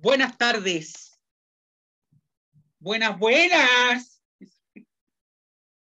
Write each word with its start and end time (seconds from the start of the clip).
Buenas 0.00 0.36
tardes. 0.38 1.18
Buenas, 2.78 3.18
buenas. 3.18 4.22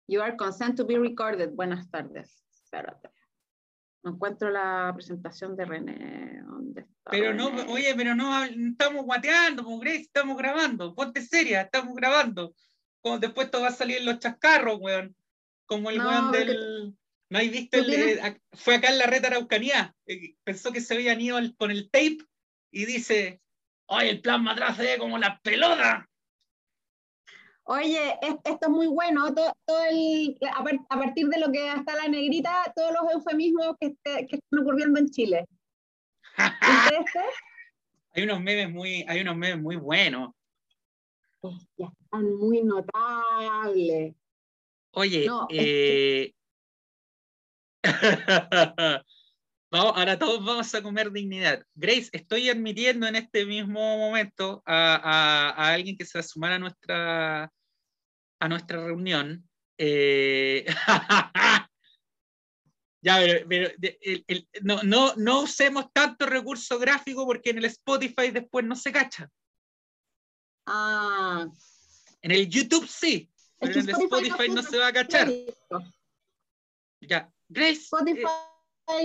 You 0.09 0.23
are 0.23 0.37
consent 0.37 0.77
to 0.77 0.87
be 0.87 0.99
recorded. 0.99 1.51
Buenas 1.51 1.91
tardes. 1.91 2.43
Espérate. 2.51 3.11
No 4.03 4.13
encuentro 4.13 4.51
la 4.51 4.93
presentación 4.95 5.57
de 5.57 5.65
René. 5.65 6.41
¿Dónde 6.45 6.83
está 6.83 7.11
Pero 7.11 7.35
no, 7.35 7.49
oye, 7.73 7.95
pero 7.97 8.15
no 8.15 8.45
estamos 8.45 9.05
guateando, 9.05 9.65
Grace, 9.79 10.03
estamos 10.03 10.37
grabando. 10.39 10.95
Ponte 10.95 11.21
seria, 11.23 11.63
estamos 11.63 11.95
grabando. 11.95 12.55
Como 13.03 13.19
después 13.19 13.51
todo 13.51 13.63
va 13.63 13.69
a 13.69 13.73
salir 13.73 13.99
en 13.99 14.07
los 14.07 14.19
chascarros, 14.21 14.79
weón. 14.81 15.15
Como 15.67 15.91
el 15.91 15.99
No, 15.99 16.09
weón 16.09 16.33
del. 16.33 16.97
¿No 17.29 17.39
hay 17.39 17.49
visto? 17.49 17.79
el- 17.79 17.93
eh, 17.93 18.41
fue 18.53 18.77
acá 18.77 18.89
en 18.89 18.99
la 18.99 19.07
reta 19.07 19.27
Araucanía. 19.27 19.95
eh, 20.07 20.37
pensó 20.45 20.73
que 20.73 20.81
se 20.81 20.95
habían 20.95 21.21
ido 21.21 21.39
con 21.59 21.71
el 21.73 21.91
tape 21.91 22.19
y 22.71 22.85
dice: 22.87 23.43
¡Ay, 23.89 24.09
el 24.09 24.23
se 24.77 24.83
ve 24.83 24.99
como 24.99 25.19
la 25.19 25.39
pelota! 25.41 26.09
Oye, 27.69 28.19
es- 28.23 28.37
esto 28.45 28.59
es 28.63 28.69
muy 28.69 28.87
bueno. 28.87 29.35
Todo, 29.35 29.53
todo 29.65 29.85
el, 29.85 30.39
a, 30.55 30.63
par- 30.63 30.79
a 30.89 30.99
partir 30.99 31.27
de 31.29 31.39
lo 31.41 31.51
que 31.51 31.73
está 31.73 31.97
la 31.97 32.09
negrita, 32.09 32.73
todos 32.75 32.93
los 32.93 33.13
eufemismos 33.13 33.77
que, 33.81 33.87
este- 33.89 34.27
que 34.27 34.37
están 34.37 34.61
ocurriendo 34.61 35.01
en 35.01 35.11
Chile. 35.11 35.47
¿Viste 36.37 36.97
este? 37.01 37.21
hay 38.13 38.23
unos 38.23 38.41
memes 38.41 38.71
muy, 38.71 39.05
hay 39.09 39.21
unos 39.21 39.37
memes 39.37 39.61
muy 39.63 39.77
buenos. 39.77 40.33
Están 41.77 42.35
muy 42.37 42.63
notables. 42.63 44.15
Oye, 44.93 45.27
No, 45.27 45.47
es 45.51 45.59
eh... 45.59 46.35
vamos, 49.71 49.93
ahora 49.97 50.19
todos 50.19 50.45
vamos 50.45 50.75
a 50.75 50.83
comer 50.83 51.11
dignidad. 51.13 51.65
Grace, 51.75 52.09
estoy 52.13 52.49
admitiendo 52.51 53.07
en 53.07 53.17
este 53.17 53.45
mismo 53.47 53.81
momento 53.99 54.63
a, 54.67 54.95
a- 54.97 55.51
a 55.51 55.73
alguien 55.75 55.97
que 55.97 56.05
se 56.05 56.19
va 56.19 56.21
a 56.21 56.29
sumar 56.29 56.53
a 56.53 56.59
nuestra, 56.59 57.45
a 58.41 58.49
nuestra 58.49 58.85
reunión. 58.85 59.49
Eh, 59.79 60.65
ya, 63.03 63.17
pero, 63.19 63.47
pero 63.49 63.71
de- 63.79 63.99
el- 64.01 64.25
el- 64.27 64.49
no, 64.63 64.83
no, 64.83 65.15
no 65.17 65.43
usemos 65.43 65.93
tanto 65.93 66.27
recurso 66.27 66.79
gráfico 66.79 67.27
porque 67.27 67.51
en 67.51 67.59
el 67.59 67.67
Spotify 67.67 68.31
después 68.33 68.65
no 68.65 68.75
se 68.77 68.93
cacha. 68.93 69.29
Ah, 70.67 71.47
En 72.23 72.31
el 72.33 72.49
YouTube 72.49 72.89
sí, 72.89 73.31
pero 73.61 73.73
en 73.73 73.89
el 73.89 73.91
Spotify 73.91 74.49
no 74.49 74.63
se 74.63 74.79
va 74.79 74.89
a 74.89 74.93
cachar. 74.93 75.31
Ya, 77.01 77.31
Grace. 77.49 77.73
eh, 77.73 77.83
Spotify 77.83 78.27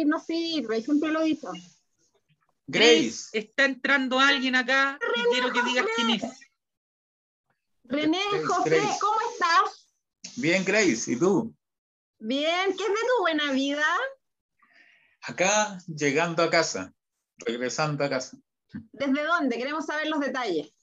no 0.05 0.19
sirve, 0.19 0.81
siempre 0.81 1.11
lo 1.11 1.21
he 1.21 1.25
dicho. 1.25 1.51
Grace, 2.67 3.03
Grace. 3.03 3.39
está 3.39 3.65
entrando 3.65 4.19
alguien 4.19 4.55
acá 4.55 4.97
y 5.15 5.23
quiero 5.33 5.51
que 5.51 5.63
digas 5.63 5.85
quién 5.95 6.09
es. 6.11 6.23
René, 7.83 8.21
Grace, 8.31 8.45
José, 8.45 8.69
Grace. 8.69 8.99
¿cómo 9.01 9.17
estás? 9.31 9.87
Bien, 10.37 10.63
Grace, 10.63 11.11
¿y 11.11 11.19
tú? 11.19 11.53
Bien, 12.19 12.75
¿qué 12.77 12.83
es 12.83 12.89
de 12.89 12.95
tu 12.95 13.21
buena 13.21 13.51
vida? 13.51 13.85
Acá 15.23 15.77
llegando 15.87 16.43
a 16.43 16.49
casa, 16.49 16.93
regresando 17.37 18.03
a 18.05 18.09
casa. 18.09 18.37
¿Desde 18.93 19.25
dónde? 19.25 19.57
Queremos 19.57 19.85
saber 19.85 20.07
los 20.07 20.19
detalles. 20.19 20.73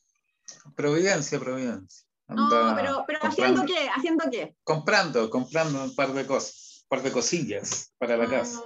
Providencia, 0.77 1.39
Providencia. 1.39 2.07
No, 2.29 2.45
Anda 2.45 2.77
pero, 2.77 3.05
pero 3.07 3.21
comprando, 3.21 3.63
¿haciendo 3.63 3.75
qué? 3.75 3.89
¿Haciendo 3.89 4.25
qué? 4.31 4.57
comprando, 4.63 5.31
comprando 5.31 5.83
un 5.83 5.95
par 5.95 6.13
de 6.13 6.27
cosas, 6.27 6.83
un 6.83 6.89
par 6.89 7.03
de 7.03 7.11
cosillas 7.11 7.95
para 7.97 8.19
la 8.19 8.29
casa. 8.29 8.63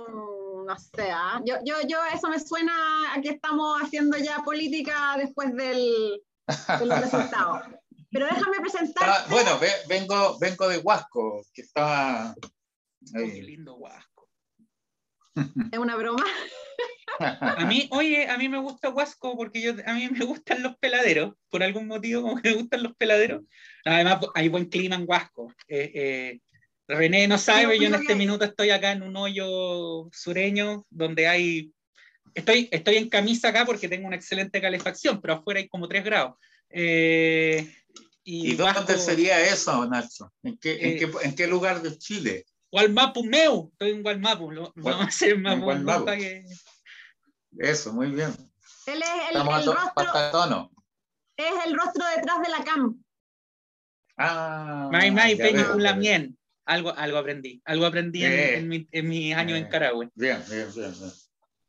No 0.64 0.78
sé, 0.78 1.10
¿ah? 1.10 1.40
yo, 1.44 1.56
yo, 1.64 1.74
yo, 1.88 1.98
eso 2.14 2.28
me 2.28 2.38
suena 2.40 2.72
a 3.14 3.20
que 3.20 3.30
estamos 3.30 3.80
haciendo 3.82 4.16
ya 4.18 4.38
política 4.44 5.14
después 5.18 5.54
del, 5.54 6.20
de 6.78 6.86
los 6.86 7.00
resultados. 7.02 7.62
Pero 8.10 8.26
déjame 8.26 8.60
presentar. 8.60 9.08
Ah, 9.08 9.26
bueno, 9.30 9.58
ve- 9.58 9.72
vengo, 9.88 10.38
vengo 10.38 10.68
de 10.68 10.78
Huasco, 10.78 11.42
que 11.54 11.62
estaba 11.62 12.34
Oh, 12.40 13.18
qué 13.18 13.42
lindo 13.42 13.74
Huasco. 13.76 14.28
Es 15.72 15.78
una 15.78 15.96
broma. 15.96 16.24
A 17.18 17.64
mí, 17.66 17.88
oye, 17.92 18.28
a 18.28 18.36
mí 18.38 18.48
me 18.48 18.58
gusta 18.58 18.88
Huasco 18.88 19.36
porque 19.36 19.60
yo, 19.60 19.72
a 19.86 19.92
mí 19.94 20.08
me 20.08 20.24
gustan 20.24 20.62
los 20.62 20.76
peladeros. 20.78 21.34
Por 21.50 21.62
algún 21.62 21.86
motivo, 21.86 22.22
como 22.22 22.40
que 22.40 22.50
me 22.50 22.56
gustan 22.56 22.82
los 22.82 22.96
peladeros. 22.96 23.42
Además, 23.84 24.18
hay 24.34 24.48
buen 24.48 24.66
clima 24.66 24.96
en 24.96 25.04
Huasco. 25.06 25.52
Eh, 25.68 25.90
eh, 25.94 26.40
René 26.88 27.26
no 27.28 27.38
sabe, 27.38 27.78
Yo 27.78 27.86
en 27.86 27.94
este 27.94 28.14
minuto 28.14 28.44
estoy 28.44 28.70
acá 28.70 28.92
en 28.92 29.02
un 29.02 29.16
hoyo 29.16 30.08
sureño 30.12 30.84
donde 30.90 31.28
hay. 31.28 31.72
Estoy, 32.34 32.68
estoy 32.72 32.96
en 32.96 33.08
camisa 33.08 33.48
acá 33.48 33.64
porque 33.66 33.88
tengo 33.88 34.06
una 34.06 34.16
excelente 34.16 34.60
calefacción, 34.60 35.20
pero 35.20 35.34
afuera 35.34 35.60
hay 35.60 35.68
como 35.68 35.86
3 35.88 36.04
grados. 36.04 36.34
Eh, 36.70 37.70
y 38.24 38.52
¿Y 38.52 38.54
dónde 38.56 38.80
Huasco- 38.94 38.98
sería 38.98 39.40
eso, 39.40 39.86
Nacho? 39.86 40.32
¿En 40.42 40.56
qué, 40.58 40.72
en 40.80 40.90
Eh, 40.90 40.96
qué, 40.98 41.26
en 41.26 41.34
qué 41.34 41.46
lugar 41.46 41.82
de 41.82 41.96
Chile? 41.98 42.44
Gualmapu 42.70 43.22
meu, 43.24 43.68
estoy 43.72 43.90
en 43.90 44.02
Gualmapu, 44.02 44.50
lo, 44.50 44.72
lo 44.74 44.82
vamos 44.82 45.04
a 45.04 45.08
hacer 45.08 45.32
en 45.34 45.46
en 45.46 45.60
Gualmapu. 45.60 46.06
que- 46.06 46.44
Eso, 47.58 47.92
muy 47.92 48.08
bien. 48.10 48.30
Él 48.86 49.02
es 49.02 49.08
el, 49.30 49.36
el 49.36 49.42
to- 49.64 49.74
rostro, 49.74 50.70
es 51.36 51.52
el 51.66 51.74
rostro 51.74 52.04
detrás 52.16 52.40
de 52.42 52.48
la 52.48 52.64
cam. 52.64 53.02
Ah, 54.16 54.88
Mai 54.90 55.10
Mai 55.10 55.36
Peña 55.36 55.66
con 55.68 55.82
ya. 56.66 56.72
Algo, 56.72 56.90
algo 56.96 57.18
aprendí, 57.18 57.60
algo 57.64 57.86
aprendí 57.86 58.24
en, 58.24 58.32
Eh. 58.32 58.54
en 58.58 58.68
mi- 58.68 58.88
en 58.90 59.08
mis 59.08 59.34
años 59.34 59.58
en. 59.58 59.68
Carahue. 59.68 60.10
Bien, 60.14 60.42
bien, 60.48 60.68
bien. 60.74 60.92
bien. 60.98 61.10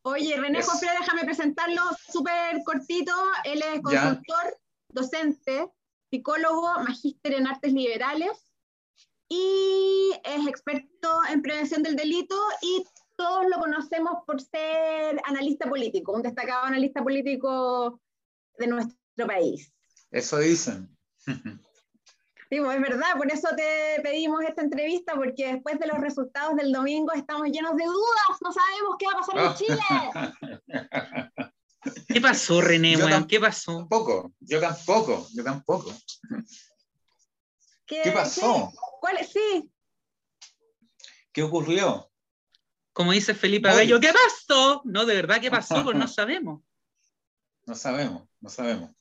Oye, 0.06 0.38
René 0.38 0.60
Eso. 0.60 0.72
Jofre, 0.72 0.90
déjame 1.00 1.24
presentarlo 1.24 1.82
súper 2.12 2.62
cortito. 2.66 3.14
Él 3.46 3.60
es 3.62 3.76
Ya. 3.76 3.82
consultor, 3.82 4.58
docente, 4.90 5.70
psicólogo, 6.12 6.68
magíster 6.84 7.34
en 7.34 7.48
artes 7.48 7.72
liberales 7.74 8.32
y 9.30 10.12
es 10.24 10.48
experto 10.48 11.20
en 11.30 11.42
prevención 11.42 11.82
del 11.84 11.96
delito 11.96 12.36
y 12.62 12.84
todos 13.16 13.46
lo 13.50 13.58
conocemos 13.60 14.24
por 14.28 14.42
ser 14.42 15.20
analista 15.26 15.68
político, 15.70 16.12
un 16.14 16.22
destacado 16.22 16.66
analista 16.66 17.02
político 17.02 18.02
de 18.58 18.68
nuestro 18.68 19.26
país. 19.28 19.72
Eso 20.12 20.38
dicen. 20.40 20.90
Sí, 22.54 22.60
pues, 22.60 22.76
es 22.76 22.82
verdad, 22.84 23.18
por 23.18 23.32
eso 23.32 23.48
te 23.58 24.00
pedimos 24.04 24.44
esta 24.44 24.62
entrevista, 24.62 25.16
porque 25.16 25.54
después 25.54 25.80
de 25.80 25.88
los 25.88 25.98
resultados 25.98 26.56
del 26.56 26.72
domingo 26.72 27.12
estamos 27.14 27.48
llenos 27.48 27.76
de 27.76 27.84
dudas, 27.84 28.42
no 28.42 28.54
sabemos 28.54 28.96
qué 29.00 29.08
va 29.08 29.14
a 29.14 29.18
pasar 29.18 29.40
en 29.40 29.54
Chile. 29.56 31.48
¿Qué 32.08 32.22
pasó, 32.22 32.62
René, 32.62 32.96
¿Qué 33.28 33.40
pasó? 33.40 33.80
Tampoco, 33.80 34.34
yo 34.40 34.62
tampoco, 34.62 35.28
yo 35.34 35.44
tampoco. 35.44 35.92
¿Qué 37.88 38.12
pasó? 38.14 38.70
qué- 38.72 38.78
¿Cuál 39.02 39.18
es? 39.18 39.32
Sí, 39.32 39.72
¿Qué 41.32 41.42
ocurrió? 41.42 42.12
Como 42.92 43.14
dice 43.14 43.34
Felipe. 43.34 43.68
Abello, 43.68 44.00
¿qué 44.00 44.14
pasó? 44.14 44.84
No, 44.86 45.08
de 45.08 45.16
verdad, 45.16 45.42
¿qué 45.42 45.50
pasó? 45.50 45.84
Pues 45.84 45.98
no 45.98 46.08
sabemos. 46.08 46.62
No 47.66 47.74
sabemos, 47.74 48.30
no 48.40 48.50
sabemos. 48.50 48.92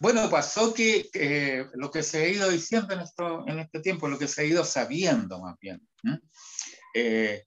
Bueno, 0.00 0.30
pasó 0.30 0.72
que 0.72 1.10
eh, 1.12 1.66
lo 1.74 1.90
que 1.90 2.02
se 2.02 2.18
ha 2.22 2.28
ido 2.28 2.48
diciendo 2.48 2.94
en, 2.94 3.00
esto, 3.00 3.44
en 3.48 3.58
este 3.58 3.80
tiempo, 3.80 4.08
lo 4.08 4.18
que 4.18 4.28
se 4.28 4.42
ha 4.42 4.44
ido 4.44 4.64
sabiendo 4.64 5.40
más 5.40 5.56
bien. 5.60 5.80
Eh, 6.94 7.44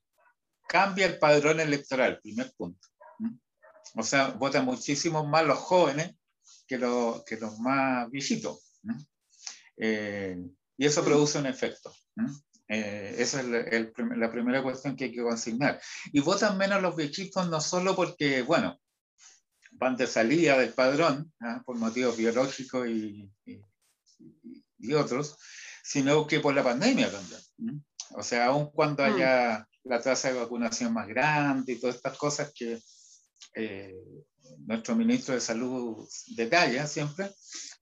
cambia 0.67 1.05
el 1.05 1.17
padrón 1.17 1.59
electoral, 1.59 2.19
primer 2.21 2.51
punto. 2.57 2.87
O 3.95 4.03
sea, 4.03 4.29
votan 4.29 4.65
muchísimo 4.65 5.25
más 5.25 5.45
los 5.45 5.57
jóvenes 5.59 6.15
que, 6.67 6.77
los- 6.77 7.23
que 7.25 7.37
los 7.37 7.57
más 7.59 8.09
viejitos. 8.09 8.59
Eh, 9.77 10.37
y 10.77 10.85
eso 10.85 11.03
produce 11.03 11.39
un 11.39 11.45
efecto. 11.45 11.93
Eh, 12.67 13.15
esa 13.17 13.41
es 13.41 13.45
el- 13.47 13.55
el 13.55 13.93
la 14.17 14.31
primera 14.31 14.63
cuestión 14.63 14.95
que 14.95 15.05
hay 15.05 15.11
que 15.11 15.21
consignar. 15.23 15.81
Y 16.13 16.19
votan 16.21 16.57
menos 16.57 16.81
los 16.81 16.95
viejitos 16.95 17.49
no 17.49 17.59
solo 17.59 17.95
porque, 17.95 18.41
bueno, 18.43 18.79
van 19.81 19.97
de 19.97 20.05
salida 20.05 20.57
del 20.59 20.73
padrón 20.73 21.33
¿ah? 21.39 21.61
por 21.65 21.75
motivos 21.75 22.15
biológicos 22.15 22.87
y, 22.87 23.27
y- 23.45 23.61
y- 24.79 24.93
otros, 24.93 25.35
sino 25.83 26.27
que 26.27 26.39
por 26.39 26.53
la 26.53 26.63
pandemia 26.63 27.11
también. 27.11 27.83
O 28.11 28.21
sea, 28.21 28.45
aun 28.47 28.69
cuando 28.71 29.01
Mm. 29.03 29.05
haya 29.07 29.67
la 29.83 29.99
tasa 30.01 30.31
de 30.31 30.39
vacunación 30.39 30.93
más 30.93 31.07
grande 31.07 31.73
y 31.73 31.79
todas 31.79 31.95
estas 31.95 32.15
cosas 32.17 32.51
que 32.53 32.79
eh, 33.55 33.95
nuestro 34.67 34.95
ministro 34.95 35.33
de 35.33 35.41
Salud 35.41 36.07
detalla 36.35 36.85
siempre, 36.85 37.31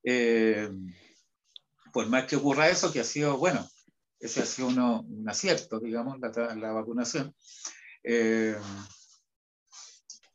eh, 0.03 0.69
por 1.91 2.07
más 2.07 2.25
que 2.25 2.37
ocurra 2.37 2.69
eso, 2.69 2.91
que 2.93 3.01
ha 3.01 3.03
sido, 3.03 3.37
bueno, 3.37 3.67
ese 4.21 4.41
ha 4.41 4.45
sido 4.45 4.69
uno, 4.69 5.01
un 5.01 5.27
acierto, 5.27 5.79
digamos, 5.81 6.17
la, 6.21 6.55
la 6.55 6.71
vacunación. 6.71 7.35
eh, 8.03 8.55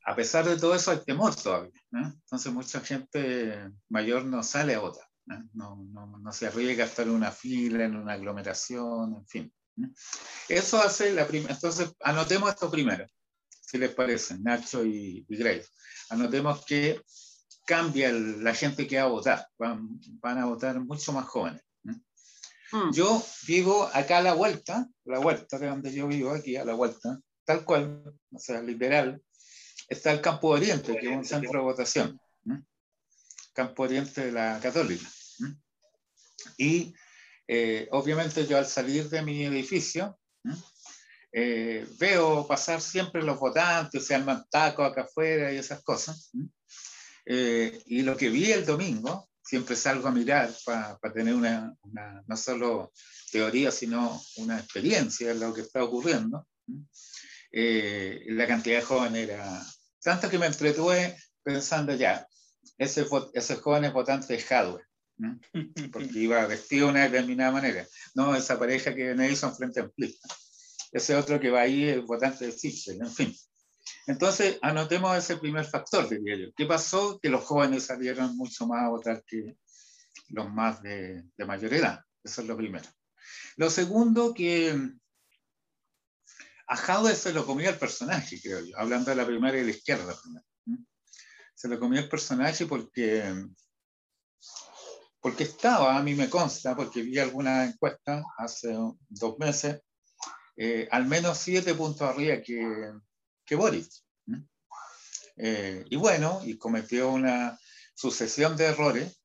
a 0.04 0.14
pesar 0.14 0.46
de 0.46 0.56
todo 0.56 0.74
eso 0.74 0.90
hay 0.90 0.98
temor 1.04 1.34
todavía. 1.34 1.72
Entonces 1.92 2.52
mucha 2.52 2.80
gente 2.80 3.70
mayor 3.88 4.24
no 4.24 4.42
sale 4.42 4.74
a 4.74 4.80
votar. 4.80 5.06
No, 5.54 5.76
no, 5.90 6.18
no 6.18 6.32
se 6.32 6.46
arriesga 6.46 6.84
a 6.84 6.86
estar 6.86 7.06
en 7.06 7.14
una 7.14 7.30
fila, 7.30 7.84
en 7.84 7.96
una 7.96 8.12
aglomeración, 8.12 9.14
en 9.14 9.26
fin. 9.26 9.52
Eso 10.48 10.80
hace 10.80 11.12
la 11.12 11.26
primera. 11.26 11.54
Entonces 11.54 11.92
anotemos 12.00 12.50
esto 12.50 12.70
primero, 12.70 13.06
si 13.48 13.78
les 13.78 13.94
parece, 13.94 14.38
Nacho 14.38 14.84
y, 14.84 15.24
y 15.26 15.36
Grace. 15.36 15.68
Anotemos 16.10 16.64
que 16.66 17.00
cambia 17.64 18.12
la 18.12 18.54
gente 18.54 18.86
que 18.86 18.98
va 18.98 19.04
a 19.04 19.08
votar. 19.08 19.48
Van, 19.58 19.88
van 20.20 20.38
a 20.38 20.44
votar 20.44 20.78
mucho 20.80 21.12
más 21.12 21.24
jóvenes. 21.26 21.62
Mm. 22.72 22.92
Yo 22.92 23.24
vivo 23.46 23.88
acá 23.92 24.18
a 24.18 24.22
la 24.22 24.34
vuelta, 24.34 24.86
la 25.04 25.18
vuelta 25.18 25.58
de 25.58 25.68
donde 25.68 25.92
yo 25.92 26.08
vivo, 26.08 26.32
aquí 26.32 26.56
a 26.56 26.64
la 26.64 26.74
vuelta, 26.74 27.20
tal 27.44 27.64
cual, 27.64 28.02
o 28.32 28.38
sea, 28.38 28.62
literal, 28.62 29.22
está 29.88 30.12
el 30.12 30.20
Campo 30.20 30.48
Oriente, 30.48 30.96
que 30.96 31.10
es 31.10 31.16
un 31.16 31.24
centro 31.24 31.58
de 31.58 31.64
votación. 31.64 32.20
Campo 33.52 33.84
Oriente 33.84 34.26
de 34.26 34.32
la 34.32 34.58
Católica. 34.60 35.08
Y 36.58 36.94
eh, 37.46 37.88
obviamente 37.92 38.46
yo 38.46 38.58
al 38.58 38.66
salir 38.66 39.08
de 39.08 39.22
mi 39.22 39.44
edificio, 39.44 40.18
eh, 41.32 41.86
veo 41.98 42.46
pasar 42.46 42.80
siempre 42.80 43.22
los 43.22 43.38
votantes, 43.38 44.06
se 44.06 44.14
arman 44.14 44.44
tacos 44.50 44.90
acá 44.90 45.02
afuera 45.02 45.52
y 45.52 45.56
esas 45.56 45.82
cosas. 45.82 46.30
Eh, 47.26 47.82
y 47.86 48.02
lo 48.02 48.16
que 48.16 48.28
vi 48.28 48.52
el 48.52 48.64
domingo, 48.64 49.28
siempre 49.42 49.76
salgo 49.76 50.08
a 50.08 50.12
mirar 50.12 50.50
para 50.64 50.98
tener 51.12 51.34
una, 51.34 51.74
no 52.26 52.36
solo 52.36 52.92
teoría, 53.30 53.70
sino 53.70 54.22
una 54.36 54.58
experiencia 54.58 55.28
de 55.28 55.34
lo 55.34 55.52
que 55.52 55.62
está 55.62 55.84
ocurriendo. 55.84 56.46
la 57.50 58.46
cantidad 58.46 58.78
de 58.78 58.84
jóvenes 58.84 59.28
era 59.28 59.62
tanto 60.04 60.28
que 60.30 60.38
me 60.38 60.46
entretuve 60.46 61.16
pensando 61.42 61.94
ya, 61.94 62.26
ese, 62.78 63.06
ese 63.32 63.56
joven 63.56 63.84
es 63.86 63.92
votante 63.92 64.34
de 64.34 64.42
hardware, 64.42 64.86
porque 65.92 66.18
iba 66.18 66.46
vestido 66.46 66.86
de 66.86 66.92
una 66.92 67.02
determinada 67.04 67.50
manera. 67.50 67.86
No, 68.14 68.36
esa 68.36 68.58
pareja 68.58 68.94
que 68.94 69.14
Nelson 69.14 69.56
frente 69.56 69.80
a 69.80 69.84
amplista. 69.84 70.28
Ese 70.92 71.16
otro 71.16 71.40
que 71.40 71.50
va 71.50 71.62
ahí 71.62 71.88
es 71.88 72.04
votante 72.04 72.46
de 72.46 72.52
Cipsel, 72.52 73.00
en 73.00 73.10
fin. 73.10 73.34
Entonces, 74.06 74.58
anotemos 74.62 75.16
ese 75.16 75.38
primer 75.38 75.64
factor, 75.64 76.08
diría 76.08 76.36
yo. 76.36 76.52
¿Qué 76.54 76.66
pasó? 76.66 77.18
Que 77.20 77.30
los 77.30 77.42
jóvenes 77.44 77.86
salieron 77.86 78.36
mucho 78.36 78.66
más 78.66 78.84
a 78.84 78.90
votar 78.90 79.24
que 79.26 79.56
los 80.28 80.52
más 80.52 80.82
de, 80.82 81.24
de 81.36 81.44
mayor 81.44 81.72
edad. 81.72 82.00
Eso 82.22 82.42
es 82.42 82.46
lo 82.46 82.56
primero. 82.56 82.88
Lo 83.56 83.70
segundo, 83.70 84.34
que 84.34 84.78
a 86.66 86.76
Jadwe 86.76 87.14
se 87.14 87.32
lo 87.32 87.46
comía 87.46 87.70
el 87.70 87.78
personaje, 87.78 88.40
creo 88.40 88.60
yo, 88.64 88.78
hablando 88.78 89.10
de 89.10 89.16
la 89.16 89.26
primaria 89.26 89.60
y 89.60 89.64
la 89.64 89.70
izquierda. 89.70 90.14
Se 91.54 91.68
lo 91.68 91.78
comía 91.78 92.00
el 92.00 92.08
personaje 92.08 92.66
porque, 92.66 93.32
porque 95.20 95.44
estaba, 95.44 95.96
a 95.96 96.02
mí 96.02 96.14
me 96.14 96.28
consta, 96.28 96.74
porque 96.74 97.02
vi 97.02 97.18
alguna 97.18 97.64
encuesta 97.64 98.24
hace 98.38 98.76
dos 99.08 99.38
meses, 99.38 99.80
eh, 100.56 100.88
al 100.90 101.06
menos 101.06 101.38
siete 101.38 101.74
puntos 101.74 102.08
arriba 102.08 102.42
que, 102.42 102.92
que 103.44 103.54
Boris. 103.54 104.04
Eh, 105.36 105.84
y 105.90 105.96
bueno, 105.96 106.40
y 106.44 106.56
cometió 106.56 107.10
una 107.10 107.58
sucesión 107.94 108.56
de 108.56 108.66
errores, 108.66 109.20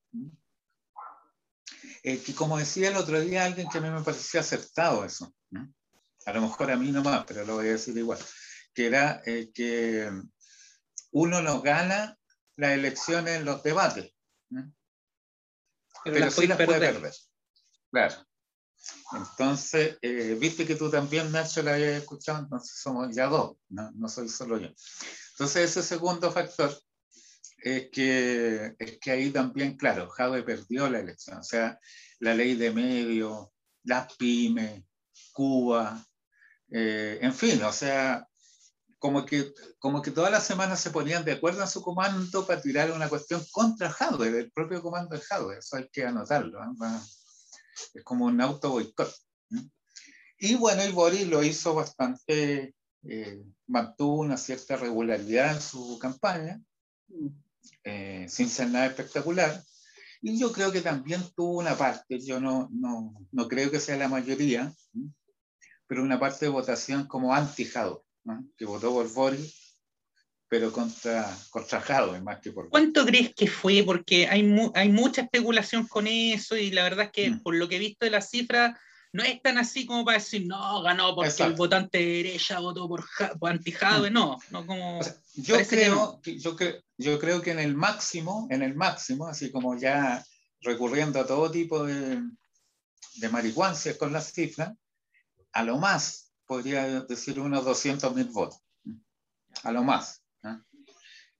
eh, 2.02 2.18
que 2.18 2.34
como 2.34 2.58
decía 2.58 2.88
el 2.88 2.96
otro 2.96 3.20
día 3.20 3.44
alguien 3.44 3.68
que 3.68 3.78
a 3.78 3.80
mí 3.80 3.90
me 3.90 4.02
parecía 4.02 4.40
acertado 4.40 5.04
eso, 5.04 5.32
a 6.30 6.34
lo 6.34 6.42
mejor 6.42 6.70
a 6.70 6.76
mí 6.76 6.90
nomás, 6.90 7.24
pero 7.26 7.44
lo 7.44 7.56
voy 7.56 7.68
a 7.68 7.72
decir 7.72 7.96
igual, 7.96 8.18
que 8.74 8.86
era 8.86 9.22
que 9.24 10.10
uno 11.12 11.42
no 11.42 11.60
gana 11.60 12.16
las 12.56 12.72
elecciones 12.72 13.38
en 13.38 13.44
los 13.44 13.62
debates. 13.62 14.12
Pero, 16.04 16.30
sí 16.30 16.46
las 16.46 16.56
puede 16.56 16.78
perder. 16.78 17.12
Claro. 17.90 18.26
Entonces, 19.12 19.98
eh, 20.00 20.36
viste 20.40 20.66
que 20.66 20.76
tú 20.76 20.90
también, 20.90 21.30
Nacho, 21.30 21.62
la 21.62 21.74
habías 21.74 22.00
escuchado, 22.00 22.38
entonces 22.38 22.80
somos 22.80 23.14
ya 23.14 23.26
dos, 23.26 23.56
no, 23.68 23.90
no 23.92 24.08
soy 24.08 24.28
solo 24.28 24.58
yo. 24.58 24.68
Entonces, 25.32 25.70
ese 25.70 25.82
segundo 25.82 26.30
factor 26.32 26.74
es 27.58 27.90
que, 27.90 28.74
es 28.78 28.98
que 28.98 29.10
ahí 29.10 29.30
también, 29.30 29.76
claro, 29.76 30.08
Jade 30.08 30.42
perdió 30.42 30.88
la 30.88 31.00
elección. 31.00 31.38
O 31.38 31.42
sea, 31.42 31.78
la 32.20 32.34
ley 32.34 32.54
de 32.54 32.70
medio, 32.70 33.52
las 33.84 34.14
pymes, 34.14 34.82
Cuba, 35.32 36.02
eh, 36.70 37.18
en 37.20 37.34
fin, 37.34 37.62
o 37.62 37.72
sea, 37.72 38.26
como 39.00 39.24
que, 39.24 39.52
como 39.78 40.02
que 40.02 40.10
todas 40.10 40.30
las 40.30 40.46
semanas 40.46 40.78
se 40.78 40.90
ponían 40.90 41.24
de 41.24 41.32
acuerdo 41.32 41.62
en 41.62 41.68
su 41.68 41.82
comando 41.82 42.46
para 42.46 42.60
tirar 42.60 42.92
una 42.92 43.08
cuestión 43.08 43.42
contra 43.50 43.90
hardware, 43.90 44.34
el 44.34 44.52
propio 44.52 44.82
comando 44.82 45.16
de 45.16 45.22
hardware, 45.22 45.58
eso 45.58 45.76
hay 45.76 45.88
que 45.90 46.04
anotarlo. 46.04 46.62
¿eh? 46.62 47.00
Es 47.94 48.04
como 48.04 48.26
un 48.26 48.40
auto 48.40 48.70
boicot. 48.70 49.10
Y 50.38 50.54
bueno, 50.54 50.84
y 50.84 50.92
Boris 50.92 51.26
lo 51.26 51.42
hizo 51.42 51.74
bastante, 51.74 52.74
eh, 53.04 53.42
mantuvo 53.66 54.20
una 54.20 54.36
cierta 54.36 54.76
regularidad 54.76 55.54
en 55.54 55.62
su 55.62 55.98
campaña, 55.98 56.60
eh, 57.84 58.26
sin 58.28 58.50
ser 58.50 58.68
nada 58.68 58.86
espectacular. 58.86 59.62
Y 60.20 60.38
yo 60.38 60.52
creo 60.52 60.70
que 60.70 60.82
también 60.82 61.22
tuvo 61.34 61.58
una 61.58 61.74
parte, 61.74 62.20
yo 62.20 62.38
no, 62.38 62.68
no, 62.70 63.14
no 63.32 63.48
creo 63.48 63.70
que 63.70 63.80
sea 63.80 63.96
la 63.96 64.08
mayoría, 64.08 64.74
pero 65.90 66.04
una 66.04 66.20
parte 66.20 66.44
de 66.44 66.52
votación 66.52 67.08
como 67.08 67.34
anti-hardware 67.34 68.00
que 68.56 68.64
votó 68.64 68.92
por 68.92 69.12
Boris, 69.12 69.76
pero 70.48 70.72
contra, 70.72 71.36
contra 71.50 71.82
más 72.22 72.38
que 72.38 72.52
por... 72.52 72.68
¿Cuánto 72.68 73.04
crees 73.04 73.34
que 73.34 73.48
fue? 73.48 73.82
Porque 73.84 74.28
hay, 74.28 74.48
hay 74.76 74.88
mucha 74.88 75.22
especulación 75.22 75.88
con 75.88 76.06
eso 76.06 76.56
y 76.56 76.70
la 76.70 76.84
verdad 76.84 77.06
es 77.06 77.10
que 77.10 77.30
mm. 77.30 77.42
por 77.42 77.56
lo 77.56 77.68
que 77.68 77.74
he 77.74 77.80
visto 77.80 78.04
de 78.04 78.12
las 78.12 78.30
cifras, 78.30 78.78
no 79.12 79.24
es 79.24 79.42
tan 79.42 79.58
así 79.58 79.84
como 79.84 80.04
para 80.04 80.18
decir, 80.18 80.46
no, 80.46 80.80
ganó 80.80 81.12
porque 81.16 81.42
el 81.42 81.54
votante 81.54 81.98
de 81.98 82.22
derecha 82.22 82.60
votó 82.60 82.86
por, 82.86 83.04
anti 83.50 83.72
mm. 83.72 84.12
no, 84.12 84.38
no 84.50 84.66
como... 84.66 85.00
yo, 85.34 85.56
creo, 85.66 86.20
que 86.22 86.38
yo, 86.38 86.56
yo 86.98 87.18
creo 87.18 87.42
que 87.42 87.50
en 87.50 87.58
el 87.58 87.74
máximo, 87.74 88.46
en 88.48 88.62
el 88.62 88.76
máximo, 88.76 89.26
así 89.26 89.50
como 89.50 89.76
ya 89.76 90.24
recurriendo 90.60 91.18
a 91.18 91.26
todo 91.26 91.50
tipo 91.50 91.82
de, 91.82 92.22
de 93.16 93.28
marihuancias 93.28 93.96
con 93.96 94.12
las 94.12 94.32
cifras, 94.32 94.72
a 95.52 95.62
lo 95.62 95.78
más 95.78 96.32
podría 96.46 97.02
decir 97.02 97.38
unos 97.38 97.64
200 97.64 98.14
mil 98.14 98.26
votos, 98.26 98.60
a 99.62 99.72
lo 99.72 99.82
más. 99.84 100.22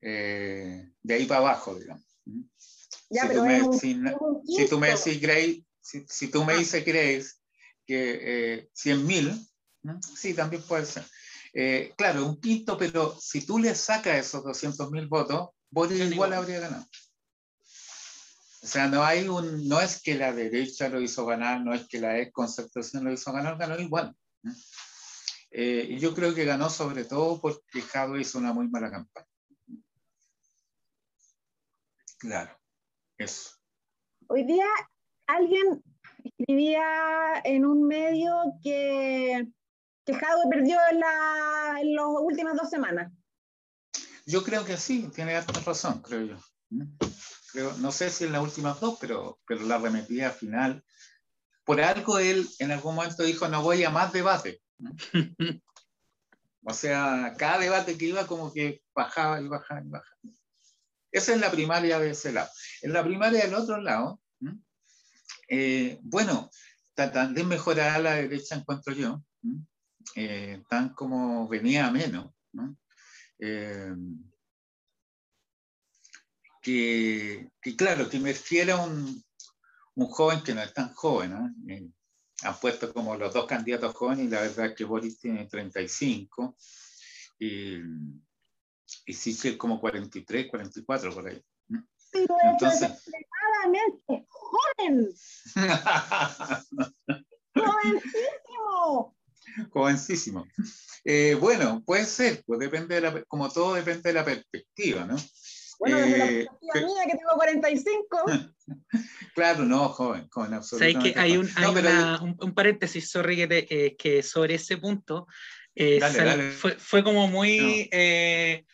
Eh, 0.02 0.92
de 1.02 1.14
ahí 1.14 1.26
para 1.26 1.40
abajo, 1.40 1.74
digamos. 1.74 2.04
si, 3.10 3.28
tú 3.28 3.44
me, 3.44 3.72
si, 3.76 4.68
tú 4.68 4.78
me, 4.78 4.88
decís, 4.88 5.20
Grace, 5.20 5.64
si, 5.80 6.28
tú 6.28 6.44
me 6.44 6.56
dices, 6.56 6.84
Grace, 6.84 7.32
que 7.84 8.54
eh, 8.54 8.70
100 8.72 9.06
mil, 9.06 9.48
sí, 10.16 10.32
también 10.32 10.62
puede 10.62 10.86
ser. 10.86 11.04
Eh, 11.52 11.92
claro, 11.96 12.26
un 12.26 12.40
quinto, 12.40 12.78
pero 12.78 13.16
si 13.20 13.44
tú 13.44 13.58
le 13.58 13.74
sacas 13.74 14.26
esos 14.26 14.44
200 14.44 14.90
mil 14.90 15.06
votos, 15.08 15.50
Boris 15.70 16.00
igual 16.00 16.32
habría 16.32 16.60
ganado. 16.60 16.86
O 18.62 18.66
sea, 18.66 18.88
no 18.88 19.02
hay 19.02 19.26
un, 19.26 19.66
no 19.68 19.80
es 19.80 20.02
que 20.02 20.14
la 20.14 20.32
derecha 20.32 20.88
lo 20.88 21.00
hizo 21.00 21.24
ganar, 21.24 21.62
no 21.62 21.72
es 21.72 21.88
que 21.88 21.98
la 21.98 22.30
concertación 22.30 23.04
lo 23.04 23.12
hizo 23.12 23.32
ganar, 23.32 23.56
ganó 23.56 23.78
igual. 23.78 24.14
Eh, 25.50 25.86
y 25.90 25.98
yo 25.98 26.14
creo 26.14 26.34
que 26.34 26.44
ganó 26.44 26.68
sobre 26.68 27.04
todo 27.04 27.40
porque 27.40 27.80
Jado 27.80 28.18
hizo 28.18 28.38
una 28.38 28.52
muy 28.52 28.68
mala 28.68 28.90
campaña. 28.90 29.26
Claro, 32.18 32.56
eso. 33.16 33.56
Hoy 34.28 34.44
día 34.44 34.66
alguien 35.26 35.82
escribía 36.22 37.40
en 37.44 37.64
un 37.64 37.86
medio 37.88 38.34
que, 38.62 39.48
que 40.04 40.14
Jado 40.14 40.48
perdió 40.50 40.78
en, 40.90 41.00
la, 41.00 41.78
en 41.80 41.94
las 41.94 42.06
últimas 42.06 42.56
dos 42.56 42.68
semanas. 42.68 43.10
Yo 44.26 44.44
creo 44.44 44.66
que 44.66 44.76
sí, 44.76 45.10
tiene 45.14 45.40
razón, 45.40 46.02
creo 46.02 46.26
yo. 46.26 46.36
No 47.54 47.92
sé 47.92 48.10
si 48.10 48.24
en 48.24 48.32
las 48.32 48.42
últimas 48.42 48.80
dos, 48.80 48.98
pero, 49.00 49.38
pero 49.46 49.64
la 49.64 49.78
remetida 49.78 50.30
final. 50.30 50.84
Por 51.64 51.80
algo 51.80 52.18
él 52.18 52.48
en 52.58 52.72
algún 52.72 52.94
momento 52.94 53.22
dijo, 53.22 53.48
no 53.48 53.62
voy 53.62 53.84
a 53.84 53.90
más 53.90 54.12
debate. 54.12 54.60
o 56.64 56.74
sea, 56.74 57.34
cada 57.38 57.58
debate 57.58 57.96
que 57.96 58.06
iba 58.06 58.26
como 58.26 58.52
que 58.52 58.82
bajaba 58.94 59.40
y 59.40 59.48
bajaba 59.48 59.82
y 59.82 59.88
bajaba. 59.88 60.20
Esa 61.12 61.34
es 61.34 61.40
la 61.40 61.50
primaria 61.50 61.98
de 61.98 62.10
ese 62.10 62.32
lado. 62.32 62.48
En 62.82 62.92
la 62.92 63.02
primaria 63.02 63.44
del 63.44 63.54
otro 63.54 63.80
lado, 63.80 64.20
eh, 65.48 65.98
bueno, 66.02 66.50
tan 66.94 67.34
de 67.34 67.44
mejorar 67.44 68.00
la 68.00 68.14
derecha 68.14 68.54
encuentro 68.54 68.94
yo, 68.94 69.22
eh, 70.14 70.62
tan 70.68 70.90
como 70.90 71.48
venía 71.48 71.86
a 71.86 71.90
menos, 71.90 72.32
eh, 73.38 73.92
que, 76.60 77.50
claro, 77.76 78.08
que 78.08 78.18
me 78.18 78.32
refiera 78.32 78.76
un, 78.76 79.22
un 79.94 80.06
joven 80.06 80.42
que 80.42 80.54
no 80.54 80.62
es 80.62 80.72
tan 80.72 80.92
joven, 80.94 81.30
¿no? 81.30 81.54
han 82.42 82.58
puesto 82.58 82.92
como 82.92 83.16
los 83.16 83.34
dos 83.34 83.46
candidatos 83.46 83.94
jóvenes 83.94 84.26
y 84.26 84.28
la 84.28 84.40
verdad 84.40 84.66
es 84.66 84.74
que 84.74 84.84
Boris 84.84 85.18
tiene 85.18 85.46
35 85.46 86.56
y, 87.38 87.80
y 89.06 89.12
sí 89.12 89.56
como 89.56 89.80
43, 89.80 90.48
44 90.48 91.14
por 91.14 91.28
ahí. 91.28 91.42
Pero 92.12 92.34
Entonces, 92.42 92.82
es 92.82 92.90
extremadamente 92.90 94.26
joven. 94.28 95.14
Jovencísimo. 97.54 99.16
Jovencísimo. 99.70 100.46
Eh, 101.04 101.36
bueno, 101.40 101.82
puede 101.84 102.04
ser, 102.04 102.42
pues 102.44 102.58
depende 102.58 102.96
de 102.96 103.00
la, 103.00 103.24
como 103.24 103.48
todo 103.50 103.74
depende 103.74 104.02
de 104.10 104.12
la 104.14 104.24
perspectiva, 104.24 105.04
¿no? 105.04 105.16
Bueno, 105.80 105.98
desde 105.98 106.18
la 106.18 106.24
eh, 106.24 106.28
perspectiva 106.28 106.74
la 106.74 106.80
mía 106.86 107.02
que 107.06 107.18
tengo 107.18 107.30
45. 107.34 108.24
claro, 109.34 109.64
no, 109.64 109.88
joven, 109.88 110.28
joven, 110.30 110.54
absolutamente. 110.54 111.12
que 111.12 111.18
hay, 111.18 111.36
un, 111.36 111.50
un, 112.38 112.54
paréntesis, 112.54 113.10
sorry, 113.10 113.48
que, 113.48 113.66
eh, 113.68 113.96
que 113.96 114.22
sobre 114.22 114.54
ese 114.54 114.76
punto 114.76 115.26
eh, 115.74 116.00
Fue, 116.56 116.72
fue, 116.72 117.02
como 117.02 117.26
muy 117.26 117.88
eh, 117.92 118.64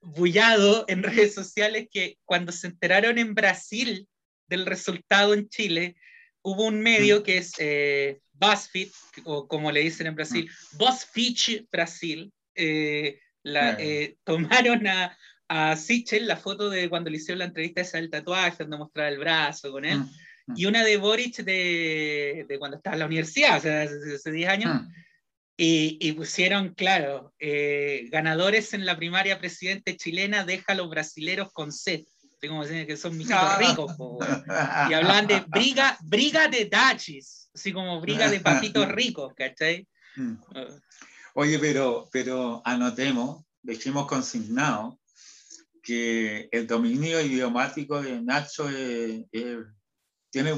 bullado 0.00 0.84
en 0.88 1.02
redes 1.02 1.34
sociales 1.34 1.88
que 1.90 2.18
cuando 2.24 2.52
se 2.52 2.68
enteraron 2.68 3.18
en 3.18 3.34
Brasil 3.34 4.08
del 4.46 4.66
resultado 4.66 5.34
en 5.34 5.48
Chile, 5.48 5.96
hubo 6.42 6.64
un 6.64 6.80
medio 6.80 7.20
mm. 7.20 7.22
que 7.22 7.38
es 7.38 7.52
eh, 7.58 8.20
BuzzFeed, 8.32 8.90
o 9.24 9.46
como 9.46 9.70
le 9.70 9.80
dicen 9.80 10.06
en 10.08 10.14
Brasil, 10.14 10.50
mm. 10.72 10.78
BuzzFeed 10.78 11.66
Brasil, 11.70 12.32
eh, 12.54 13.18
la, 13.42 13.76
eh, 13.78 14.16
tomaron 14.24 14.86
a, 14.86 15.16
a 15.52 15.76
Sichel 15.76 16.26
la 16.26 16.36
foto 16.36 16.70
de 16.70 16.88
cuando 16.88 17.10
le 17.10 17.18
hicieron 17.18 17.40
la 17.40 17.44
entrevista 17.44 17.82
esa 17.82 17.98
del 17.98 18.08
tatuaje, 18.08 18.64
donde 18.64 18.78
mostraba 18.78 19.08
el 19.10 19.18
brazo 19.18 19.70
con 19.70 19.84
él, 19.84 19.98
mm. 19.98 20.54
y 20.56 20.64
una 20.64 20.82
de 20.82 20.96
Boric 20.96 21.36
de, 21.36 22.46
de, 22.48 22.58
cuando 22.58 22.78
estaba 22.78 22.94
en 22.94 23.00
la 23.00 23.06
universidad, 23.06 23.58
o 23.58 23.60
sea, 23.60 23.82
hace, 23.82 24.32
10 24.32 24.48
años. 24.48 24.80
Y, 25.54 25.98
y, 26.00 26.12
pusieron, 26.12 26.74
claro, 26.74 27.34
ganadores 28.10 28.72
en 28.72 28.86
la 28.86 28.96
primaria 28.96 29.38
presidente 29.38 29.96
chilena, 29.96 30.44
deja 30.44 30.72
a 30.72 30.74
los 30.74 30.88
brasileros 30.88 31.52
con 31.52 31.70
sed 31.70 32.04
como 32.48 32.64
decir 32.64 32.86
que 32.86 32.96
son 32.96 33.16
mijitos 33.16 33.38
ah. 33.40 33.58
ricos, 33.58 33.94
y 34.90 34.94
hablan 34.94 35.26
de 35.26 35.40
briga, 35.46 35.96
briga 36.02 36.48
de 36.48 36.66
dachis, 36.66 37.50
así 37.54 37.72
como 37.72 38.00
briga 38.00 38.28
de 38.28 38.40
papitos 38.40 38.88
ricos, 38.88 39.32
¿cachai? 39.34 39.86
Mm. 40.16 40.34
Oye, 41.34 41.58
pero, 41.58 42.08
pero 42.10 42.60
anotemos, 42.64 43.44
dejemos 43.62 44.06
consignado 44.06 44.98
que 45.82 46.48
el 46.52 46.66
dominio 46.66 47.20
idiomático 47.20 48.00
de 48.00 48.22
Nacho 48.22 48.68
es, 48.68 49.24
tiene, 50.30 50.54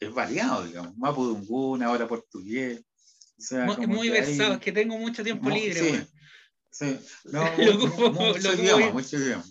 es 0.00 0.14
variado, 0.14 0.64
digamos, 0.64 0.96
mapudungún, 0.96 1.82
ahora 1.82 2.06
portugués. 2.06 2.82
O 3.50 3.86
muy, 3.88 4.08
versado, 4.08 4.54
es 4.54 4.60
que 4.60 4.72
tengo 4.72 4.96
mucho 4.96 5.22
tiempo 5.24 5.50
libre. 5.50 6.06
Sí, 6.70 6.98
No, 7.24 7.44
mucho, 8.12 8.54
idioma, 8.54 8.90
mucho 8.90 9.16
idioma. 9.16 9.44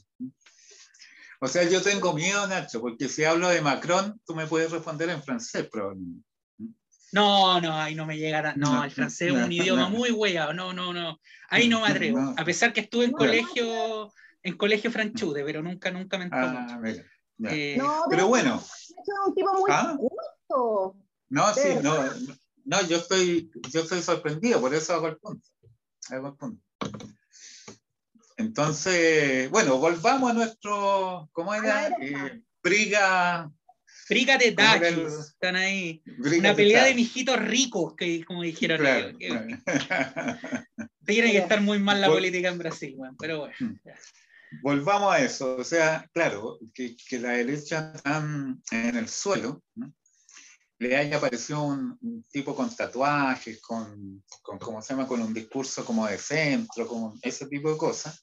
O 1.39 1.47
sea, 1.47 1.63
yo 1.69 1.81
tengo 1.81 2.13
miedo, 2.13 2.47
Nacho, 2.47 2.79
porque 2.79 3.09
si 3.09 3.25
hablo 3.25 3.49
de 3.49 3.61
Macron, 3.61 4.19
tú 4.25 4.33
me 4.33 4.47
puedes 4.47 4.71
responder 4.71 5.09
en 5.09 5.21
francés, 5.21 5.67
probablemente. 5.69 6.25
No, 7.11 7.61
no, 7.61 7.77
ahí 7.77 7.93
no 7.93 8.05
me 8.05 8.17
llega. 8.17 8.55
No, 8.55 8.83
el 8.83 8.89
francés 8.89 9.27
es 9.27 9.33
un 9.33 9.51
idioma 9.51 9.87
muy 9.87 10.09
hueado. 10.09 10.53
No, 10.53 10.73
no, 10.73 10.93
no. 10.93 11.19
Ahí 11.49 11.67
no 11.67 11.81
me 11.81 11.89
atrevo. 11.89 12.33
A 12.35 12.43
pesar 12.43 12.73
que 12.73 12.81
estuve 12.81 13.05
en 13.05 13.11
colegio, 13.11 14.11
en 14.43 14.57
colegio 14.57 14.91
franchude, 14.91 15.43
pero 15.43 15.61
nunca, 15.61 15.89
nunca 15.89 16.17
me 16.17 16.25
entró 16.25 16.39
ah, 16.39 16.81
eh, 17.49 17.81
pero, 18.09 18.27
bueno. 18.27 18.61
Es 18.61 18.93
un 19.25 19.33
tipo 19.33 19.53
muy 19.53 19.71
¿Ah? 19.71 19.97
No, 21.29 21.53
sí, 21.53 21.69
no, 21.81 21.95
no, 22.65 22.87
yo 22.87 22.97
estoy, 22.97 23.49
yo 23.71 23.81
estoy 23.81 24.01
sorprendido, 24.01 24.61
por 24.61 24.73
eso 24.73 24.93
hago 24.93 25.07
el 25.07 25.17
punto. 25.17 25.47
Hago 26.09 26.27
el 26.27 26.35
punto. 26.35 26.63
Entonces, 28.37 29.49
bueno, 29.49 29.77
volvamos 29.77 30.31
a 30.31 30.33
nuestro, 30.33 31.29
¿cómo 31.31 31.53
era? 31.53 31.87
Eh, 31.99 32.41
Briga. 32.61 33.51
Briga 34.09 34.37
de 34.37 34.51
Dachis, 34.51 35.29
están 35.29 35.55
ahí. 35.55 36.03
Una 36.37 36.53
pelea 36.55 36.83
de 36.85 36.93
mijitos 36.93 37.39
ricos, 37.39 37.95
que 37.95 38.23
como 38.25 38.43
dijeron. 38.43 38.81
Tiene 41.05 41.31
que 41.31 41.37
estar 41.37 41.61
muy 41.61 41.79
mal 41.79 42.01
la 42.01 42.07
política 42.07 42.49
en 42.49 42.57
Brasil, 42.57 42.97
pero 43.17 43.39
bueno. 43.39 43.55
Hmm. 43.59 43.79
Volvamos 44.61 45.13
a 45.13 45.19
eso, 45.19 45.55
o 45.55 45.63
sea, 45.63 46.07
claro, 46.13 46.59
que, 46.73 46.95
que 46.95 47.19
la 47.19 47.31
derecha 47.31 47.93
está 47.95 48.19
en 48.71 48.95
el 48.95 49.07
suelo, 49.07 49.63
le 50.79 50.97
haya 50.97 51.17
aparecido 51.17 51.63
un, 51.63 52.25
tipo 52.29 52.55
con 52.55 52.75
tatuajes, 52.75 53.61
con, 53.61 54.23
con, 54.41 54.59
¿cómo 54.59 54.81
se 54.81 54.93
llama?, 54.93 55.07
con 55.07 55.21
un 55.21 55.33
discurso 55.33 55.85
como 55.85 56.07
de 56.07 56.17
centro, 56.17 56.87
con 56.87 57.17
ese 57.21 57.47
tipo 57.47 57.71
de 57.71 57.77
cosas, 57.77 58.21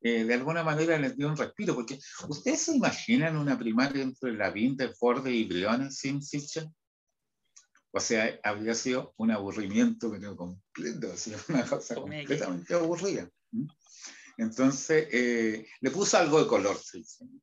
eh, 0.00 0.24
de 0.24 0.34
alguna 0.34 0.62
manera 0.62 0.98
les 0.98 1.16
dio 1.16 1.28
un 1.28 1.36
respiro, 1.36 1.74
porque 1.74 1.98
¿ustedes 2.28 2.62
se 2.62 2.76
imaginan 2.76 3.36
una 3.36 3.58
primaria 3.58 4.02
entre 4.02 4.34
Lavín, 4.34 4.76
Ford 4.98 5.26
y 5.26 5.44
Briones 5.44 5.98
sin 5.98 6.22
Sichel? 6.22 6.68
O 7.90 7.98
sea, 7.98 8.38
habría 8.44 8.74
sido 8.74 9.14
un 9.16 9.30
aburrimiento, 9.30 10.10
pero 10.10 10.36
completo, 10.36 11.14
una 11.48 11.64
cosa 11.66 11.94
completamente 11.94 12.74
aburrida. 12.74 13.28
Entonces, 14.36 15.08
eh, 15.12 15.66
le 15.80 15.90
puso 15.90 16.18
algo 16.18 16.40
de 16.40 16.46
color 16.46 16.78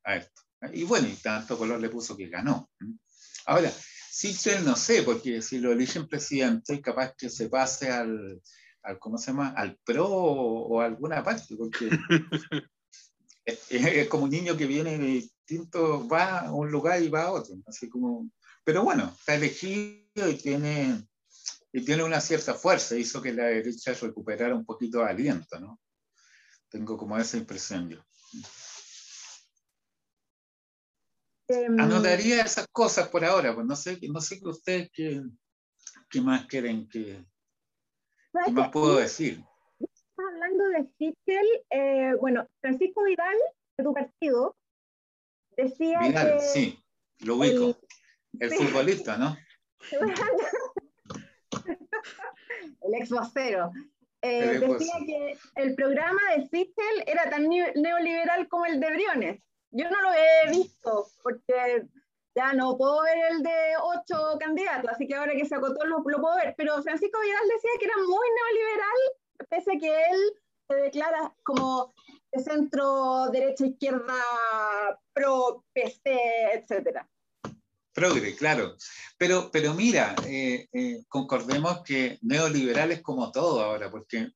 a 0.03 0.15
esto. 0.15 0.41
Y 0.71 0.83
bueno, 0.83 1.07
y 1.07 1.15
tanto 1.15 1.57
color 1.57 1.79
le 1.79 1.89
puso 1.89 2.15
que 2.15 2.29
ganó. 2.29 2.69
Ahora, 3.45 3.71
Sichel 4.13 4.63
no 4.63 4.75
sé, 4.75 5.03
porque 5.03 5.41
si 5.41 5.59
lo 5.59 5.71
eligen 5.71 6.07
presidente, 6.07 6.79
capaz 6.81 7.15
que 7.15 7.29
se 7.29 7.49
pase 7.49 7.91
al, 7.91 8.41
al, 8.83 8.99
¿cómo 8.99 9.17
se 9.17 9.31
llama? 9.31 9.49
Al 9.49 9.77
pro 9.83 10.07
o, 10.07 10.81
a 10.81 10.85
alguna 10.85 11.23
parte, 11.23 11.55
porque 11.55 11.89
es, 13.45 14.07
como 14.07 14.25
un 14.25 14.29
niño 14.29 14.55
que 14.55 14.67
viene 14.67 14.97
de 14.97 15.07
distinto, 15.07 16.07
va 16.07 16.41
a 16.41 16.51
un 16.51 16.71
lugar 16.71 17.01
y 17.01 17.09
va 17.09 17.23
a 17.23 17.31
otro, 17.31 17.55
así 17.65 17.89
como, 17.89 18.29
pero 18.63 18.83
bueno, 18.83 19.13
está 19.17 19.35
elegido 19.35 20.29
y 20.29 20.35
tiene, 20.35 21.05
y 21.73 21.81
tiene 21.83 22.03
una 22.03 22.21
cierta 22.21 22.53
fuerza, 22.53 22.95
hizo 22.95 23.21
que 23.21 23.33
la 23.33 23.45
derecha 23.45 23.93
recuperara 23.93 24.55
un 24.55 24.65
poquito 24.65 24.99
de 24.99 25.05
aliento, 25.05 25.59
¿no? 25.59 25.79
Tengo 26.73 26.97
como 26.97 27.15
esa 27.19 27.37
impresión 27.37 27.87
yo. 27.87 28.03
Em, 31.47 31.79
Anotaría 31.79 32.41
esas 32.41 32.67
cosas 32.71 33.09
por 33.09 33.23
ahora, 33.23 33.53
pues 33.53 33.67
no 33.67 33.75
sé, 33.75 33.99
no 34.09 34.19
sé 34.19 34.39
que 34.39 34.47
ustedes 34.47 34.89
qué, 34.91 35.21
qué 36.09 36.19
más 36.19 36.47
quieren 36.47 36.89
que, 36.89 37.23
¿Qué 38.43 38.51
más 38.51 38.71
puedo 38.71 38.95
decir? 38.95 39.45
Hablando 40.17 40.63
de 40.69 40.89
Sichel, 40.97 41.45
eh, 41.69 42.15
bueno, 42.19 42.49
Francisco 42.59 43.03
Vidal, 43.03 43.37
de 43.77 43.83
tu 43.83 43.93
partido, 43.93 44.57
decía 45.55 45.99
Vidal, 45.99 46.39
sí, 46.41 46.83
lo 47.19 47.35
ubico. 47.35 47.77
El, 48.39 48.51
futbolista, 48.51 49.15
¿no? 49.15 49.37
el 52.81 52.95
ex 52.95 53.09
vocero. 53.11 53.71
Eh, 54.25 54.57
decía 54.57 54.93
que 55.05 55.37
el 55.55 55.75
programa 55.75 56.21
de 56.33 56.47
Sichel 56.47 57.03
era 57.05 57.29
tan 57.29 57.49
neoliberal 57.49 58.47
como 58.47 58.65
el 58.65 58.79
de 58.79 58.89
Briones. 58.91 59.43
Yo 59.71 59.89
no 59.89 60.01
lo 60.01 60.13
he 60.13 60.49
visto 60.49 61.07
porque 61.21 61.85
ya 62.33 62.53
no 62.53 62.77
puedo 62.77 63.01
ver 63.03 63.17
el 63.31 63.43
de 63.43 63.73
ocho 63.81 64.37
candidatos, 64.39 64.91
así 64.91 65.07
que 65.07 65.15
ahora 65.15 65.33
que 65.33 65.45
se 65.45 65.55
acotó 65.55 65.85
lo, 65.85 65.97
lo 66.05 66.21
puedo 66.21 66.37
ver. 66.37 66.55
Pero 66.57 66.81
Francisco 66.81 67.19
Vidal 67.19 67.49
decía 67.53 67.71
que 67.79 67.85
era 67.85 67.97
muy 67.97 68.27
neoliberal, 68.37 68.99
pese 69.49 69.73
a 69.73 69.79
que 69.79 69.93
él 69.93 70.19
se 70.69 70.75
declara 70.75 71.35
como 71.43 71.93
de 72.31 72.41
centro, 72.41 73.27
derecha, 73.29 73.65
izquierda, 73.65 74.13
pro, 75.13 75.65
PC, 75.73 76.53
etcétera. 76.53 77.09
Progre, 77.93 78.35
claro. 78.35 78.75
Pero, 79.17 79.49
pero 79.51 79.73
mira, 79.73 80.15
eh, 80.25 80.67
eh, 80.73 81.03
concordemos 81.07 81.81
que 81.83 82.17
neoliberal 82.21 82.91
es 82.91 83.01
como 83.01 83.31
todo 83.31 83.61
ahora, 83.61 83.91
porque 83.91 84.31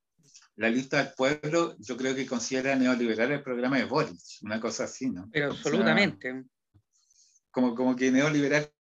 la 0.56 0.70
lista 0.70 1.04
del 1.04 1.14
pueblo 1.14 1.76
yo 1.80 1.98
creo 1.98 2.16
que 2.16 2.26
considera 2.26 2.76
neoliberal 2.76 3.32
el 3.32 3.44
programa 3.44 3.78
de 3.78 3.86
Boris, 3.86 4.40
una 4.42 4.60
cosa 4.60 4.86
así, 4.86 5.10
¿no? 5.10 5.30
Pero 5.32 5.52
absolutamente 5.52 6.46
como, 7.58 7.74
como 7.74 7.96
que 7.96 8.12
neoliberal 8.12 8.72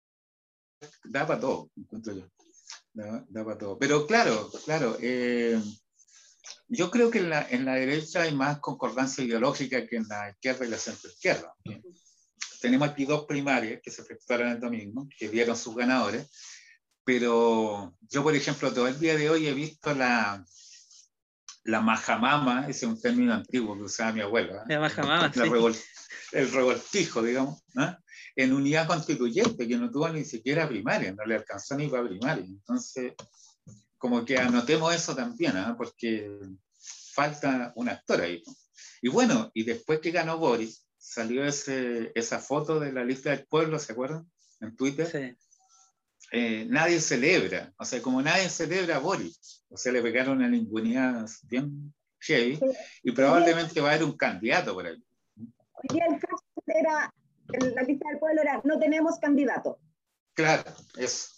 da 1.04 1.26
para 1.26 1.40
todo, 1.40 1.70
encuentro 1.76 2.12
yo. 2.12 2.28
Da, 2.92 3.24
para 3.44 3.56
todo. 3.56 3.78
Pero 3.78 4.06
claro, 4.06 4.50
claro, 4.66 4.98
eh, 5.00 5.58
yo 6.68 6.90
creo 6.90 7.10
que 7.10 7.20
en 7.20 7.30
la, 7.30 7.48
en 7.48 7.64
la, 7.64 7.74
derecha 7.74 8.22
hay 8.22 8.34
más 8.34 8.58
concordancia 8.58 9.24
ideológica 9.24 9.86
que 9.86 9.96
en 9.96 10.06
la 10.08 10.28
izquierda 10.28 10.66
y 10.66 10.68
la 10.68 10.76
centroizquierda. 10.76 11.54
Tenemos 12.60 12.88
aquí 12.88 13.04
dos 13.04 13.26
primarias 13.26 13.80
que 13.82 13.90
se 13.90 14.02
efectuaron 14.02 14.48
el 14.48 14.60
domingo, 14.60 15.08
que 15.18 15.28
dieron 15.28 15.56
sus 15.56 15.74
ganadores, 15.74 16.28
pero 17.04 17.96
yo, 18.00 18.22
por 18.22 18.34
ejemplo, 18.34 18.72
todo 18.72 18.88
el 18.88 18.98
día 18.98 19.16
de 19.16 19.30
hoy 19.30 19.46
he 19.46 19.54
visto 19.54 19.94
la, 19.94 20.44
la 21.64 21.80
majamama, 21.80 22.62
ese 22.62 22.86
es 22.86 22.92
un 22.92 23.00
término 23.00 23.34
antiguo 23.34 23.76
que 23.76 23.82
usaba 23.82 24.12
mi 24.12 24.20
abuela. 24.20 24.64
La 24.68 24.80
majamama, 24.80 25.32
sí. 25.32 25.40
el 26.32 26.50
revoltijo, 26.50 27.22
digamos. 27.22 27.62
¿no? 27.74 27.96
en 28.36 28.52
unidad 28.52 28.86
constituyente, 28.86 29.66
que 29.66 29.78
no 29.78 29.90
tuvo 29.90 30.10
ni 30.10 30.24
siquiera 30.24 30.68
primaria, 30.68 31.12
no 31.12 31.24
le 31.24 31.36
alcanzó 31.36 31.74
ni 31.74 31.88
para 31.88 32.06
primaria. 32.06 32.44
Entonces, 32.44 33.14
como 33.96 34.24
que 34.26 34.36
anotemos 34.36 34.94
eso 34.94 35.16
también, 35.16 35.56
¿ah? 35.56 35.74
porque 35.76 36.30
falta 37.14 37.72
un 37.76 37.88
actor 37.88 38.20
ahí. 38.20 38.42
Y 39.00 39.08
bueno, 39.08 39.50
y 39.54 39.64
después 39.64 40.00
que 40.00 40.10
ganó 40.10 40.36
Boris, 40.36 40.85
salió 41.06 41.44
ese, 41.44 42.10
esa 42.14 42.40
foto 42.40 42.80
de 42.80 42.92
la 42.92 43.04
lista 43.04 43.30
del 43.30 43.46
pueblo, 43.46 43.78
¿se 43.78 43.92
acuerdan? 43.92 44.28
En 44.60 44.74
Twitter. 44.76 45.06
Sí. 45.06 45.36
Eh, 46.32 46.66
nadie 46.68 47.00
celebra, 47.00 47.72
o 47.78 47.84
sea, 47.84 48.02
como 48.02 48.20
nadie 48.20 48.48
celebra 48.48 48.96
a 48.96 48.98
Boris, 48.98 49.64
o 49.68 49.76
sea, 49.76 49.92
le 49.92 50.02
pegaron 50.02 50.42
a 50.42 50.48
la 50.48 50.56
impunidad 50.56 51.24
bien 51.44 51.94
heavy, 52.18 52.58
y 53.04 53.12
probablemente 53.12 53.80
va 53.80 53.90
a 53.90 53.92
haber 53.92 54.04
un 54.04 54.16
candidato 54.16 54.74
por 54.74 54.86
ahí. 54.86 55.00
Hoy 55.36 56.00
el 56.00 56.20
era 56.66 57.14
la 57.76 57.82
lista 57.82 58.08
del 58.08 58.18
pueblo 58.18 58.42
era 58.42 58.60
no 58.64 58.76
tenemos 58.80 59.20
candidato. 59.20 59.78
Claro, 60.34 60.64
eso. 60.96 61.28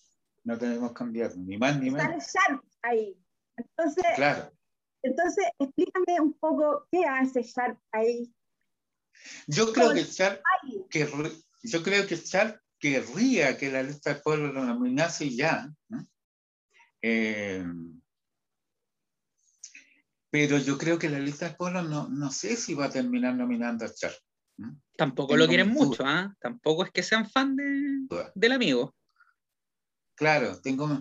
No 0.44 0.56
tenemos 0.56 0.92
candidato, 0.92 1.36
ni 1.36 1.58
más 1.58 1.78
ni 1.78 1.90
menos. 1.90 2.24
Sharp 2.24 2.64
ahí. 2.80 3.14
Entonces, 3.56 4.04
claro. 4.16 4.50
entonces, 5.02 5.44
explícame 5.58 6.20
un 6.20 6.32
poco 6.38 6.86
qué 6.90 7.04
hace 7.04 7.42
Sharp 7.42 7.78
ahí. 7.92 8.32
Yo 9.46 9.72
creo 9.72 9.92
que 9.92 10.06
que, 10.90 11.08
yo 11.62 11.82
creo 11.82 12.06
que 12.06 12.16
Sharp 12.16 12.60
querría 12.78 13.56
que 13.56 13.70
la 13.70 13.82
lista 13.82 14.12
del 14.12 14.22
pueblo 14.22 14.52
lo 14.52 14.64
nominase 14.64 15.34
ya. 15.34 15.72
Eh, 17.02 17.64
pero 20.30 20.58
yo 20.58 20.76
creo 20.76 20.98
que 20.98 21.08
la 21.08 21.18
lista 21.18 21.46
del 21.46 21.56
pueblo 21.56 21.82
no, 21.82 22.08
no 22.08 22.30
sé 22.30 22.56
si 22.56 22.74
va 22.74 22.86
a 22.86 22.90
terminar 22.90 23.34
nominando 23.34 23.84
a 23.84 23.88
Sharp. 23.88 24.18
Tampoco 24.96 25.36
lo 25.36 25.46
quieren 25.46 25.68
mucho, 25.68 26.04
¿ah? 26.04 26.34
Tampoco 26.40 26.84
es 26.84 26.90
que 26.90 27.02
sean 27.02 27.30
fan 27.30 27.54
de, 27.54 28.08
del 28.34 28.52
amigo. 28.52 28.94
Claro, 30.16 30.60
tengo. 30.60 31.00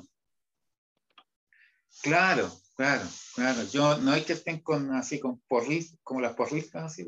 Claro, 2.03 2.51
claro, 2.75 3.03
claro. 3.33 3.63
Yo 3.63 3.97
no 3.97 4.11
hay 4.11 4.23
que 4.23 4.33
estén 4.33 4.59
con 4.61 4.93
así 4.93 5.19
con 5.19 5.39
porristas, 5.47 5.99
como 6.03 6.21
las 6.21 6.35
porristas 6.35 6.83
así. 6.83 7.07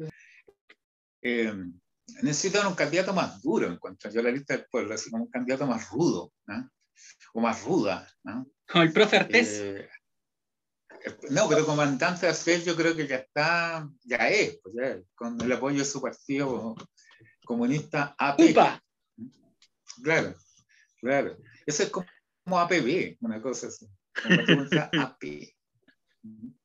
Eh, 1.22 1.54
necesitan 2.22 2.68
un 2.68 2.76
candidato 2.76 3.14
más 3.14 3.42
duro, 3.42 3.68
en 3.68 3.78
cuanto 3.78 4.10
yo 4.10 4.22
la 4.22 4.32
lista 4.32 4.56
del 4.56 4.66
pueblo, 4.70 4.94
así 4.94 5.10
como 5.10 5.26
un 5.26 5.30
candidato 5.30 5.68
más 5.68 5.90
rudo, 5.90 6.34
¿no? 6.48 6.70
o 7.34 7.42
más 7.42 7.64
ruda. 7.64 8.08
¿no? 8.24 8.48
Como 8.68 8.84
el 8.84 8.94
profe 8.94 9.18
Artés. 9.18 9.60
Eh, 9.62 9.90
no, 11.30 11.48
pero 11.48 11.66
comandante 11.66 12.28
Artés 12.28 12.66
yo 12.66 12.76
creo 12.76 12.96
que 12.96 13.08
ya 13.08 13.18
está, 13.18 13.90
ya 14.04 14.30
es, 14.30 14.60
pues 14.62 15.04
con 15.16 15.40
el 15.42 15.52
apoyo 15.52 15.80
de 15.80 15.86
su 15.86 16.02
partido 16.02 16.76
comunista 17.46 18.16
AP. 18.18 18.54
Claro, 20.04 20.36
claro. 21.02 21.38
Eso 21.66 21.84
es 21.84 21.90
como, 21.90 22.60
APB, 22.60 23.18
una 23.22 23.42
cosa 23.42 23.68
así. 23.68 23.88
AP. 25.00 25.54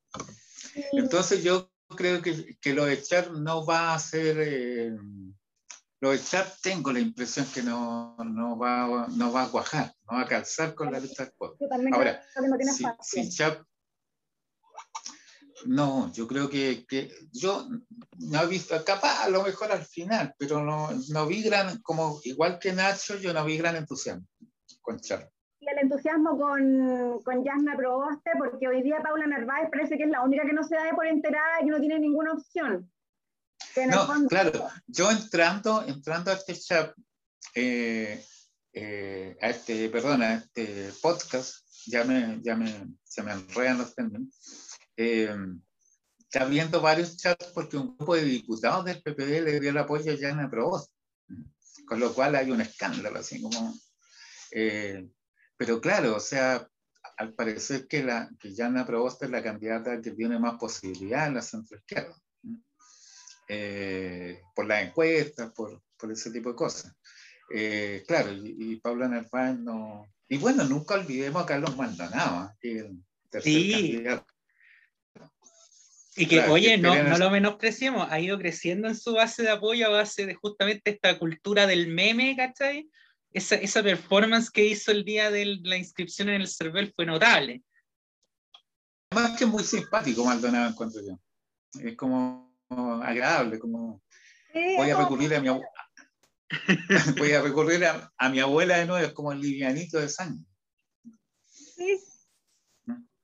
Entonces 0.92 1.44
yo 1.44 1.73
creo 1.96 2.22
que, 2.22 2.56
que, 2.60 2.74
lo 2.74 2.84
de 2.84 2.94
echar 2.94 3.32
no 3.32 3.64
va 3.64 3.94
a 3.94 3.98
ser... 3.98 4.36
Eh, 4.40 4.96
lo 6.00 6.10
de 6.10 6.16
echar 6.16 6.52
tengo 6.62 6.92
la 6.92 7.00
impresión 7.00 7.46
que 7.46 7.62
no, 7.62 8.16
no, 8.18 8.58
va, 8.58 9.06
no 9.08 9.32
va 9.32 9.44
a 9.44 9.50
cuajar, 9.50 9.94
no 10.10 10.18
va 10.18 10.22
a 10.22 10.28
calzar 10.28 10.74
con 10.74 10.92
la 10.92 11.00
lista 11.00 11.24
de 11.24 11.32
Ahora, 11.92 12.22
si, 12.74 12.84
si 13.00 13.30
Chap, 13.30 13.64
no, 15.66 16.12
yo 16.12 16.26
creo 16.26 16.48
que, 16.50 16.84
que, 16.86 17.10
yo 17.32 17.66
no 18.18 18.42
he 18.42 18.46
visto, 18.46 18.82
capaz 18.84 19.22
a 19.22 19.28
lo 19.28 19.42
mejor 19.42 19.72
al 19.72 19.84
final, 19.84 20.34
pero 20.38 20.62
no, 20.62 20.90
no 21.08 21.26
vi 21.26 21.42
gran, 21.42 21.80
como 21.80 22.20
igual 22.24 22.58
que 22.58 22.72
Nacho, 22.72 23.16
yo 23.16 23.32
no 23.32 23.44
vi 23.44 23.56
gran 23.56 23.76
entusiasmo 23.76 24.26
con 24.82 25.00
Char. 25.00 25.30
Y 25.64 25.70
el 25.70 25.78
entusiasmo 25.78 26.36
con, 26.38 27.22
con 27.22 27.42
Yasna 27.42 27.76
Proboste, 27.76 28.32
porque 28.38 28.68
hoy 28.68 28.82
día 28.82 29.02
Paula 29.02 29.26
Narváez 29.26 29.70
parece 29.70 29.96
que 29.96 30.04
es 30.04 30.10
la 30.10 30.22
única 30.22 30.44
que 30.44 30.52
no 30.52 30.62
se 30.62 30.74
da 30.74 30.84
de 30.84 30.92
por 30.92 31.06
enterada 31.06 31.60
y 31.60 31.64
que 31.64 31.70
no 31.70 31.80
tiene 31.80 31.98
ninguna 31.98 32.32
opción. 32.32 32.90
No, 33.88 34.28
claro, 34.28 34.52
yo 34.86 35.10
entrando, 35.10 35.84
entrando 35.86 36.30
a 36.30 36.34
este 36.34 36.54
chat, 36.54 36.92
eh, 37.54 38.22
eh, 38.72 39.36
a 39.40 39.48
este, 39.48 39.88
perdón, 39.88 40.22
a 40.22 40.34
este 40.34 40.90
podcast, 41.00 41.56
ya 41.86 42.04
me, 42.04 42.40
ya 42.42 42.56
me, 42.56 42.68
se 43.02 43.22
me 43.22 43.32
enredan 43.32 43.78
los 43.78 43.94
pendientes 43.94 44.74
eh, 44.96 45.34
está 46.18 46.44
viendo 46.44 46.80
varios 46.80 47.16
chats 47.16 47.46
porque 47.54 47.76
un 47.76 47.96
grupo 47.96 48.14
de 48.14 48.24
diputados 48.24 48.84
del 48.84 49.02
PPD 49.02 49.42
le 49.42 49.60
dio 49.60 49.70
el 49.70 49.78
apoyo 49.78 50.12
a 50.12 50.16
Yana 50.16 50.50
Provost, 50.50 50.92
con 51.86 52.00
lo 52.00 52.12
cual 52.12 52.34
hay 52.34 52.50
un 52.50 52.60
escándalo, 52.60 53.18
así 53.18 53.40
como... 53.40 53.74
Eh, 54.50 55.08
pero 55.56 55.80
claro, 55.80 56.16
o 56.16 56.20
sea, 56.20 56.68
al 57.16 57.34
parecer 57.34 57.86
que, 57.86 58.02
la, 58.02 58.28
que 58.40 58.54
Yana 58.54 58.86
Provost 58.86 59.22
es 59.22 59.30
la 59.30 59.42
candidata 59.42 60.00
que 60.00 60.12
tiene 60.12 60.38
más 60.38 60.58
posibilidad 60.58 61.26
en 61.26 61.34
la 61.34 61.42
centro 61.42 61.76
izquierda, 61.78 62.16
eh, 63.48 64.40
por 64.54 64.66
las 64.66 64.84
encuestas, 64.84 65.52
por, 65.52 65.82
por, 65.96 66.10
ese 66.10 66.30
tipo 66.30 66.50
de 66.50 66.56
cosas. 66.56 66.94
Eh, 67.54 68.04
claro, 68.06 68.32
y, 68.32 68.56
y 68.58 68.80
Paula 68.80 69.08
Narváez 69.08 69.58
no... 69.58 70.08
Y 70.28 70.38
bueno, 70.38 70.64
nunca 70.64 70.94
olvidemos 70.94 71.42
a 71.42 71.46
Carlos 71.46 71.76
Maldonado, 71.76 72.52
que 72.58 72.78
el 72.78 73.04
tercer 73.30 73.52
sí. 73.52 73.72
candidato. 73.72 74.34
Y 76.16 76.26
que, 76.26 76.40
oye, 76.42 76.78
no, 76.78 77.02
no 77.02 77.18
lo 77.18 77.30
menospreciemos, 77.30 78.06
ha 78.08 78.20
ido 78.20 78.38
creciendo 78.38 78.86
en 78.88 78.96
su 78.96 79.14
base 79.14 79.42
de 79.42 79.50
apoyo 79.50 79.86
a 79.86 79.90
base 79.90 80.26
de 80.26 80.34
justamente 80.34 80.92
esta 80.92 81.18
cultura 81.18 81.66
del 81.66 81.88
meme, 81.88 82.36
¿cachai? 82.36 82.88
Esa, 83.34 83.56
esa 83.56 83.82
performance 83.82 84.48
que 84.48 84.64
hizo 84.64 84.92
el 84.92 85.04
día 85.04 85.30
de 85.30 85.58
la 85.62 85.76
inscripción 85.76 86.28
en 86.28 86.40
el 86.40 86.48
CERVEL 86.48 86.92
fue 86.94 87.04
notable. 87.04 87.62
Más 89.12 89.36
que 89.36 89.44
muy 89.44 89.64
simpático, 89.64 90.24
Maldonado, 90.24 90.70
encuentro 90.70 91.02
yo. 91.04 91.18
Es 91.80 91.96
como 91.96 92.56
agradable, 93.02 93.58
como 93.58 94.02
voy 94.76 94.90
a 94.90 94.96
recurrir 94.96 95.34
a 95.34 95.40
mi 95.40 95.48
abuela. 95.48 95.68
voy 97.18 97.32
a 97.32 97.42
recurrir 97.42 97.84
a, 97.84 98.12
a, 98.16 98.28
mi 98.28 98.38
abuela 98.38 98.78
de 98.78 98.86
nuevo, 98.86 99.04
es 99.04 99.12
como 99.12 99.32
el 99.32 99.40
livianito 99.40 99.98
de 99.98 100.08
sangre. 100.08 100.44
Sí, 101.50 102.00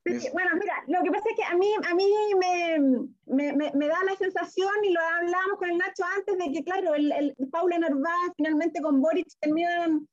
bueno, 0.03 0.51
mira, 0.59 0.83
lo 0.87 1.03
que 1.03 1.11
pasa 1.11 1.29
es 1.29 1.35
que 1.35 1.43
a 1.43 1.55
mí, 1.55 1.71
a 1.87 1.95
mí 1.95 2.07
me, 2.39 2.79
me, 3.25 3.71
me, 3.73 3.87
da 3.87 4.03
la 4.03 4.15
sensación, 4.15 4.71
y 4.83 4.91
lo 4.91 4.99
hablábamos 4.99 5.57
con 5.59 5.69
el 5.69 5.77
Nacho 5.77 6.03
antes, 6.17 6.37
de 6.37 6.51
que, 6.51 6.63
claro, 6.63 6.95
el, 6.95 7.11
el 7.11 7.35
Paula 7.51 7.77
Narváez 7.77 8.33
finalmente 8.35 8.81
con 8.81 9.01
Boric 9.01 9.27
terminan 9.39 10.07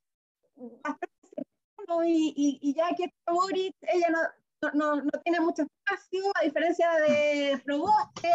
bastante 0.57 1.07
cercanos 1.35 2.07
y, 2.07 2.35
y, 2.37 2.59
y, 2.61 2.75
ya 2.75 2.89
que 2.97 3.13
Boric, 3.27 3.75
ella 3.81 4.09
no, 4.11 4.71
no, 4.75 4.97
no, 5.03 5.11
tiene 5.25 5.41
mucho 5.41 5.63
espacio, 5.63 6.23
a 6.35 6.45
diferencia 6.45 6.91
de 7.07 7.61
Proboste, 7.65 8.33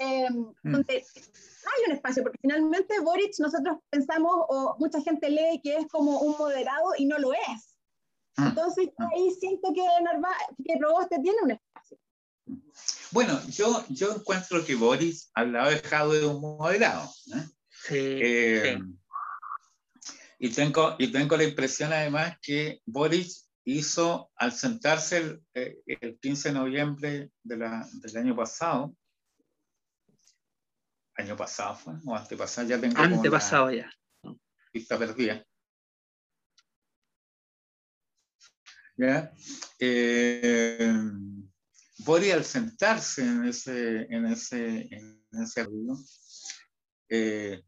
eh, 0.00 0.30
mm. 0.30 0.72
donde 0.72 0.94
hay 0.94 1.90
un 1.90 1.92
espacio, 1.92 2.22
porque 2.22 2.38
finalmente 2.40 3.00
Boric 3.00 3.34
nosotros 3.38 3.78
pensamos, 3.90 4.32
o 4.48 4.76
mucha 4.78 5.00
gente 5.02 5.28
lee 5.28 5.60
que 5.62 5.76
es 5.76 5.86
como 5.88 6.20
un 6.20 6.36
moderado 6.38 6.92
y 6.96 7.04
no 7.06 7.18
lo 7.18 7.32
es. 7.32 7.75
Mm. 8.36 8.46
Entonces 8.46 8.88
mm. 8.96 9.02
ahí 9.02 9.30
siento 9.38 9.72
que, 9.74 9.82
que 10.64 10.78
Proboste 10.78 11.18
tiene 11.20 11.38
un 11.42 11.50
espacio. 11.52 11.98
Bueno, 13.10 13.40
yo, 13.48 13.84
yo 13.88 14.14
encuentro 14.14 14.64
que 14.64 14.74
Boris 14.74 15.30
ha 15.34 15.44
dejado 15.44 16.12
de 16.12 16.26
un 16.26 16.40
moderado. 16.40 17.10
Eh, 17.90 18.78
y, 20.38 20.50
tengo, 20.50 20.96
y 20.98 21.10
tengo 21.10 21.36
la 21.36 21.44
impresión 21.44 21.92
además 21.92 22.36
que 22.42 22.80
Boris 22.84 23.48
hizo, 23.64 24.30
al 24.36 24.52
sentarse 24.52 25.18
el, 25.18 25.42
eh, 25.54 25.78
el 25.86 26.18
15 26.18 26.48
de 26.48 26.54
noviembre 26.54 27.30
de 27.42 27.56
la, 27.56 27.86
del 27.92 28.16
año 28.16 28.36
pasado, 28.36 28.94
año 31.16 31.36
pasado 31.36 31.74
fue, 31.74 31.94
o 32.04 32.14
antepasado, 32.14 32.68
ya 32.68 32.80
tengo. 32.80 32.98
Antepasado 32.98 33.70
ya. 33.70 33.90
Pista 34.70 34.98
perdida. 34.98 35.44
¿Ya? 38.96 39.32
Eh, 39.78 40.92
al 42.32 42.44
sentarse 42.44 43.22
en 43.22 43.44
ese, 43.44 44.02
en 44.10 44.26
ese, 44.26 44.88
en 44.90 45.42
ese 45.42 45.66
eh, 47.08 47.62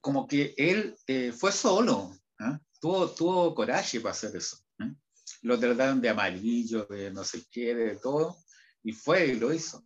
como 0.00 0.26
que 0.26 0.54
él 0.56 0.96
eh, 1.06 1.32
fue 1.32 1.52
solo, 1.52 2.16
¿ah? 2.38 2.60
tuvo, 2.80 3.10
tuvo 3.10 3.54
coraje 3.54 4.00
para 4.00 4.12
hacer 4.12 4.36
eso. 4.36 4.58
¿eh? 4.80 4.94
Lo 5.42 5.58
trataron 5.58 6.00
de 6.00 6.08
amarillo, 6.08 6.86
de 6.86 7.10
no 7.10 7.24
sé 7.24 7.44
qué, 7.50 7.74
de 7.74 7.96
todo, 7.96 8.36
y 8.82 8.92
fue 8.92 9.26
y 9.28 9.34
lo 9.34 9.52
hizo. 9.52 9.84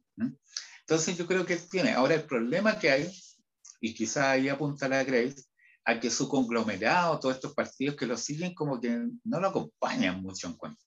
Entonces 0.80 1.16
yo 1.16 1.26
creo 1.26 1.46
que 1.46 1.56
tiene. 1.56 1.92
Ahora 1.92 2.14
el 2.14 2.24
problema 2.24 2.78
que 2.78 2.90
hay, 2.90 3.22
y 3.80 3.94
quizá 3.94 4.32
ahí 4.32 4.48
apunta 4.48 4.88
la 4.88 5.04
Grace, 5.04 5.44
a 5.84 5.98
que 5.98 6.10
su 6.10 6.28
conglomerado, 6.28 7.18
todos 7.18 7.34
estos 7.34 7.54
partidos 7.54 7.96
que 7.96 8.06
lo 8.06 8.16
siguen, 8.16 8.54
como 8.54 8.80
que 8.80 8.90
no 9.24 9.40
lo 9.40 9.48
acompañan 9.48 10.22
mucho 10.22 10.46
en 10.46 10.54
cuanto. 10.54 10.80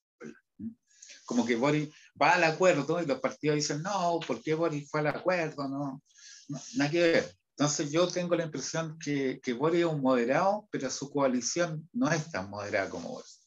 Como 1.26 1.46
que 1.46 1.56
Boris 1.56 1.90
va 2.22 2.36
al 2.36 2.44
acuerdo 2.44 3.02
y 3.02 3.06
los 3.06 3.20
partidos 3.20 3.56
dicen, 3.56 3.82
no, 3.82 4.20
¿por 4.26 4.42
qué 4.42 4.54
Boris 4.54 4.90
fue 4.90 5.00
al 5.02 5.08
acuerdo? 5.08 5.68
No, 5.68 6.02
no 6.50 6.60
nada 6.76 6.92
que 6.92 7.02
ver. 7.02 7.36
Entonces 7.58 7.92
yo 7.92 8.08
tengo 8.08 8.36
la 8.36 8.44
impresión 8.44 8.98
que, 9.00 9.40
que 9.42 9.54
Boris 9.54 9.82
es 9.82 9.86
un 9.86 10.02
moderado, 10.02 10.68
pero 10.72 10.90
su 10.90 11.10
coalición 11.10 11.90
no 11.94 12.10
es 12.12 12.30
tan 12.32 12.50
moderada 12.50 12.90
como 12.90 13.10
Boris. 13.10 13.42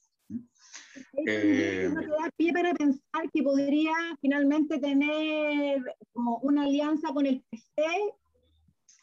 Eh, 1.26 1.88
no 1.92 2.00
te 2.00 2.08
da 2.08 2.30
pie 2.36 2.52
para 2.52 2.74
pensar 2.74 3.30
que 3.32 3.42
podría 3.42 3.92
finalmente 4.20 4.78
tener 4.78 5.80
como 6.12 6.38
una 6.38 6.64
alianza 6.64 7.12
con 7.12 7.26
el 7.26 7.44
PC 7.50 7.86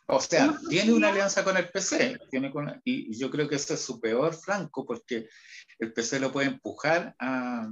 o 0.08 0.22
sea, 0.22 0.56
tiene 0.70 0.94
una 0.94 1.10
alianza 1.10 1.44
con 1.44 1.58
el 1.58 1.70
PC, 1.70 2.20
tiene 2.30 2.54
y, 2.84 3.18
yo 3.18 3.32
creo 3.32 3.50
que 3.50 3.56
ese 3.56 3.74
es 3.74 3.82
su 3.82 4.00
peor 4.00 4.36
flanco, 4.36 4.86
porque 4.86 5.28
el 5.80 5.94
PC 5.94 6.20
lo 6.20 6.32
puede 6.32 6.48
empujar 6.48 7.16
a, 7.18 7.68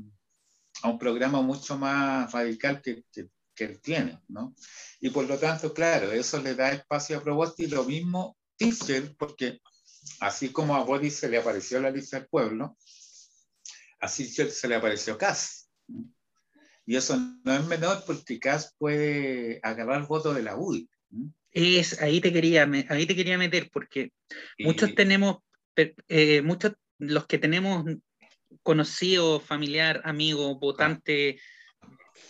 a 0.81 0.89
un 0.89 0.97
programa 0.97 1.41
mucho 1.41 1.77
más 1.77 2.31
radical 2.31 2.81
que, 2.81 3.03
que, 3.11 3.29
que, 3.53 3.65
él 3.65 3.81
tiene, 3.81 4.19
¿no? 4.29 4.55
Y 4.99 5.11
por 5.11 5.25
lo 5.25 5.37
tanto, 5.37 5.73
claro, 5.73 6.11
eso 6.11 6.41
le 6.41 6.55
da 6.55 6.71
espacio 6.71 7.17
a 7.17 7.21
Proboste 7.21 7.63
y 7.63 7.67
lo 7.67 7.83
mismo 7.83 8.35
Sichel, 8.57 9.15
porque 9.15 9.61
así 10.19 10.49
como 10.49 10.75
a 10.75 10.83
Boris 10.83 11.15
se 11.15 11.29
le 11.29 11.37
apareció 11.37 11.79
la 11.79 11.91
lista 11.91 12.17
del 12.17 12.27
pueblo, 12.27 12.77
a 13.99 14.07
Sichel 14.07 14.51
se 14.51 14.67
le 14.67 14.75
apareció 14.75 15.17
Kass. 15.19 15.69
Y 16.85 16.95
eso 16.95 17.15
no 17.43 17.53
es 17.53 17.65
menor 17.65 18.03
porque 18.05 18.39
Kass 18.39 18.73
puede 18.77 19.59
agarrar 19.63 20.07
voto 20.07 20.33
de 20.33 20.43
la 20.43 20.57
UDI. 20.57 20.89
Es, 21.53 22.01
ahí, 22.01 22.19
te 22.19 22.33
quería, 22.33 22.69
ahí 22.89 23.05
te 23.05 23.15
quería 23.15 23.37
meter, 23.37 23.69
porque 23.71 24.11
muchos 24.59 24.95
tenemos, 24.95 25.37
eh, 25.75 26.41
muchos 26.41 26.73
los 26.97 27.27
que 27.27 27.37
tenemos 27.37 27.85
conocido, 28.63 29.39
familiar, 29.39 30.01
amigo, 30.03 30.57
votante 30.57 31.39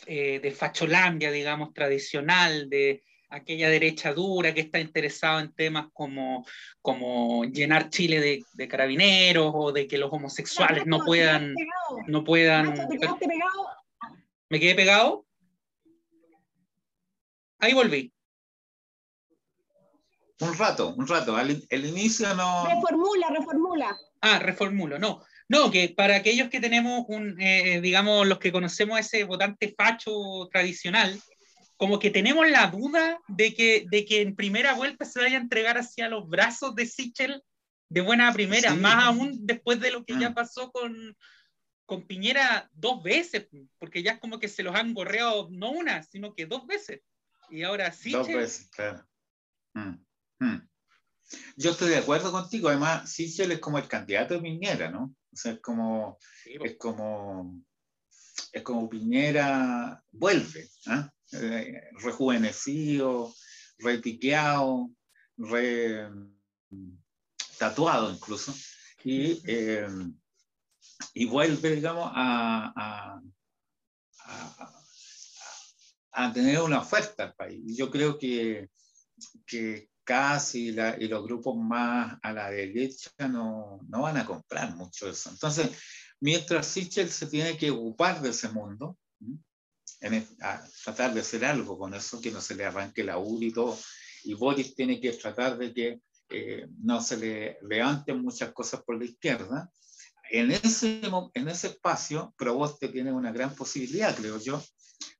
eh, 0.05 0.39
de 0.39 0.51
Facholandia, 0.51 1.31
digamos, 1.31 1.73
tradicional, 1.73 2.69
de 2.69 3.03
aquella 3.29 3.69
derecha 3.69 4.13
dura 4.13 4.53
que 4.53 4.62
está 4.62 4.79
interesado 4.79 5.39
en 5.39 5.53
temas 5.53 5.88
como, 5.91 6.45
como 6.81 7.45
llenar 7.45 7.89
Chile 7.89 8.19
de, 8.19 8.43
de 8.53 8.67
carabineros 8.67 9.51
o 9.55 9.71
de 9.71 9.88
que 9.88 9.97
los 9.97 10.12
homosexuales 10.12 10.86
no 10.86 10.99
puedan... 10.99 11.55
No 12.07 12.23
puedan 12.23 12.73
¿Me 14.49 14.59
quedé 14.59 14.75
pegado? 14.75 15.25
Ahí 17.57 17.73
volví. 17.73 18.12
Un 20.43 20.58
rato, 20.58 20.93
un 20.95 21.08
rato. 21.08 21.38
el 21.39 21.86
inicio 21.86 22.34
no. 22.36 22.65
Reformula, 22.65 23.29
reformula. 23.29 23.97
Ah, 24.21 24.39
reformulo, 24.39 24.99
no. 24.99 25.21
No, 25.49 25.69
que 25.69 25.89
para 25.89 26.15
aquellos 26.15 26.49
que 26.49 26.60
tenemos 26.60 27.03
un, 27.08 27.39
eh, 27.39 27.82
digamos, 27.82 28.25
los 28.25 28.39
que 28.39 28.51
conocemos 28.51 28.99
ese 28.99 29.23
votante 29.23 29.73
facho 29.77 30.47
tradicional, 30.51 31.21
como 31.77 31.99
que 31.99 32.10
tenemos 32.10 32.49
la 32.49 32.67
duda 32.67 33.19
de 33.27 33.53
que, 33.53 33.86
de 33.91 34.06
que 34.06 34.21
en 34.21 34.36
primera 34.36 34.73
vuelta 34.73 35.06
se 35.06 35.19
vaya 35.19 35.38
a 35.38 35.41
entregar 35.41 35.77
hacia 35.77 36.08
los 36.08 36.27
brazos 36.29 36.73
de 36.75 36.86
Sichel 36.86 37.43
de 37.89 38.01
buena 38.01 38.32
primera, 38.34 38.73
más 38.73 39.03
aún 39.03 39.45
después 39.45 39.79
de 39.79 39.91
lo 39.91 40.03
que 40.06 40.17
ya 40.17 40.32
mm. 40.32 40.34
pasó 40.34 40.71
con, 40.71 41.15
con 41.86 42.08
Piñera 42.08 42.69
dos 42.73 43.03
veces, 43.03 43.47
porque 43.77 44.01
ya 44.01 44.13
es 44.13 44.19
como 44.19 44.39
que 44.39 44.47
se 44.47 44.63
los 44.63 44.73
han 44.73 44.93
gorreado 44.93 45.49
no 45.51 45.71
una, 45.71 46.01
sino 46.03 46.34
que 46.34 46.45
dos 46.45 46.65
veces. 46.65 47.01
Y 47.49 47.63
ahora 47.63 47.91
Sichel... 47.91 48.19
Dos 48.19 48.27
veces, 48.27 48.69
claro. 48.69 49.06
Mm, 49.73 49.95
mm. 50.45 50.69
Yo 51.58 51.71
estoy 51.71 51.89
de 51.89 51.97
acuerdo 51.97 52.32
contigo, 52.32 52.69
además 52.69 53.12
Sichel 53.12 53.51
es 53.51 53.60
como 53.60 53.77
el 53.77 53.88
candidato 53.88 54.36
de 54.36 54.41
Piñera, 54.41 54.91
¿no? 54.91 55.15
O 55.32 55.36
sea, 55.36 55.53
es 55.53 55.62
como, 55.62 56.17
es 56.45 56.77
como, 56.77 57.63
es 58.51 58.62
como 58.62 58.89
Piñera 58.89 60.03
vuelve, 60.12 60.69
¿ah? 60.88 61.12
eh, 61.32 61.82
rejuvenecido, 62.03 63.34
retiqueado, 63.79 64.91
re 65.38 66.10
tatuado 67.58 68.12
incluso, 68.12 68.53
y, 69.03 69.41
eh, 69.45 69.88
y 71.13 71.25
vuelve, 71.25 71.75
digamos, 71.75 72.12
a, 72.13 72.73
a, 72.75 73.21
a, 76.12 76.34
tener 76.34 76.62
una 76.62 76.79
oferta 76.79 77.23
al 77.23 77.36
país. 77.36 77.77
Yo 77.77 77.89
creo 77.89 78.17
que, 78.17 78.69
que 79.45 79.89
casi 80.03 80.69
y 80.69 81.07
los 81.07 81.23
grupos 81.23 81.55
más 81.57 82.17
a 82.21 82.33
la 82.33 82.49
derecha 82.49 83.11
no, 83.29 83.79
no 83.87 84.01
van 84.01 84.17
a 84.17 84.25
comprar 84.25 84.75
mucho 84.75 85.09
eso. 85.09 85.29
Entonces, 85.29 85.69
mientras 86.19 86.67
Sichel 86.67 87.09
se 87.09 87.27
tiene 87.27 87.57
que 87.57 87.71
ocupar 87.71 88.21
de 88.21 88.29
ese 88.29 88.49
mundo, 88.49 88.97
en 90.01 90.27
tratar 90.83 91.13
de 91.13 91.21
hacer 91.21 91.45
algo 91.45 91.77
con 91.77 91.93
eso, 91.93 92.19
que 92.19 92.31
no 92.31 92.41
se 92.41 92.55
le 92.55 92.65
arranque 92.65 93.03
la 93.03 93.17
URI 93.17 93.47
y 93.47 93.53
todo, 93.53 93.79
y 94.23 94.33
Boris 94.33 94.75
tiene 94.75 94.99
que 94.99 95.13
tratar 95.13 95.57
de 95.57 95.73
que 95.73 96.01
eh, 96.29 96.67
no 96.79 97.01
se 97.01 97.17
le 97.17 97.57
levanten 97.61 98.21
muchas 98.21 98.51
cosas 98.51 98.81
por 98.83 98.97
la 98.97 99.05
izquierda, 99.05 99.71
en 100.29 100.51
ese, 100.51 101.01
en 101.33 101.47
ese 101.47 101.67
espacio 101.67 102.33
Proboste 102.37 102.87
tiene 102.87 103.11
una 103.11 103.31
gran 103.31 103.53
posibilidad, 103.55 104.15
creo 104.15 104.39
yo, 104.39 104.63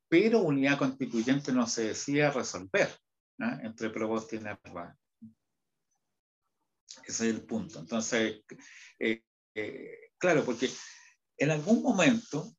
pero 0.10 0.42
unidad 0.42 0.78
constituyente 0.78 1.52
no 1.52 1.68
se 1.68 1.88
decía 1.88 2.32
resolver 2.32 2.90
entre 3.38 3.90
Proboste 3.90 4.38
y 4.38 4.40
Narváez. 4.40 4.96
Ese 7.06 7.30
es 7.30 7.36
el 7.36 7.42
punto. 7.42 7.80
Entonces, 7.80 8.42
eh, 9.00 9.24
eh, 9.56 10.12
claro, 10.18 10.46
porque 10.46 10.70
en 11.38 11.52
algún 11.52 11.82
momento 11.82 12.56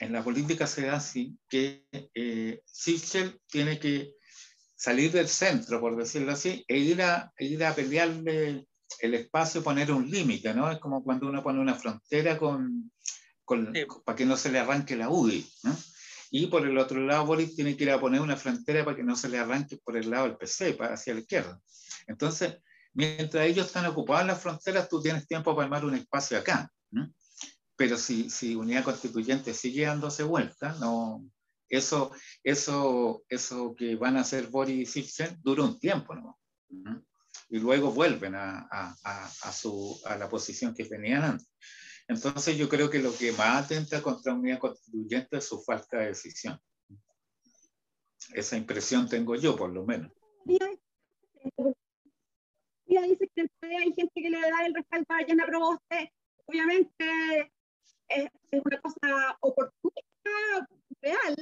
en 0.00 0.12
la 0.12 0.22
política 0.22 0.66
se 0.66 0.86
da 0.86 0.96
así 0.96 1.38
que 1.48 1.86
eh, 1.92 2.60
Sichel 2.66 3.40
tiene 3.46 3.78
que 3.78 4.14
salir 4.74 5.12
del 5.12 5.28
centro, 5.28 5.80
por 5.80 5.96
decirlo 5.96 6.32
así, 6.32 6.64
e 6.68 6.78
ir 6.78 7.02
a, 7.02 7.32
e 7.36 7.46
ir 7.46 7.64
a 7.64 7.74
pelearle 7.74 8.66
el 9.00 9.14
espacio, 9.14 9.62
poner 9.62 9.90
un 9.90 10.10
límite, 10.10 10.52
¿no? 10.54 10.70
Es 10.70 10.78
como 10.78 11.02
cuando 11.02 11.28
uno 11.28 11.42
pone 11.42 11.60
una 11.60 11.74
frontera 11.74 12.36
con, 12.36 12.92
con 13.44 13.72
para 14.04 14.16
que 14.16 14.26
no 14.26 14.36
se 14.36 14.50
le 14.50 14.58
arranque 14.58 14.96
la 14.96 15.08
UDI, 15.08 15.48
¿no? 15.62 15.76
Y 16.30 16.46
por 16.46 16.66
el 16.66 16.76
otro 16.78 17.00
lado, 17.00 17.26
Boris 17.26 17.54
tiene 17.54 17.76
que 17.76 17.84
ir 17.84 17.90
a 17.90 18.00
poner 18.00 18.20
una 18.20 18.36
frontera 18.36 18.84
para 18.84 18.96
que 18.96 19.04
no 19.04 19.16
se 19.16 19.28
le 19.28 19.38
arranque 19.38 19.78
por 19.78 19.96
el 19.96 20.10
lado 20.10 20.24
del 20.24 20.36
PC, 20.36 20.74
para 20.74 20.94
hacia 20.94 21.14
la 21.14 21.20
izquierda. 21.20 21.60
Entonces, 22.06 22.58
mientras 22.94 23.46
ellos 23.46 23.66
están 23.66 23.86
ocupados 23.86 24.22
en 24.22 24.28
las 24.28 24.40
fronteras, 24.40 24.88
tú 24.88 25.00
tienes 25.00 25.26
tiempo 25.26 25.54
para 25.54 25.64
armar 25.64 25.84
un 25.84 25.94
espacio 25.94 26.38
acá. 26.38 26.70
Pero 27.76 27.96
si, 27.98 28.30
si 28.30 28.56
Unidad 28.56 28.84
Constituyente 28.84 29.52
sigue 29.52 29.84
dándose 29.84 30.22
vuelta, 30.22 30.74
no, 30.80 31.22
eso, 31.68 32.12
eso, 32.42 33.24
eso 33.28 33.74
que 33.76 33.96
van 33.96 34.16
a 34.16 34.20
hacer 34.20 34.48
Boris 34.48 34.96
y 34.96 35.02
Sipsen 35.02 35.38
dura 35.42 35.64
un 35.64 35.78
tiempo, 35.78 36.14
¿no? 36.14 36.38
Y 37.48 37.58
luego 37.58 37.92
vuelven 37.92 38.34
a, 38.34 38.66
a, 38.70 38.96
a, 39.42 39.52
su, 39.52 40.00
a 40.04 40.16
la 40.16 40.28
posición 40.28 40.74
que 40.74 40.84
tenían 40.84 41.22
antes. 41.22 41.48
Entonces 42.08 42.56
yo 42.56 42.68
creo 42.68 42.88
que 42.88 43.00
lo 43.00 43.12
que 43.14 43.32
más 43.32 43.64
atenta 43.64 44.00
contra 44.00 44.34
unidad 44.34 44.58
constituyente 44.58 45.38
es 45.38 45.44
su 45.44 45.60
falta 45.62 45.98
de 45.98 46.06
decisión. 46.06 46.60
Esa 48.32 48.56
impresión 48.56 49.08
tengo 49.08 49.34
yo, 49.34 49.56
por 49.56 49.70
lo 49.72 49.84
menos. 49.84 50.12
dice 52.84 53.30
que 53.34 53.48
hay 53.62 53.92
gente 53.92 54.12
que 54.14 54.30
le 54.30 54.40
da 54.40 54.66
el 54.66 54.74
respaldo 54.74 55.06
a 55.08 55.26
Yana 55.26 55.46
Proboste. 55.46 56.12
Obviamente 56.46 57.52
es, 58.08 58.30
una 58.64 58.80
cosa 58.80 59.36
oportuna, 59.40 60.68
real. 61.02 61.36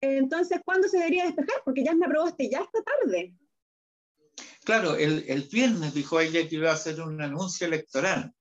Entonces, 0.00 0.60
¿cuándo 0.64 0.86
se 0.88 0.98
debería 0.98 1.24
despejar? 1.24 1.62
Porque 1.64 1.84
Yana 1.84 2.08
Proboste 2.08 2.50
ya 2.50 2.60
está 2.60 2.82
tarde. 2.82 3.34
Claro, 4.64 4.96
el, 4.96 5.24
el 5.28 5.42
viernes 5.44 5.94
dijo 5.94 6.20
ella 6.20 6.46
que 6.46 6.56
iba 6.56 6.70
a 6.70 6.74
hacer 6.74 7.00
un 7.00 7.20
anuncio 7.22 7.66
electoral. 7.66 8.34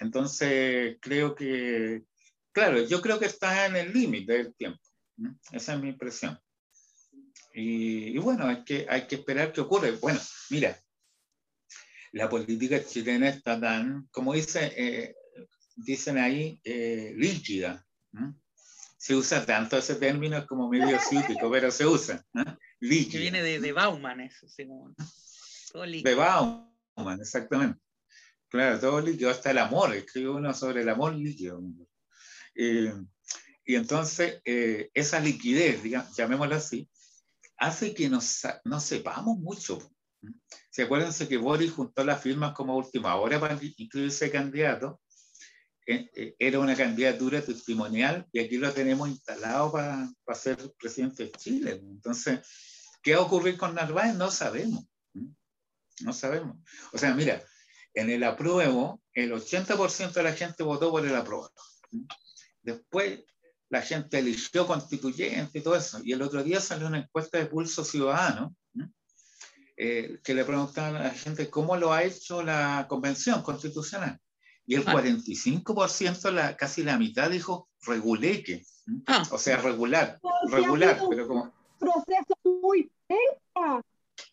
Entonces, 0.00 0.96
creo 1.00 1.34
que, 1.34 2.04
claro, 2.52 2.80
yo 2.86 3.00
creo 3.00 3.18
que 3.18 3.26
está 3.26 3.66
en 3.66 3.76
el 3.76 3.92
límite 3.92 4.32
del 4.32 4.54
tiempo. 4.54 4.80
Esa 5.52 5.74
es 5.74 5.80
mi 5.80 5.88
impresión. 5.88 6.38
Y, 7.52 8.16
bueno, 8.18 8.46
hay 8.46 8.64
que, 8.64 8.86
hay 8.88 9.06
que 9.06 9.16
esperar 9.16 9.52
qué 9.52 9.60
ocurre. 9.60 9.92
Bueno, 9.92 10.20
mira, 10.50 10.78
la 12.12 12.28
política 12.28 12.84
chilena 12.84 13.28
está 13.28 13.60
tan, 13.60 14.06
como 14.12 14.34
dice, 14.34 14.72
eh, 14.76 15.16
dicen 15.74 16.18
ahí, 16.18 16.60
eh, 16.62 17.14
líquida. 17.16 17.84
Se 18.96 19.14
usa 19.14 19.44
tanto 19.44 19.76
ese 19.76 19.96
término 19.96 20.46
como 20.46 20.68
medio 20.68 20.98
cívico, 21.00 21.50
pero 21.50 21.70
se 21.70 21.86
usa. 21.86 22.24
Líquida. 22.80 23.12
Que 23.12 23.18
viene 23.18 23.42
de, 23.42 23.60
de 23.60 23.72
Bauman, 23.72 24.20
eso, 24.20 24.46
De 25.76 26.14
Bauman, 26.14 27.20
exactamente. 27.20 27.80
Claro, 28.48 28.80
todo 28.80 29.00
líquido, 29.00 29.30
hasta 29.30 29.50
el 29.50 29.58
amor, 29.58 29.94
escribe 29.94 30.30
uno 30.30 30.54
sobre 30.54 30.80
el 30.82 30.88
amor 30.88 31.14
líquido. 31.14 31.62
Eh, 32.54 32.94
y 33.64 33.74
entonces, 33.74 34.40
eh, 34.44 34.90
esa 34.94 35.20
liquidez, 35.20 35.82
digamos, 35.82 36.16
llamémoslo 36.16 36.54
así, 36.54 36.88
hace 37.58 37.94
que 37.94 38.08
no 38.08 38.20
sepamos 38.80 39.38
mucho. 39.38 39.78
¿Se 40.70 40.82
acuerdan 40.82 41.12
que 41.12 41.36
Boris 41.36 41.72
juntó 41.72 42.04
las 42.04 42.22
firmas 42.22 42.54
como 42.54 42.76
última 42.76 43.16
hora 43.16 43.38
para 43.38 43.58
incluirse 43.76 44.30
candidato? 44.30 45.00
Eh, 45.86 46.34
era 46.38 46.58
una 46.58 46.76
candidatura 46.76 47.42
testimonial 47.42 48.26
y 48.32 48.40
aquí 48.40 48.58
lo 48.58 48.72
tenemos 48.72 49.08
instalado 49.08 49.72
para, 49.72 50.10
para 50.24 50.38
ser 50.38 50.58
presidente 50.78 51.24
de 51.24 51.32
Chile. 51.32 51.80
Entonces, 51.82 52.40
¿qué 53.02 53.14
va 53.14 53.22
a 53.22 53.24
ocurrir 53.24 53.56
con 53.56 53.74
Narváez? 53.74 54.14
No 54.14 54.30
sabemos. 54.30 54.86
No 56.00 56.12
sabemos. 56.12 56.58
O 56.92 56.98
sea, 56.98 57.14
mira, 57.14 57.42
en 57.98 58.10
el 58.10 58.22
apruebo, 58.22 59.02
el 59.12 59.32
80% 59.32 60.12
de 60.12 60.22
la 60.22 60.32
gente 60.32 60.62
votó 60.62 60.90
por 60.90 61.04
el 61.04 61.16
apruebo. 61.16 61.50
Después, 62.62 63.24
la 63.70 63.82
gente 63.82 64.20
eligió 64.20 64.66
constituyente 64.68 65.58
y 65.58 65.62
todo 65.62 65.74
eso. 65.74 66.00
Y 66.04 66.12
el 66.12 66.22
otro 66.22 66.44
día 66.44 66.60
salió 66.60 66.86
una 66.86 66.98
encuesta 66.98 67.38
de 67.38 67.46
Pulso 67.46 67.84
Ciudadano 67.84 68.54
eh, 69.76 70.20
que 70.22 70.34
le 70.34 70.44
preguntaban 70.44 70.96
a 70.96 71.04
la 71.04 71.10
gente 71.10 71.50
cómo 71.50 71.76
lo 71.76 71.92
ha 71.92 72.04
hecho 72.04 72.42
la 72.42 72.86
convención 72.88 73.42
constitucional. 73.42 74.18
Y 74.64 74.76
el 74.76 74.84
45%, 74.84 76.24
ah. 76.24 76.30
la, 76.30 76.56
casi 76.56 76.84
la 76.84 76.98
mitad, 76.98 77.30
dijo 77.30 77.68
reguleque. 77.82 78.64
Ah. 79.06 79.24
O 79.32 79.38
sea, 79.38 79.56
regular. 79.56 80.20
regular, 80.50 81.00
pero 81.10 81.26
como... 81.26 81.52
Proceso 81.78 82.34
muy 82.44 82.90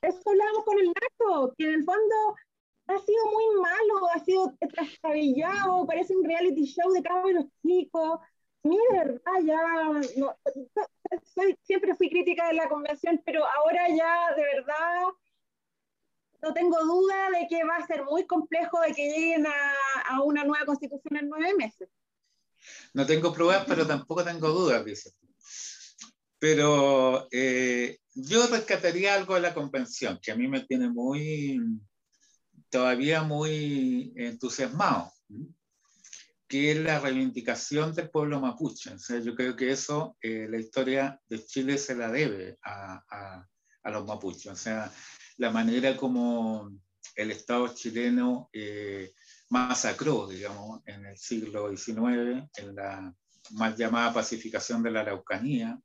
eso 0.02 0.30
hablábamos 0.30 0.66
con 0.66 0.78
el 0.80 0.88
Nacho, 0.88 1.54
que 1.58 1.66
en 1.66 1.74
el 1.76 1.84
fondo 1.84 2.36
ha 2.88 3.00
sido 3.00 3.26
muy 3.32 3.62
malo, 3.62 4.10
ha 4.14 4.20
sido 4.20 4.54
trastabillado, 4.70 5.86
parece 5.88 6.16
un 6.16 6.24
reality 6.24 6.66
show 6.66 6.92
de 6.92 7.02
los 7.34 7.46
chicos. 7.62 8.20
Mi 8.64 8.78
verdad, 8.92 9.20
ya, 9.44 9.62
soy, 11.24 11.58
siempre 11.62 11.96
fui 11.96 12.10
crítica 12.10 12.48
de 12.48 12.54
la 12.54 12.68
convención, 12.68 13.22
pero 13.26 13.46
ahora 13.46 13.88
ya 13.90 14.34
de 14.36 14.42
verdad 14.42 15.04
no 16.42 16.54
tengo 16.54 16.84
duda 16.84 17.30
de 17.32 17.48
que 17.48 17.64
va 17.64 17.78
a 17.78 17.88
ser 17.88 18.04
muy 18.04 18.26
complejo 18.26 18.80
de 18.82 18.94
que 18.94 19.10
lleguen 19.10 19.46
a, 19.48 19.74
a 20.10 20.22
una 20.24 20.44
nueva 20.44 20.66
constitución 20.66 21.18
en 21.18 21.30
nueve 21.30 21.54
meses. 21.58 21.90
No 22.94 23.06
tengo 23.06 23.34
pruebas, 23.34 23.66
pero 23.68 23.86
tampoco 23.86 24.24
tengo 24.24 24.50
dudas, 24.50 24.84
dice. 24.84 25.12
Pero 26.40 27.28
eh, 27.32 28.00
yo 28.14 28.48
rescataría 28.48 29.14
algo 29.14 29.36
de 29.36 29.42
la 29.42 29.54
convención, 29.54 30.20
que 30.22 30.32
a 30.32 30.36
mí 30.36 30.48
me 30.48 30.62
tiene 30.62 30.90
muy, 30.90 31.60
todavía 32.76 33.24
muy 33.24 34.12
entusiasmado, 34.18 35.10
que 36.46 36.72
es 36.74 36.78
la 36.78 37.00
reivindicación 37.00 37.94
del 37.94 38.10
pueblo 38.10 38.42
mapuche. 38.42 38.94
O 38.94 39.00
sea, 39.00 39.18
yo 39.20 39.34
creo 39.34 39.56
que 39.56 39.72
eso, 39.72 40.18
eh, 40.22 40.46
la 40.50 40.58
historia 40.58 41.18
de 41.30 41.46
Chile 41.46 41.78
se 41.78 41.96
la 41.96 42.12
debe 42.12 42.58
a, 42.62 43.02
a, 43.10 43.48
a, 43.82 43.92
los 43.92 44.06
mapuches. 44.06 44.52
O 44.52 44.56
sea, 44.58 44.92
la 45.38 45.52
manera 45.52 45.96
como 45.96 46.70
el 47.16 47.32
Estado 47.32 47.74
chileno 47.74 48.50
eh, 48.52 49.14
masacró, 49.52 50.28
digamos, 50.28 50.82
en 50.86 51.06
el 51.06 51.18
siglo 51.18 51.74
XIX, 51.74 52.44
en 52.58 52.76
la 52.76 53.16
mal 53.52 53.74
llamada 53.78 54.14
pacificación 54.14 54.84
de 54.84 54.92
la 54.92 55.00
Araucanía, 55.00 55.80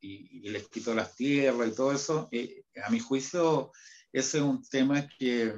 y, 0.00 0.48
les 0.50 0.68
quitó 0.68 0.94
las 0.94 1.16
tierras 1.16 1.68
y 1.68 1.74
todo 1.74 1.92
eso, 1.92 2.28
eh, 2.30 2.62
a 2.84 2.90
mi 2.90 3.00
juicio, 3.00 3.72
ese 4.18 4.38
es 4.38 4.44
un 4.44 4.66
tema 4.66 5.06
que, 5.06 5.54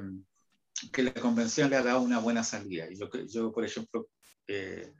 que, 0.93 1.03
la 1.05 1.15
convención 1.15 1.71
le 1.71 1.77
ha 1.77 1.83
dado 1.83 2.01
una 2.01 2.19
buena 2.19 2.43
salida. 2.43 2.89
Yo, 2.91 3.09
yo 3.29 3.53
por 3.53 3.65
ejemplo, 3.65 4.09
eh, 4.49 4.93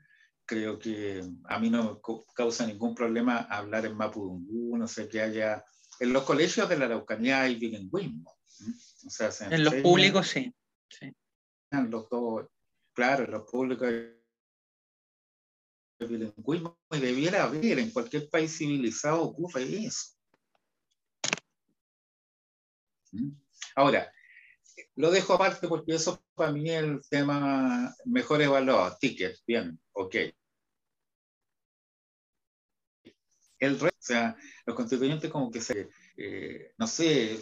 creo 0.45 0.79
que 0.79 1.21
a 1.43 1.59
mí 1.59 1.69
no 1.69 1.95
me 1.95 2.23
causa 2.33 2.65
ningún 2.65 2.95
problema 2.95 3.39
hablar 3.39 3.85
en 3.85 3.97
Mapudungú, 3.97 4.77
no 4.77 4.87
sé, 4.87 5.09
que 5.09 5.21
haya... 5.21 5.63
En 5.99 6.13
los 6.13 6.23
colegios 6.23 6.69
de 6.69 6.77
la 6.77 6.85
Araucanía 6.85 7.41
hay 7.41 7.55
bilingüismo. 7.55 8.33
O 9.05 9.09
sea, 9.09 9.29
en 9.49 9.65
los 9.65 9.75
públicos 9.75 10.27
sí. 10.27 10.53
sí. 10.89 11.13
Los 11.71 12.09
dos, 12.09 12.47
claro, 12.93 13.25
en 13.25 13.31
los 13.31 13.43
públicos 13.43 13.93
bilingüismo 15.99 16.79
y 16.91 16.99
debiera 16.99 17.43
haber, 17.43 17.77
en 17.79 17.91
cualquier 17.91 18.29
país 18.29 18.57
civilizado 18.57 19.21
ocurre 19.21 19.85
eso. 19.85 20.15
¿Mm? 23.11 23.48
Ahora, 23.75 24.11
lo 24.95 25.11
dejo 25.11 25.33
aparte 25.33 25.67
porque 25.67 25.95
eso 25.95 26.23
para 26.35 26.51
mí 26.51 26.69
es 26.69 26.83
el 26.83 27.01
tema 27.09 27.93
mejor 28.05 28.41
evaluado, 28.41 28.97
tickets, 28.99 29.43
bien, 29.45 29.79
ok. 29.93 30.15
El 33.59 33.79
resto, 33.79 33.87
o 33.87 34.01
sea, 34.01 34.37
los 34.65 34.75
constituyentes 34.75 35.29
como 35.29 35.51
que 35.51 35.61
se, 35.61 35.89
eh, 36.15 36.73
no 36.77 36.87
sé, 36.87 37.39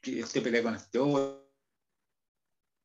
que 0.00 0.20
este 0.20 0.40
pelea 0.40 0.62
con 0.62 0.74
este 0.74 0.98
otro, 0.98 1.46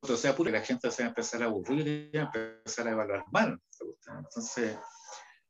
o 0.01 0.17
sea, 0.17 0.35
porque 0.35 0.51
la 0.51 0.61
gente 0.61 0.89
se 0.89 1.03
va 1.03 1.07
a 1.07 1.09
empezar 1.09 1.43
a 1.43 1.45
aburrir 1.45 2.09
y 2.11 2.17
a 2.17 2.23
empezar 2.23 2.87
a 2.87 2.91
evaluar 2.91 3.25
mal. 3.31 3.61
Entonces, 4.07 4.77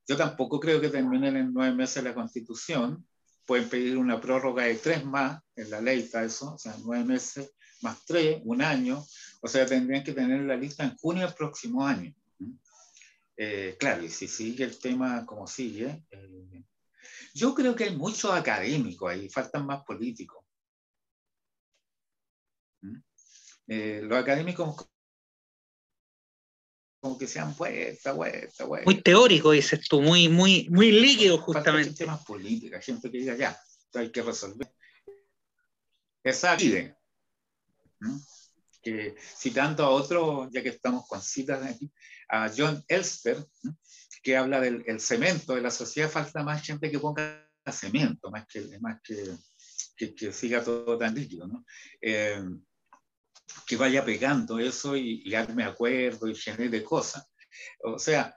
yo 0.08 0.18
tampoco 0.18 0.60
creo 0.60 0.82
que 0.82 0.90
terminen 0.90 1.38
en 1.38 1.54
nueve 1.54 1.74
meses 1.74 2.04
la 2.04 2.14
constitución. 2.14 3.08
Pueden 3.46 3.70
pedir 3.70 3.98
una 3.98 4.20
prórroga 4.22 4.64
de 4.64 4.76
tres 4.76 5.04
más, 5.04 5.42
en 5.56 5.70
la 5.70 5.82
ley 5.82 6.02
está 6.02 6.24
eso, 6.24 6.56
o 6.56 6.58
sea, 6.58 6.76
nueve 6.84 7.04
meses 7.04 7.52
más 7.82 8.06
tres, 8.06 8.42
un 8.46 8.62
año. 8.62 9.04
O 9.42 9.48
sea, 9.48 9.66
tendrían 9.66 10.04
que 10.04 10.14
tener 10.14 10.42
la 10.42 10.56
lista 10.56 10.84
en 10.84 10.96
junio 10.98 11.26
del 11.26 11.36
próximo 11.36 11.86
año. 11.86 12.14
Eh, 13.38 13.76
claro, 13.80 14.04
y 14.04 14.10
si 14.10 14.28
sigue 14.28 14.64
el 14.64 14.78
tema 14.78 15.26
como 15.26 15.48
sigue, 15.48 16.06
eh, 16.12 16.64
yo 17.34 17.56
creo 17.56 17.76
que 17.76 17.86
hay 17.86 17.96
muchos 17.96 18.32
académicos 18.32 19.10
ahí, 19.10 19.30
faltan 19.30 19.66
más 19.66 19.84
políticos. 19.84 20.46
Eh, 23.68 24.02
los 24.04 24.18
académicos 24.18 24.91
como 27.02 27.18
que 27.18 27.28
sean 27.28 27.56
vuelta, 27.58 28.14
vuelta, 28.14 28.64
vuelta. 28.64 28.86
Muy 28.86 29.02
teórico, 29.02 29.52
dices 29.52 29.88
tú, 29.90 30.02
muy, 30.02 30.30
muy, 30.30 30.70
muy 30.70 30.92
líquido, 30.92 31.40
justamente. 31.40 31.90
Gente 31.90 32.06
más 32.06 32.24
política, 32.24 32.80
gente 32.80 33.12
que 33.12 33.18
diga 33.18 33.36
ya, 33.36 33.60
hay 33.96 34.12
que 34.12 34.22
resolver. 34.22 34.72
Esa 36.24 36.56
pide. 36.56 36.96
Que 38.84 39.16
citando 39.20 39.84
a 39.84 39.90
otro, 39.90 40.48
ya 40.52 40.62
que 40.62 40.70
estamos 40.70 41.08
con 41.08 41.22
citas 41.22 41.66
aquí, 41.66 41.92
a 42.30 42.52
John 42.56 42.84
Elster, 42.88 43.44
que 44.22 44.38
habla 44.38 44.60
del 44.60 44.84
el 44.86 45.00
cemento 45.00 45.56
de 45.56 45.62
la 45.62 45.72
sociedad, 45.72 46.10
falta 46.10 46.44
más 46.44 46.64
gente 46.64 46.92
que 46.92 47.00
ponga 47.00 47.50
cemento, 47.72 48.30
más 48.30 48.46
que, 48.48 48.80
más 48.80 49.02
que, 49.04 49.36
que, 49.96 50.14
que 50.14 50.32
siga 50.32 50.64
todo 50.64 50.98
tan 51.00 51.16
líquido. 51.16 51.48
¿no? 51.48 51.66
Eh, 52.00 52.44
que 53.66 53.78
vaya 53.78 54.04
pegando 54.04 54.60
eso 54.60 54.96
y, 54.96 55.22
y 55.26 55.36
arme 55.36 55.64
acuerdo 55.64 56.28
y 56.28 56.36
genere 56.36 56.84
cosas. 56.84 57.28
O 57.84 58.00
sea, 58.00 58.36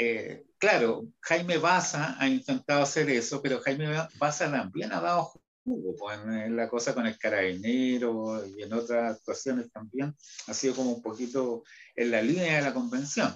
eh, 0.00 0.44
claro, 0.58 1.08
Jaime 1.20 1.58
Baza 1.58 2.16
ha 2.20 2.28
intentado 2.28 2.82
hacer 2.82 3.10
eso, 3.10 3.42
pero 3.42 3.60
Jaime 3.60 4.08
Baza 4.18 4.48
también 4.50 4.92
ha 4.92 5.00
dado 5.00 5.32
jugo 5.64 5.96
pues, 5.98 6.18
en 6.20 6.54
la 6.54 6.68
cosa 6.68 6.94
con 6.94 7.04
el 7.06 7.18
carabinero 7.18 8.46
y 8.46 8.62
en 8.62 8.72
otras 8.72 9.16
actuaciones 9.16 9.70
también. 9.72 10.14
Ha 10.46 10.54
sido 10.54 10.76
como 10.76 10.92
un 10.92 11.02
poquito 11.02 11.64
en 11.96 12.12
la 12.12 12.22
línea 12.22 12.56
de 12.56 12.62
la 12.62 12.74
convención. 12.74 13.34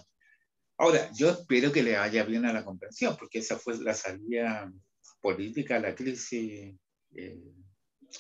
Ahora, 0.79 1.11
yo 1.13 1.31
espero 1.31 1.73
que 1.73 1.83
le 1.83 1.97
vaya 1.97 2.23
bien 2.25 2.47
a 2.47 2.53
la 2.53 2.65
convención, 2.65 3.17
porque 3.17 3.41
esa 3.41 3.59
fue 3.59 3.77
la 3.79 3.95
salida 3.95 4.73
política 5.21 5.77
a 5.77 5.81
la 5.81 5.95
crisis 5.95 6.77
eh, 7.15 7.55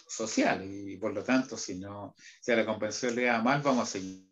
social 0.09 0.65
y 0.65 0.97
por 0.97 1.13
lo 1.13 1.23
tanto 1.23 1.57
si 1.57 1.77
no 1.79 2.15
si 2.41 2.53
a 2.53 2.57
la 2.57 2.67
convención 2.67 3.15
le 3.15 3.25
da 3.25 3.43
mal 3.43 3.63
vamos 3.63 3.89
a 3.89 3.93
seguir 3.93 4.31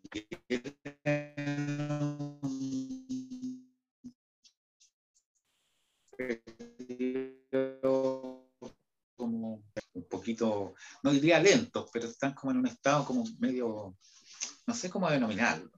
como 9.15 9.63
un 9.93 10.07
poquito 10.09 10.75
no 11.03 11.11
diría 11.11 11.39
lentos 11.39 11.89
pero 11.91 12.07
están 12.07 12.33
como 12.33 12.51
en 12.51 12.57
un 12.57 12.67
estado 12.67 13.05
como 13.05 13.23
medio 13.39 13.95
no 14.67 14.73
sé 14.73 14.89
cómo 14.89 15.09
denominarlo 15.09 15.71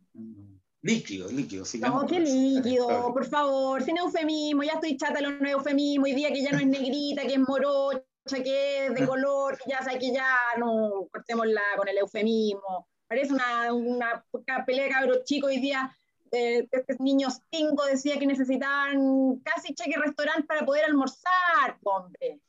líquido, 0.84 1.32
líquido. 1.32 1.64
No, 1.80 2.06
qué 2.06 2.20
líquido, 2.20 3.14
por 3.14 3.26
favor, 3.26 3.82
sin 3.82 3.98
eufemismo, 3.98 4.64
ya 4.64 4.74
estoy 4.74 4.98
chata 4.98 5.16
de 5.16 5.22
los 5.22 5.42
eufemismos, 5.42 6.10
hoy 6.10 6.16
día 6.16 6.32
que 6.32 6.44
ya 6.44 6.52
no 6.52 6.60
es 6.60 6.68
negrita, 6.68 7.24
que 7.24 7.34
es 7.34 7.40
morocha, 7.40 8.04
que 8.26 8.86
es 8.86 8.94
de 8.94 9.06
color, 9.06 9.58
que 9.58 9.70
ya 9.70 9.84
sabe 9.84 10.00
que 10.00 10.14
ya 10.14 10.36
no 10.58 11.08
cortémosla 11.12 11.62
con 11.78 11.88
el 11.88 11.98
eufemismo. 11.98 12.88
Parece 13.08 13.34
una, 13.34 13.74
una, 13.74 14.26
pelea 14.66 14.86
de 14.86 14.92
cabros 14.92 15.24
chicos 15.26 15.50
hoy 15.50 15.60
día. 15.60 15.96
estos 16.32 17.00
niños 17.00 17.42
cinco 17.52 17.86
decía 17.86 18.18
que 18.18 18.26
necesitaban 18.26 19.40
casi 19.44 19.74
cheque 19.76 19.98
restaurante 19.98 20.48
para 20.48 20.66
poder 20.66 20.86
almorzar, 20.86 21.78
hombre. 21.84 22.40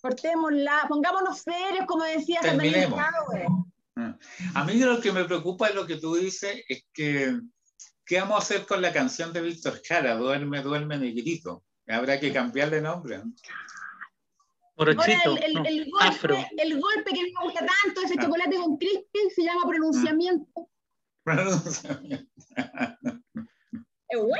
Cortémosla, 0.00 0.84
pongámonos 0.88 1.38
serios, 1.38 1.86
como 1.86 2.04
decía 2.04 2.40
Terminemos. 2.42 3.00
Ah. 3.96 4.18
A 4.54 4.64
mí 4.64 4.74
lo 4.74 5.00
que 5.00 5.12
me 5.12 5.24
preocupa 5.24 5.68
es 5.68 5.74
lo 5.74 5.86
que 5.86 5.96
tú 5.96 6.16
dices, 6.16 6.62
es 6.68 6.84
que, 6.92 7.40
¿qué 8.04 8.20
vamos 8.20 8.36
a 8.36 8.42
hacer 8.42 8.66
con 8.66 8.82
la 8.82 8.92
canción 8.92 9.32
de 9.32 9.40
Víctor 9.40 9.80
Jara, 9.82 10.16
Duerme, 10.16 10.62
duerme, 10.62 10.98
negrito? 10.98 11.64
Habrá 11.86 12.18
que 12.18 12.32
cambiarle 12.32 12.80
nombre. 12.80 13.22
Morochito, 14.76 15.36
el, 15.36 15.56
el, 15.58 15.66
el, 15.66 15.90
golpe, 15.90 16.48
el, 16.58 16.80
golpe, 16.80 17.12
que 17.12 17.22
me 17.22 17.44
gusta 17.44 17.60
tanto, 17.60 18.00
ese 18.00 18.14
ah. 18.18 18.22
chocolate 18.22 18.56
con 18.56 18.76
crispy, 18.76 19.30
se 19.34 19.44
llama 19.44 19.68
pronunciamiento. 19.68 20.68
Pronunciamiento. 21.22 22.32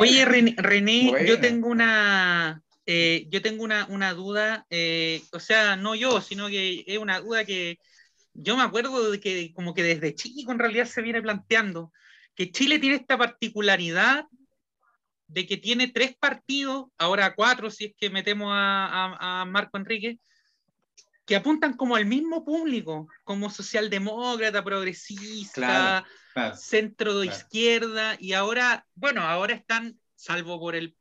Oye, 0.01 0.25
René, 0.25 1.27
yo 1.27 1.41
tengo 1.41 1.69
una, 1.69 2.63
eh, 2.87 3.27
yo 3.31 3.43
tengo 3.43 3.63
una, 3.63 3.87
una 3.87 4.13
duda, 4.13 4.67
eh, 4.71 5.23
o 5.33 5.41
sea, 5.41 5.77
no 5.77 5.95
yo, 5.95 6.21
sino 6.21 6.49
que 6.49 6.85
es 6.87 6.99
una 6.99 7.21
duda 7.21 7.45
que 7.45 7.79
yo 8.33 8.57
me 8.57 8.63
acuerdo 8.63 9.11
de 9.11 9.21
que 9.21 9.53
como 9.53 9.75
que 9.75 9.83
desde 9.83 10.15
chico 10.15 10.51
en 10.51 10.59
realidad 10.59 10.87
se 10.87 11.03
viene 11.03 11.23
planteando 11.23 11.93
que 12.35 12.51
Chile 12.51 12.79
tiene 12.79 12.97
esta 12.97 13.17
particularidad 13.17 14.27
de 15.35 15.47
que 15.47 15.57
tiene 15.57 15.89
tres 15.89 16.15
partidos, 16.15 16.87
ahora 16.97 17.35
cuatro 17.35 17.69
si 17.69 17.87
es 17.87 17.93
que 17.99 18.09
metemos 18.09 18.51
a, 18.53 19.45
Marco 19.49 19.77
Enrique, 19.77 20.21
que 21.27 21.35
apuntan 21.35 21.77
como 21.77 21.97
al 21.97 22.07
mismo 22.07 22.45
público, 22.45 23.09
como 23.25 23.51
socialdemócrata, 23.51 24.63
progresista, 24.63 26.05
centro 26.57 27.19
de 27.19 27.27
izquierda, 27.27 28.17
y 28.21 28.35
ahora, 28.35 28.87
bueno, 28.95 29.23
ahora 29.23 29.55
están, 29.55 29.99
salvo 30.15 30.61
por 30.61 30.77
el, 30.77 30.95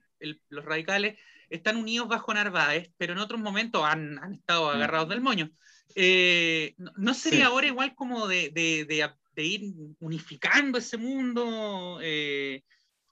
los 0.49 0.65
radicales, 0.65 1.19
están 1.49 1.77
unidos 1.77 2.07
bajo 2.07 2.33
Narváez, 2.33 2.89
pero 2.97 3.13
en 3.13 3.19
otros 3.19 3.39
momentos 3.39 3.83
han, 3.85 4.17
han 4.17 4.33
estado 4.33 4.65
mm. 4.65 4.75
agarrados 4.75 5.09
del 5.09 5.21
moño. 5.21 5.51
Eh, 5.93 6.73
¿no, 6.77 7.13
sería 7.13 7.47
ahora 7.47 7.67
igual 7.67 7.93
como 7.93 8.27
de, 8.27 8.49
de, 8.49 8.85
de, 9.35 9.43
ir 9.43 9.61
unificando 9.99 10.79
ese 10.79 10.97
mundo, 10.97 11.99
eh, 12.01 12.63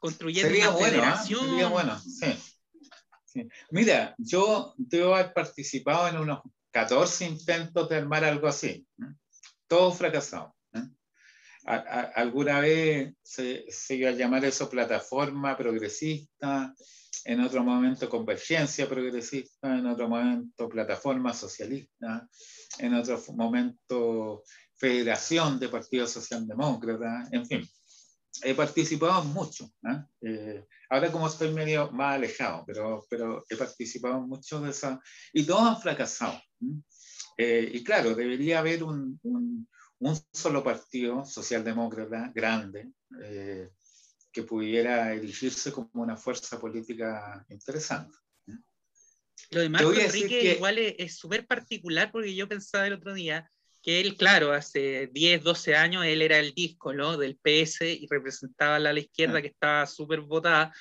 construyendo 0.01 0.49
sería 0.49 0.69
una 0.71 0.79
bueno, 0.79 1.03
¿ah? 1.03 1.23
Sería 1.23 1.67
bueno, 1.69 1.99
sí. 1.99 3.47
Mira, 3.69 4.15
yo 4.17 4.73
debo 4.77 5.15
haber 5.15 5.31
participado 5.31 6.09
en 6.09 6.17
unos 6.17 6.41
14 6.71 7.25
intentos 7.25 7.87
de 7.87 7.97
armar 7.97 8.25
algo 8.25 8.47
así. 8.47 8.85
Todo 9.67 9.91
fracasado. 9.93 10.53
alguna 11.63 12.59
vez 12.59 13.13
se, 13.21 13.65
se, 13.69 13.95
iba 13.95 14.09
a 14.09 14.13
llamar 14.13 14.43
eso 14.43 14.69
plataforma 14.69 15.55
progresista, 15.55 16.73
en 17.23 17.39
otro 17.39 17.63
momento 17.63 18.09
convergencia 18.09 18.89
progresista, 18.89 19.77
en 19.77 19.85
otro 19.85 20.09
momento 20.09 20.67
plataforma 20.67 21.33
socialista, 21.33 22.27
en 22.79 22.95
otro 22.95 23.21
momento 23.35 24.43
federación 24.75 25.59
de 25.59 25.69
partidos 25.69 26.11
socialdemócratas, 26.11 27.31
en 27.31 27.45
fin. 27.45 27.69
He 28.43 28.53
participado 28.55 29.23
mucho. 29.25 29.69
¿eh? 29.83 30.03
Eh, 30.21 30.65
ahora 30.89 31.11
como 31.11 31.27
estoy 31.27 31.51
medio 31.53 31.91
más 31.91 32.15
alejado, 32.15 32.63
pero, 32.65 33.05
pero 33.09 33.43
he 33.49 33.55
participado 33.55 34.21
mucho 34.21 34.61
de 34.61 34.71
esa... 34.71 34.99
Y 35.33 35.43
todos 35.43 35.61
han 35.61 35.81
fracasado. 35.81 36.41
Eh, 37.37 37.69
y 37.73 37.83
claro, 37.83 38.15
debería 38.15 38.59
haber 38.59 38.83
un, 38.83 39.19
un, 39.23 39.67
un 39.99 40.19
solo 40.31 40.63
partido 40.63 41.25
socialdemócrata 41.25 42.31
grande 42.33 42.91
que 44.31 44.43
pudiera 44.43 45.13
erigirse 45.13 45.71
como 45.71 45.89
una 45.93 46.15
fuerza 46.15 46.59
política 46.59 47.45
interesante. 47.49 48.17
Lo 49.49 49.59
demás, 49.59 49.81
Enrique, 49.81 50.53
igual 50.53 50.77
es 50.77 51.17
súper 51.17 51.45
particular 51.45 52.11
porque 52.11 52.33
yo 52.33 52.47
pensaba 52.47 52.87
el 52.87 52.93
otro 52.93 53.13
día 53.13 53.51
que 53.81 53.99
él, 53.99 54.15
claro, 54.15 54.51
hace 54.51 55.07
10, 55.11 55.43
12 55.43 55.75
años 55.75 56.05
él 56.05 56.21
era 56.21 56.37
el 56.37 56.53
disco 56.53 56.93
¿no? 56.93 57.17
del 57.17 57.37
PS 57.37 57.81
y 57.81 58.07
representaba 58.09 58.75
a 58.75 58.79
la 58.79 58.99
izquierda 58.99 59.39
ah. 59.39 59.41
que 59.41 59.47
estaba 59.47 59.85
súper 59.87 60.21
votada 60.21 60.71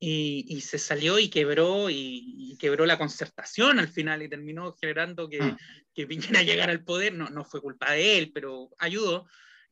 y, 0.00 0.44
y, 0.48 0.60
se 0.60 0.78
salió 0.78 1.18
y 1.18 1.28
quebró 1.28 1.90
y, 1.90 2.56
quebró 2.60 2.86
la 2.86 2.98
concertación 2.98 3.80
al 3.80 3.88
final 3.88 4.22
y 4.22 4.28
terminó 4.28 4.72
generando 4.74 5.28
que, 5.28 5.40
ah. 5.42 5.56
que 5.92 6.06
Piñera 6.06 6.42
llegara 6.42 6.72
al 6.72 6.84
poder. 6.84 7.14
No, 7.14 7.28
no 7.30 7.44
fue 7.44 7.60
culpa 7.60 7.92
de 7.92 8.18
él, 8.18 8.30
pero 8.32 8.70
ayudó. 8.78 9.26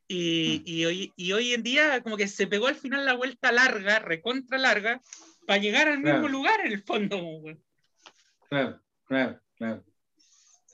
Y, 0.08 0.62
mm. 0.64 0.68
y, 0.68 0.84
hoy, 0.84 1.12
y 1.16 1.32
hoy 1.32 1.54
en 1.54 1.62
día 1.62 2.02
como 2.02 2.16
que 2.16 2.28
se 2.28 2.46
pegó 2.46 2.66
al 2.66 2.74
final 2.74 3.04
la 3.04 3.14
vuelta 3.14 3.52
larga, 3.52 4.00
recontra 4.00 4.58
larga, 4.58 5.00
para 5.46 5.60
llegar 5.60 5.88
al 5.88 6.00
mismo 6.00 6.28
lugar 6.28 6.60
en 6.64 6.72
el 6.72 6.82
fondo. 6.82 7.18
Claro, 8.48 8.80
claro, 9.06 9.40
claro. 9.56 9.84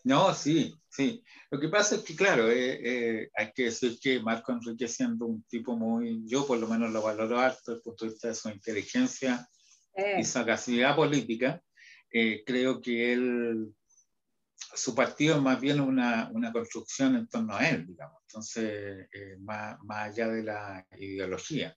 No, 0.05 0.35
sí, 0.35 0.75
sí. 0.93 1.25
Lo 1.51 1.59
que 1.59 1.69
pasa 1.69 1.97
es 1.97 2.03
que, 2.03 2.15
claro, 2.15 2.51
eh, 2.51 2.81
eh, 2.83 3.31
hay 3.35 3.53
que 3.53 3.65
decir 3.65 3.99
que 4.01 4.21
Marco 4.21 4.53
Enrique 4.53 4.87
siendo 4.87 5.27
un 5.27 5.43
tipo 5.45 5.77
muy, 5.77 6.23
yo 6.27 6.47
por 6.47 6.59
lo 6.59 6.69
menos 6.69 6.93
lo 6.93 7.03
valoro 7.03 7.41
harto 7.41 7.73
desde 7.73 7.75
el 7.77 7.83
punto 7.83 8.05
de 8.05 8.11
vista 8.11 8.29
de 8.29 8.35
su 8.35 8.49
inteligencia 8.51 9.49
y 10.19 10.25
sagacidad 10.25 10.97
política, 10.97 11.63
eh, 12.11 12.43
creo 12.45 12.81
que 12.81 13.13
él 13.13 13.75
su 14.75 14.95
partido 14.95 15.37
es 15.37 15.43
más 15.43 15.61
bien 15.61 15.81
una, 15.81 16.31
una, 16.33 16.53
construcción 16.53 17.17
en 17.17 17.29
torno 17.29 17.55
a 17.55 17.69
él, 17.69 17.87
digamos, 17.87 18.23
entonces, 18.27 19.09
eh, 19.13 19.37
más, 19.41 19.79
más, 19.83 20.11
allá 20.11 20.29
de 20.29 20.43
la 20.43 20.87
ideología. 20.99 21.77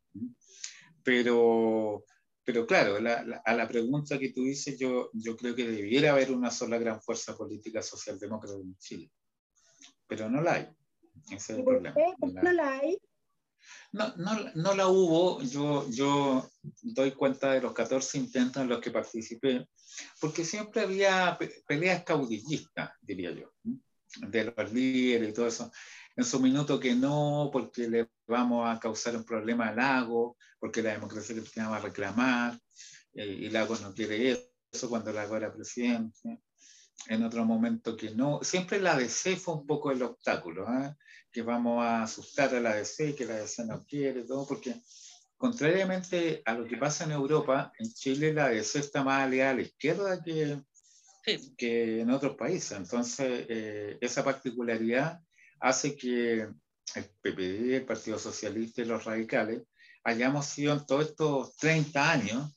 Pero, 1.03 2.05
pero 2.45 2.67
claro, 2.67 2.99
la, 2.99 3.41
a 3.43 3.55
la 3.55 3.67
pregunta 3.67 4.19
que 4.19 4.29
tú 4.29 4.43
dices, 4.43 4.77
yo, 4.77 5.09
yo 5.13 5.35
creo 5.35 5.55
que 5.55 5.67
debiera 5.67 6.11
haber 6.11 6.31
una 6.31 6.51
sola 6.51 6.77
gran 6.77 7.01
fuerza 7.01 7.35
política 7.35 7.81
socialdemócrata 7.81 8.55
en 8.55 8.77
Chile, 8.77 9.11
pero 10.07 10.29
no 10.29 10.41
la 10.41 10.53
hay. 10.53 10.69
Ese 11.31 11.53
es 11.53 11.59
el 11.59 11.65
problema. 11.65 11.95
no 12.21 12.51
la 12.53 12.79
hay? 12.79 12.99
No, 13.93 14.15
no, 14.17 14.51
no, 14.53 14.75
la 14.75 14.87
hubo, 14.87 15.41
yo, 15.41 15.89
yo 15.89 16.47
doy 16.83 17.13
cuenta 17.13 17.51
de 17.53 17.61
los 17.61 17.73
14 17.73 18.19
intentos 18.19 18.61
en 18.61 18.69
los 18.69 18.79
que 18.79 18.91
participé, 18.91 19.67
porque 20.21 20.45
siempre 20.45 20.81
había 20.81 21.39
peleas 21.65 22.03
caudillistas, 22.03 22.91
diría 23.01 23.31
yo, 23.31 23.53
de 24.27 24.53
los 24.55 24.71
líderes 24.71 25.29
y 25.29 25.33
todo 25.33 25.47
eso. 25.47 25.71
En 26.15 26.25
su 26.25 26.39
minuto 26.39 26.79
que 26.79 26.93
no, 26.93 27.49
porque 27.51 27.89
le 27.89 28.09
vamos 28.27 28.67
a 28.67 28.79
causar 28.79 29.15
un 29.15 29.23
problema 29.23 29.69
al 29.69 29.75
lago, 29.75 30.37
porque 30.59 30.81
la 30.81 30.93
democracia 30.93 31.35
cristiana 31.35 31.69
va 31.69 31.77
a 31.77 31.81
reclamar, 31.81 32.59
eh, 33.13 33.25
y 33.25 33.49
Lago 33.49 33.75
no 33.77 33.93
quiere 33.93 34.49
eso 34.71 34.89
cuando 34.89 35.11
Lago 35.11 35.37
era 35.37 35.53
presidente. 35.53 36.41
En 37.07 37.23
otro 37.23 37.45
momento 37.45 37.95
que 37.95 38.11
no. 38.11 38.39
Siempre 38.41 38.79
la 38.79 38.97
DC 38.97 39.35
fue 39.37 39.55
un 39.55 39.65
poco 39.65 39.91
el 39.91 40.01
obstáculo, 40.01 40.65
¿eh? 40.81 40.95
que 41.31 41.41
vamos 41.41 41.83
a 41.83 42.03
asustar 42.03 42.55
a 42.55 42.59
la 42.59 42.75
DC, 42.75 43.15
que 43.15 43.25
la 43.25 43.35
DC 43.35 43.65
no 43.65 43.85
quiere, 43.85 44.23
todo, 44.23 44.47
porque 44.47 44.75
contrariamente 45.37 46.41
a 46.45 46.53
lo 46.53 46.65
que 46.65 46.77
pasa 46.77 47.03
en 47.03 47.11
Europa, 47.11 47.71
en 47.77 47.91
Chile 47.93 48.33
la 48.33 48.49
DC 48.49 48.79
está 48.79 49.03
más 49.03 49.23
aliada 49.23 49.51
a 49.51 49.55
la 49.55 49.61
izquierda 49.61 50.23
que, 50.23 50.61
que 51.57 52.01
en 52.01 52.09
otros 52.09 52.35
países. 52.37 52.77
Entonces, 52.77 53.45
eh, 53.49 53.97
esa 54.01 54.23
particularidad 54.23 55.19
hace 55.59 55.95
que 55.95 56.47
el 56.97 57.05
PPD, 57.05 57.75
el 57.75 57.85
Partido 57.85 58.17
Socialista 58.19 58.81
y 58.81 58.85
los 58.85 59.03
radicales 59.03 59.63
hayamos 60.05 60.45
sido 60.45 60.73
en 60.73 60.85
todos 60.85 61.09
estos 61.09 61.57
30 61.57 62.11
años, 62.11 62.55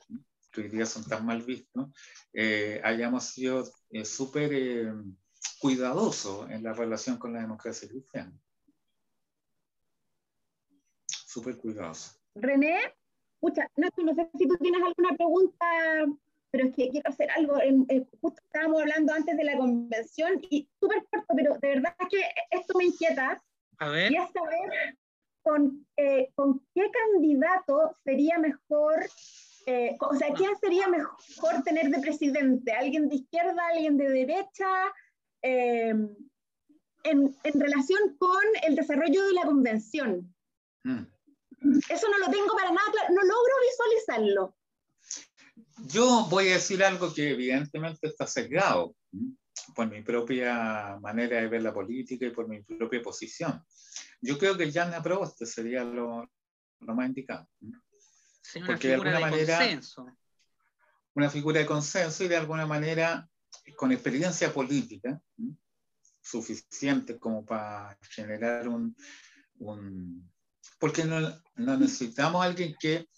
que 0.53 0.61
hoy 0.61 0.69
día 0.69 0.87
son 0.87 1.05
tan 1.05 1.25
mal 1.25 1.43
vistos, 1.43 1.89
eh, 2.33 2.81
hayamos 2.85 3.25
sido 3.25 3.65
eh, 3.91 4.05
súper 4.05 4.53
eh, 4.53 4.93
cuidadosos 5.59 6.49
en 6.51 6.63
la 6.63 6.75
relación 6.75 7.17
con 7.17 7.33
la 7.33 7.41
democracia 7.41 7.89
cristiana. 7.89 8.33
Súper 11.07 11.57
cuidadosos. 11.57 12.21
René, 12.35 12.79
escucha, 13.35 13.67
no, 13.77 13.89
no 13.97 14.15
sé 14.15 14.31
si 14.39 14.47
tú 14.47 14.57
tienes 14.59 14.83
alguna 14.83 15.17
pregunta, 15.17 15.67
pero 16.51 16.69
es 16.69 16.75
que 16.75 16.91
quiero 16.91 17.09
hacer 17.09 17.31
algo. 17.31 17.55
justo 18.21 18.43
estábamos 18.45 18.83
hablando 18.83 19.15
antes 19.15 19.37
de 19.37 19.45
la 19.45 19.57
convención 19.57 20.39
y 20.51 20.69
súper 20.79 21.03
corto, 21.11 21.35
pero 21.35 21.59
de 21.59 21.69
verdad 21.69 21.97
que 22.11 22.23
esto 22.51 22.77
me 22.77 22.85
inquieta. 22.85 23.43
A 23.79 23.89
ver. 23.89 24.13
Y 24.13 24.17
es 24.17 24.31
saber 24.33 24.97
con, 25.43 25.87
eh, 25.97 26.31
con 26.35 26.61
qué 26.75 26.91
candidato 26.91 27.97
sería 28.05 28.39
mejor, 28.39 29.05
eh, 29.67 29.97
o 30.01 30.15
sea, 30.15 30.35
quién 30.35 30.51
sería 30.61 30.89
mejor 30.89 31.63
tener 31.65 31.91
de 31.91 32.01
presidente, 32.01 32.73
alguien 32.73 33.09
de 33.09 33.17
izquierda, 33.17 33.69
alguien 33.73 33.97
de 33.97 34.09
derecha, 34.09 34.93
eh, 35.43 35.95
en, 37.05 37.37
en, 37.45 37.61
relación 37.61 38.17
con 38.19 38.43
el 38.67 38.75
desarrollo 38.75 39.27
de 39.27 39.33
la 39.33 39.43
convención. 39.43 40.35
Mm. 40.85 41.05
Eso 41.89 42.09
no 42.09 42.19
lo 42.19 42.31
tengo 42.31 42.55
para 42.57 42.71
nada 42.71 42.93
claro, 42.93 43.15
no 43.15 43.23
logro 43.23 43.55
visualizarlo. 43.71 44.55
Yo 45.87 46.27
voy 46.29 46.49
a 46.49 46.55
decir 46.55 46.83
algo 46.83 47.15
que 47.15 47.31
evidentemente 47.31 48.09
está 48.09 48.27
sesgado 48.27 48.95
por 49.75 49.89
mi 49.89 50.03
propia 50.03 50.99
manera 51.01 51.41
de 51.41 51.49
ver 51.49 51.63
la 51.63 51.73
política 51.73 52.27
y 52.27 52.31
por 52.31 52.49
mi 52.49 52.63
propia 52.63 53.03
posición. 53.03 53.65
Yo 54.21 54.39
creo 54.39 54.57
que 54.57 54.71
Jan 54.73 55.03
Proboste 55.03 55.47
sería 55.47 55.85
lo, 55.85 56.29
lo, 56.81 56.95
más 56.95 57.09
indicado. 57.09 57.49
Sí, 58.43 58.61
Porque 58.67 58.89
de 58.89 58.95
alguna 58.95 59.21
manera, 59.21 59.59
consenso. 59.59 60.07
Una 61.15 61.31
figura 61.31 61.61
de 61.61 61.67
consenso 61.67 62.25
y 62.25 62.29
de 62.29 62.37
alguna 62.37 62.67
manera 62.67 63.29
con 63.77 63.93
experiencia 63.93 64.53
política 64.53 65.21
suficiente 66.21 67.19
como 67.19 67.45
para 67.45 67.99
generar 68.11 68.69
un, 68.69 68.95
un 69.59 70.31
porque 70.79 71.05
no, 71.05 71.21
no 71.57 71.77
necesitamos 71.77 72.45
alguien 72.45 72.77
que 72.79 73.09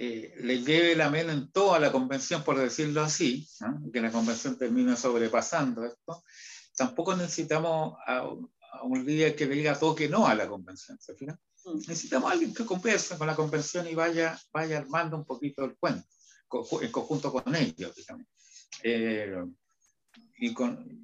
eh, 0.00 0.32
le 0.42 0.62
lleve 0.62 0.94
la 0.94 1.10
mano 1.10 1.32
en 1.32 1.50
toda 1.50 1.80
la 1.80 1.90
convención, 1.90 2.44
por 2.44 2.56
decirlo 2.56 3.02
así, 3.02 3.48
que 3.92 4.00
la 4.00 4.12
convención 4.12 4.56
termine 4.56 4.96
sobrepasando 4.96 5.84
esto. 5.84 6.22
Tampoco 6.76 7.16
necesitamos 7.16 7.96
a, 8.06 8.28
un 8.84 9.04
líder 9.04 9.34
que 9.34 9.46
le 9.46 9.56
diga 9.56 9.76
todo 9.76 9.96
que 9.96 10.08
no 10.08 10.28
a 10.28 10.36
la 10.36 10.46
convención, 10.46 10.96
¿se 11.00 11.14
mm. 11.14 11.78
Necesitamos 11.88 12.30
a 12.30 12.34
alguien 12.34 12.54
que 12.54 12.64
converse 12.64 13.18
con 13.18 13.26
la 13.26 13.34
convención 13.34 13.88
y 13.88 13.96
vaya, 13.96 14.40
vaya 14.52 14.78
armando 14.78 15.16
un 15.16 15.24
poquito 15.24 15.64
el 15.64 15.76
cuento, 15.76 16.06
en 16.80 16.92
conjunto 16.92 17.32
con 17.32 17.52
ellos, 17.56 17.92
digamos. 17.96 18.26
Eh, 18.84 19.34
y, 20.36 20.54
con, 20.54 21.02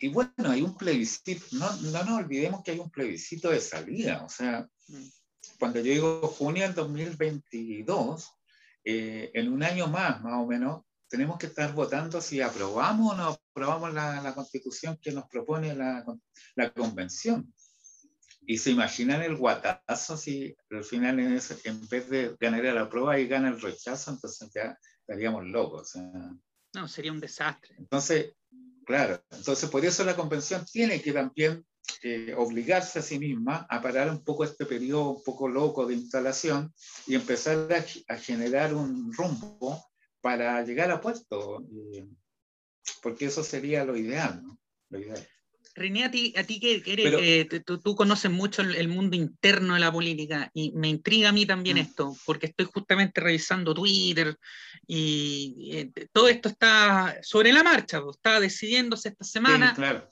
y 0.00 0.08
bueno, 0.08 0.32
hay 0.50 0.62
un 0.62 0.78
plebiscito, 0.78 1.44
no, 1.52 1.70
no 1.76 2.04
nos 2.04 2.20
olvidemos 2.20 2.62
que 2.62 2.70
hay 2.70 2.78
un 2.78 2.90
plebiscito 2.90 3.50
de 3.50 3.60
salida, 3.60 4.24
o 4.24 4.30
sea, 4.30 4.66
mm 4.88 5.19
cuando 5.60 5.78
yo 5.78 5.92
digo 5.92 6.26
junio 6.26 6.64
del 6.64 6.74
2022, 6.74 8.32
eh, 8.82 9.30
en 9.34 9.52
un 9.52 9.62
año 9.62 9.88
más, 9.88 10.22
más 10.22 10.42
o 10.42 10.46
menos, 10.46 10.84
tenemos 11.06 11.38
que 11.38 11.46
estar 11.46 11.74
votando 11.74 12.20
si 12.22 12.40
aprobamos 12.40 13.12
o 13.12 13.16
no 13.16 13.38
aprobamos 13.52 13.92
la, 13.92 14.22
la 14.22 14.34
constitución 14.34 14.98
que 15.02 15.12
nos 15.12 15.28
propone 15.28 15.74
la, 15.74 16.02
la, 16.54 16.72
convención. 16.72 17.52
Y 18.46 18.56
se 18.56 18.70
imaginan 18.70 19.20
el 19.22 19.36
guatazo 19.36 20.16
si 20.16 20.56
al 20.70 20.82
final 20.82 21.20
en, 21.20 21.38
en 21.64 21.88
vez 21.88 22.08
de 22.08 22.34
ganar 22.40 22.64
la 22.64 22.88
prueba 22.88 23.18
y 23.18 23.28
gana 23.28 23.48
el 23.48 23.60
rechazo, 23.60 24.12
entonces 24.12 24.48
ya, 24.54 24.78
estaríamos 25.00 25.44
locos. 25.46 25.92
no, 26.72 26.88
sería 26.88 27.12
un 27.12 27.20
desastre. 27.20 27.74
Entonces, 27.76 28.32
claro, 28.86 29.22
entonces 29.30 29.68
por 29.68 29.84
eso 29.84 30.04
la 30.04 30.16
convención 30.16 30.64
tiene 30.64 31.02
que 31.02 31.12
también 31.12 31.66
eh, 32.02 32.34
obligarse 32.36 32.98
a 32.98 33.02
sí 33.02 33.18
misma 33.18 33.66
a 33.68 33.82
parar 33.82 34.10
un 34.10 34.24
poco 34.24 34.44
este 34.44 34.64
periodo 34.64 35.10
un 35.10 35.22
poco 35.22 35.48
loco 35.48 35.84
de 35.86 35.94
instalación 35.94 36.72
y 37.06 37.14
empezar 37.14 37.68
a, 38.08 38.16
generar 38.16 38.74
un 38.74 39.12
rumbo 39.12 39.84
para 40.22 40.62
llegar 40.64 40.90
a 40.90 41.00
puerto, 41.00 41.62
eh, 41.92 42.06
porque 43.02 43.26
eso 43.26 43.44
sería 43.44 43.84
lo 43.84 43.96
ideal, 43.96 44.42
¿no? 44.42 44.58
Lo 44.88 44.98
ideal. 44.98 45.28
René, 45.74 46.04
a 46.04 46.10
ti, 46.10 46.34
a 46.36 46.44
ti 46.44 46.58
que 46.58 46.82
eres, 46.84 47.14
eh, 47.52 47.62
tú, 47.64 47.94
conoces 47.94 48.30
mucho 48.30 48.62
el, 48.62 48.88
mundo 48.88 49.16
interno 49.16 49.74
de 49.74 49.80
la 49.80 49.92
política 49.92 50.50
y 50.52 50.72
me 50.72 50.88
intriga 50.88 51.28
a 51.28 51.32
mí 51.32 51.46
también 51.46 51.76
mm. 51.76 51.80
esto, 51.80 52.16
porque 52.24 52.46
estoy 52.46 52.66
justamente 52.66 53.20
revisando 53.20 53.74
Twitter 53.74 54.36
y, 54.86 55.90
todo 56.12 56.28
esto 56.28 56.48
está 56.48 57.18
sobre 57.22 57.52
la 57.52 57.62
marcha, 57.62 58.02
pues, 58.02 58.16
está 58.16 58.40
decidiéndose 58.40 59.10
esta 59.10 59.24
semana. 59.24 59.74
claro. 59.74 60.10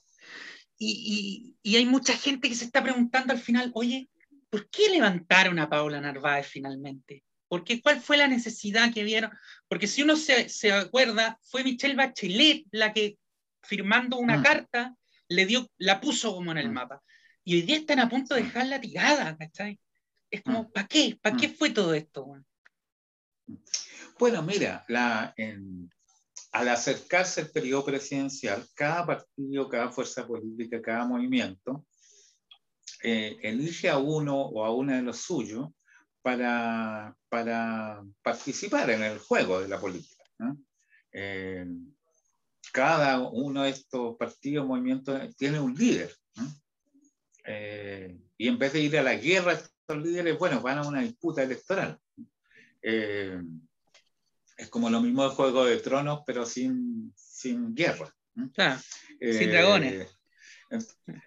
Y, 0.78 1.56
y, 1.62 1.76
hay 1.76 1.84
mucha 1.86 2.16
gente 2.16 2.48
que 2.48 2.54
se 2.54 2.64
está 2.64 2.82
preguntando 2.82 3.32
al 3.32 3.40
final, 3.40 3.70
oye, 3.74 4.08
¿por 4.48 4.68
qué 4.70 4.88
levantaron 4.90 5.58
a 5.58 5.68
Paula 5.68 6.00
Narváez 6.00 6.46
finalmente? 6.46 7.24
Porque 7.48 7.80
¿Cuál 7.80 8.00
fue 8.00 8.16
la 8.16 8.28
necesidad 8.28 8.92
que 8.92 9.04
vieron? 9.04 9.30
Porque 9.68 9.86
si 9.86 10.02
uno 10.02 10.16
se, 10.16 10.48
se 10.48 10.72
acuerda, 10.72 11.38
fue 11.42 11.64
Michelle 11.64 11.94
Bachelet 11.94 12.64
la 12.70 12.92
que 12.92 13.18
firmando 13.62 14.18
una 14.18 14.38
mm. 14.38 14.42
carta 14.42 14.94
le 15.28 15.46
dio, 15.46 15.68
la 15.78 16.00
puso 16.00 16.34
como 16.34 16.52
en 16.52 16.58
el 16.58 16.70
mm. 16.70 16.72
mapa. 16.72 17.02
Y 17.44 17.54
hoy 17.56 17.62
día 17.62 17.76
están 17.76 18.00
a 18.00 18.08
punto 18.08 18.34
de 18.34 18.42
dejarla 18.42 18.80
tirada, 18.80 19.36
¿cachai? 19.36 19.80
Es 20.30 20.42
como, 20.42 20.64
mm. 20.64 20.72
¿para 20.72 20.86
qué? 20.86 21.18
¿Para 21.20 21.36
qué 21.36 21.48
fue 21.48 21.70
todo 21.70 21.94
esto? 21.94 22.26
Bueno, 24.18 24.42
mira, 24.42 24.84
la, 24.88 25.34
al 26.52 26.68
acercarse 26.68 27.42
el 27.42 27.50
periodo 27.50 27.86
presidencial, 27.86 28.66
cada 28.74 29.06
partido, 29.06 29.68
cada 29.68 29.90
fuerza 29.90 30.26
política, 30.26 30.80
cada 30.80 31.04
movimiento 31.04 31.84
eh, 33.02 33.36
elige 33.42 33.88
a 33.88 33.98
uno 33.98 34.40
o 34.40 34.64
a 34.64 34.74
una 34.74 34.96
de 34.96 35.02
los 35.02 35.18
suyos 35.18 35.68
para, 36.22 37.16
para 37.28 38.02
participar 38.22 38.90
en 38.90 39.02
el 39.02 39.18
juego 39.18 39.60
de 39.60 39.68
la 39.68 39.80
política. 39.80 40.24
Eh, 41.12 41.66
cada 42.72 43.20
uno 43.20 43.62
de 43.62 43.70
estos 43.70 44.16
partidos, 44.16 44.66
movimientos, 44.66 45.34
tiene 45.36 45.60
un 45.60 45.74
líder. 45.74 46.14
Eh, 47.44 48.18
y 48.36 48.48
en 48.48 48.58
vez 48.58 48.72
de 48.72 48.80
ir 48.80 48.98
a 48.98 49.02
la 49.02 49.14
guerra, 49.14 49.52
estos 49.52 50.02
líderes, 50.02 50.38
bueno, 50.38 50.60
van 50.60 50.78
a 50.78 50.86
una 50.86 51.00
disputa 51.00 51.42
electoral. 51.42 51.98
Eh, 52.82 53.40
es 54.58 54.68
como 54.68 54.90
lo 54.90 55.00
mismo 55.00 55.22
de 55.22 55.30
Juego 55.30 55.64
de 55.64 55.78
Tronos, 55.78 56.22
pero 56.26 56.44
sin, 56.44 57.14
sin 57.16 57.74
guerra. 57.74 58.12
Claro, 58.52 58.80
sin 59.20 59.50
dragones. 59.50 60.08
Eh, 60.70 60.78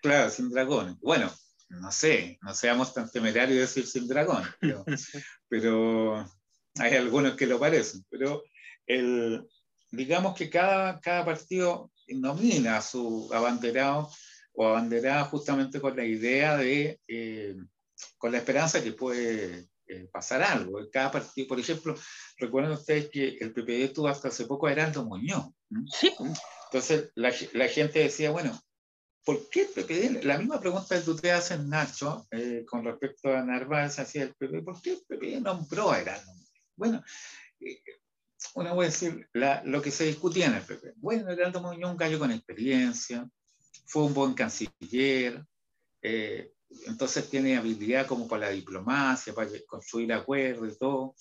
claro, 0.01 0.29
sin 0.29 0.49
dragones. 0.49 0.99
Bueno, 0.99 1.31
no 1.69 1.91
sé, 1.91 2.37
no 2.41 2.53
seamos 2.53 2.93
tan 2.93 3.09
temerarios 3.09 3.55
de 3.55 3.61
decir 3.61 3.87
sin 3.87 4.07
dragones, 4.07 4.49
pero, 4.59 4.85
pero 5.47 6.29
hay 6.75 6.95
algunos 6.95 7.35
que 7.35 7.47
lo 7.47 7.57
parecen. 7.57 8.05
Pero 8.09 8.43
el, 8.85 9.47
digamos 9.91 10.35
que 10.35 10.49
cada, 10.49 10.99
cada 10.99 11.23
partido 11.23 11.89
nomina 12.07 12.77
a 12.77 12.81
su 12.81 13.29
abanderado 13.33 14.11
o 14.53 14.67
abanderada 14.67 15.23
justamente 15.23 15.79
con 15.79 15.95
la 15.95 16.03
idea 16.03 16.57
de, 16.57 16.99
eh, 17.07 17.55
con 18.17 18.33
la 18.33 18.39
esperanza 18.39 18.83
que 18.83 18.91
puede 18.91 19.70
eh, 19.91 20.07
pasar 20.11 20.41
algo. 20.41 20.79
Cada 20.89 21.11
partido, 21.11 21.47
por 21.47 21.59
ejemplo, 21.59 21.95
recuerden 22.37 22.71
ustedes 22.71 23.09
que 23.09 23.37
el 23.41 23.51
PPD 23.53 23.93
tuvo 23.93 24.07
hasta 24.07 24.29
hace 24.29 24.45
poco 24.45 24.67
a 24.67 24.71
Heraldo 24.71 25.03
Muñoz. 25.03 25.47
Sí. 25.91 26.13
Entonces 26.65 27.11
la, 27.15 27.33
la, 27.51 27.67
gente 27.67 27.99
decía, 27.99 28.31
bueno, 28.31 28.57
¿por 29.25 29.49
qué 29.49 29.63
el 29.63 29.67
PPD? 29.67 30.23
La 30.23 30.37
misma 30.37 30.61
pregunta 30.61 30.97
que 30.97 31.03
tú 31.03 31.17
te 31.17 31.31
haces, 31.31 31.59
Nacho, 31.59 32.25
eh, 32.31 32.63
con 32.65 32.85
respecto 32.85 33.35
a 33.35 33.43
Narváez 33.43 33.99
hacia 33.99 34.23
el 34.23 34.33
PPD, 34.33 34.63
¿por 34.63 34.81
qué 34.81 34.91
el 34.91 35.01
PPD 35.05 35.41
nombró 35.41 35.91
a 35.91 35.99
Heraldo 35.99 36.31
Bueno, 36.77 37.03
bueno, 38.55 38.75
voy 38.75 38.85
a 38.85 38.89
decir 38.89 39.29
lo 39.33 39.81
que 39.81 39.91
se 39.91 40.05
discutía 40.05 40.47
en 40.47 40.55
el 40.55 40.63
PP. 40.63 40.93
Bueno, 40.95 41.29
Heraldo 41.29 41.61
Muñoz 41.61 41.91
un 41.91 41.97
gallo 41.97 42.17
con 42.17 42.31
experiencia, 42.31 43.29
fue 43.85 44.03
un 44.03 44.13
buen 44.13 44.33
canciller, 44.33 45.45
eh, 46.01 46.53
entonces 46.87 47.29
tiene 47.29 47.57
habilidad 47.57 48.07
como 48.07 48.27
para 48.27 48.47
la 48.47 48.51
diplomacia, 48.51 49.33
para 49.33 49.49
construir 49.67 50.13
acuerdos 50.13 50.73
y 50.73 50.77
todo. 50.77 51.15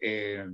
Eh, 0.00 0.46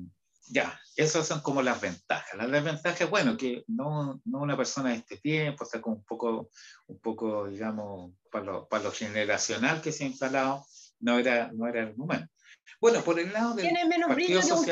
ya, 0.48 0.78
esas 0.94 1.26
son 1.26 1.40
como 1.40 1.62
las 1.62 1.80
ventajas. 1.80 2.36
Las 2.36 2.50
desventajas, 2.50 3.10
bueno, 3.10 3.36
que 3.36 3.64
no, 3.68 4.20
no, 4.24 4.40
una 4.40 4.56
persona 4.56 4.90
de 4.90 4.96
este 4.96 5.16
tiempo, 5.18 5.64
está 5.64 5.80
como 5.80 5.96
un 5.96 6.04
poco, 6.04 6.50
un 6.86 7.00
poco 7.00 7.48
digamos, 7.48 8.12
para 8.30 8.44
lo, 8.44 8.68
para 8.68 8.84
lo 8.84 8.92
generacional 8.92 9.80
que 9.80 9.92
se 9.92 10.04
ha 10.04 10.08
instalado, 10.08 10.64
no 11.00 11.18
era, 11.18 11.50
no 11.52 11.66
era 11.66 11.82
el 11.82 11.96
momento. 11.96 12.32
Bueno, 12.80 13.02
por 13.02 13.18
el 13.18 13.32
lado 13.32 13.54
del 13.54 13.66
Tiene 13.66 13.86
menos 13.86 14.14
brillo 14.14 14.40
que 14.40 14.52
un 14.52 14.66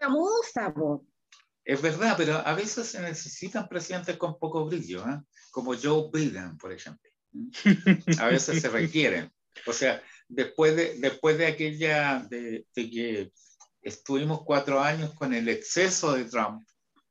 gamuza, 0.00 0.72
Es 1.64 1.80
verdad, 1.82 2.14
pero 2.16 2.36
a 2.36 2.54
veces 2.54 2.88
se 2.88 3.00
necesitan 3.00 3.68
presidentes 3.68 4.16
con 4.16 4.38
poco 4.38 4.64
brillo, 4.66 5.04
¿eh? 5.08 5.20
como 5.50 5.74
Joe 5.74 6.10
Biden, 6.12 6.56
por 6.58 6.72
ejemplo. 6.72 7.09
A 8.18 8.26
veces 8.26 8.60
se 8.60 8.68
requieren. 8.68 9.32
O 9.66 9.72
sea, 9.72 10.02
después 10.28 10.76
de, 10.76 10.98
después 10.98 11.38
de 11.38 11.46
aquella, 11.46 12.26
de, 12.28 12.66
que 12.74 13.32
estuvimos 13.82 14.42
cuatro 14.44 14.80
años 14.80 15.14
con 15.14 15.34
el 15.34 15.48
exceso 15.48 16.14
de 16.14 16.24
Trump. 16.24 16.62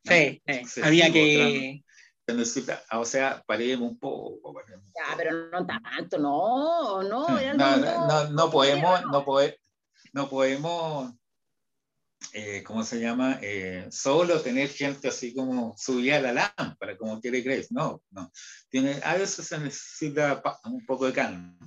Sí, 0.03 0.41
había 0.81 1.11
que... 1.11 1.83
se 2.25 2.33
necesita, 2.33 2.83
o 2.93 3.05
sea, 3.05 3.43
paremos 3.45 3.91
un 3.91 3.99
poco. 3.99 4.61
Ya, 4.67 5.15
pero 5.17 5.49
no 5.49 5.65
tanto, 5.65 6.17
no, 6.17 7.03
no. 7.03 7.27
No, 7.55 7.77
no, 7.77 8.07
no, 8.07 8.29
no 8.29 8.51
podemos, 8.51 9.03
no 9.05 9.25
podemos 9.25 9.59
no 10.13 10.29
podemos, 10.29 11.13
eh, 12.33 12.63
¿cómo 12.63 12.83
se 12.83 12.99
llama? 12.99 13.39
Eh, 13.41 13.87
solo 13.91 14.41
tener 14.41 14.69
gente 14.69 15.07
así 15.07 15.33
como 15.33 15.75
subida 15.77 16.17
a 16.17 16.21
la 16.21 16.53
lámpara, 16.57 16.97
como 16.97 17.19
quiere 17.19 17.41
Grace. 17.41 17.67
No, 17.71 18.03
no. 18.11 18.31
Tiene, 18.69 18.99
a 19.03 19.15
veces 19.15 19.47
se 19.47 19.57
necesita 19.57 20.41
un 20.65 20.85
poco 20.85 21.07
de 21.07 21.13
calma. 21.13 21.57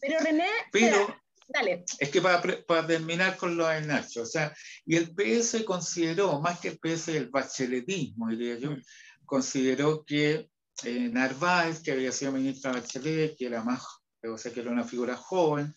Pero 0.00 0.20
René, 0.20 0.48
Pero, 0.70 1.16
dale. 1.48 1.84
Es 1.98 2.10
que 2.10 2.22
para, 2.22 2.40
para, 2.66 2.86
terminar 2.86 3.36
con 3.36 3.56
lo 3.56 3.66
de 3.66 3.82
Nacho, 3.82 4.22
o 4.22 4.26
sea, 4.26 4.54
y 4.86 4.96
el 4.96 5.12
PS 5.12 5.64
consideró, 5.64 6.40
más 6.40 6.60
que 6.60 6.68
el 6.68 6.78
PS, 6.78 7.08
el 7.08 7.28
bacheletismo, 7.28 8.28
diría 8.28 8.58
yo, 8.58 8.76
consideró 9.24 10.04
que 10.04 10.48
eh, 10.84 11.08
Narváez, 11.12 11.80
que 11.80 11.92
había 11.92 12.12
sido 12.12 12.32
ministra 12.32 12.72
de 12.72 12.80
Bachelet, 12.80 13.36
que 13.36 13.46
era 13.46 13.64
más, 13.64 13.82
o 14.22 14.38
sea, 14.38 14.52
que 14.52 14.60
era 14.60 14.70
una 14.70 14.84
figura 14.84 15.16
joven, 15.16 15.74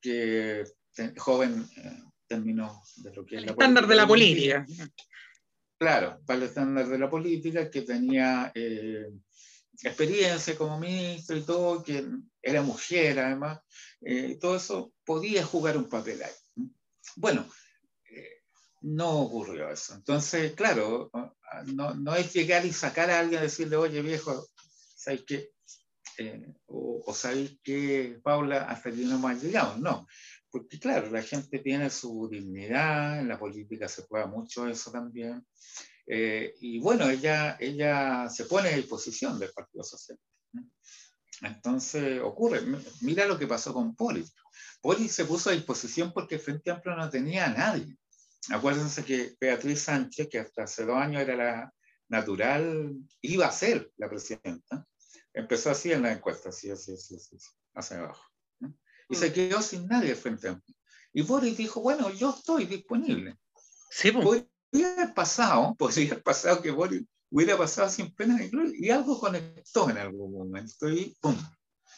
que 0.00 0.64
joven 1.18 1.68
eh, 2.30 2.34
término 2.34 2.82
de 2.96 3.12
lo 3.12 3.26
que 3.26 3.36
es 3.36 3.42
el 3.42 3.50
estándar 3.50 3.86
de 3.86 3.96
la 3.96 4.06
política. 4.06 4.66
Claro, 5.78 6.20
para 6.26 6.38
el 6.38 6.42
estándar 6.44 6.88
de 6.88 6.98
la 6.98 7.08
política, 7.08 7.70
que 7.70 7.82
tenía 7.82 8.52
eh, 8.54 9.10
experiencia 9.82 10.56
como 10.56 10.78
ministro 10.78 11.36
y 11.36 11.42
todo, 11.42 11.82
que 11.82 12.06
era 12.42 12.62
mujer 12.62 13.18
además, 13.18 13.60
eh, 14.02 14.36
todo 14.40 14.56
eso 14.56 14.92
podía 15.04 15.44
jugar 15.44 15.76
un 15.76 15.88
papel 15.88 16.22
ahí. 16.22 16.70
Bueno, 17.16 17.48
eh, 18.10 18.42
no 18.82 19.20
ocurrió 19.20 19.70
eso. 19.70 19.94
Entonces, 19.94 20.52
claro, 20.52 21.10
no, 21.66 21.94
no, 21.94 22.14
es 22.14 22.32
llegar 22.32 22.64
y 22.66 22.72
sacar 22.72 23.10
a 23.10 23.20
alguien 23.20 23.40
y 23.40 23.44
decirle, 23.44 23.76
oye 23.76 24.02
viejo, 24.02 24.48
¿sabes 24.96 25.24
qué? 25.26 25.50
o, 26.66 27.02
o 27.06 27.14
sabéis 27.14 27.58
que 27.62 28.20
Paula 28.22 28.64
hasta 28.64 28.90
aquí 28.90 29.06
no 29.06 29.14
hemos 29.14 29.42
llegado. 29.42 29.78
No, 29.78 30.06
porque 30.50 30.78
claro, 30.78 31.10
la 31.10 31.22
gente 31.22 31.60
tiene 31.60 31.90
su 31.90 32.28
dignidad, 32.28 33.20
en 33.20 33.28
la 33.28 33.38
política 33.38 33.88
se 33.88 34.02
juega 34.02 34.26
mucho 34.26 34.66
eso 34.66 34.90
también. 34.90 35.46
Eh, 36.06 36.54
y 36.60 36.80
bueno, 36.80 37.08
ella, 37.08 37.56
ella 37.60 38.28
se 38.28 38.44
pone 38.44 38.70
a 38.70 38.76
disposición 38.76 39.38
del 39.38 39.52
Partido 39.52 39.84
Socialista. 39.84 40.26
Entonces 41.42 42.20
ocurre, 42.20 42.60
mira 43.00 43.26
lo 43.26 43.38
que 43.38 43.46
pasó 43.46 43.72
con 43.72 43.94
Poli. 43.94 44.24
Poli 44.80 45.08
se 45.08 45.24
puso 45.24 45.50
a 45.50 45.54
disposición 45.54 46.12
porque 46.12 46.38
Frente 46.38 46.70
Amplio 46.70 46.96
no 46.96 47.08
tenía 47.08 47.46
a 47.46 47.54
nadie. 47.54 47.96
Acuérdense 48.50 49.04
que 49.04 49.36
Beatriz 49.40 49.82
Sánchez, 49.82 50.28
que 50.28 50.38
hasta 50.40 50.64
hace 50.64 50.84
dos 50.84 50.96
años 50.96 51.22
era 51.22 51.36
la 51.36 51.74
natural, 52.08 52.94
iba 53.20 53.46
a 53.46 53.52
ser 53.52 53.90
la 53.96 54.08
presidenta. 54.08 54.86
Empezó 55.32 55.70
así 55.70 55.92
en 55.92 56.02
la 56.02 56.12
encuesta, 56.12 56.48
así, 56.48 56.70
así, 56.70 56.94
así, 56.94 57.14
así 57.14 57.36
hacia 57.74 57.98
abajo 57.98 58.29
y 59.10 59.16
se 59.16 59.30
mm. 59.30 59.32
quedó 59.32 59.62
sin 59.62 59.86
nadie 59.86 60.14
frente 60.14 60.48
a 60.48 60.54
mí. 60.54 60.76
Y 61.12 61.22
Boris 61.22 61.56
dijo, 61.56 61.80
bueno, 61.80 62.10
yo 62.10 62.30
estoy 62.30 62.66
disponible. 62.66 63.36
Sí, 63.90 64.12
pues. 64.12 64.24
Podría 64.24 64.92
haber 64.92 65.14
pasado, 65.14 65.74
podría 65.78 66.12
haber 66.12 66.22
pasado 66.22 66.62
que 66.62 66.70
Boris 66.70 67.02
hubiera 67.30 67.58
pasado 67.58 67.88
sin 67.88 68.14
pena 68.14 68.36
ni 68.36 68.48
gloria 68.48 68.74
y 68.76 68.90
algo 68.90 69.18
conectó 69.18 69.90
en 69.90 69.98
algún 69.98 70.32
momento 70.32 70.88
y 70.88 71.16
¡pum! 71.20 71.36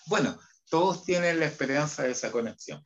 Bueno, 0.06 0.38
todos 0.68 1.04
tienen 1.04 1.38
la 1.38 1.46
esperanza 1.46 2.02
de 2.02 2.12
esa 2.12 2.32
conexión. 2.32 2.82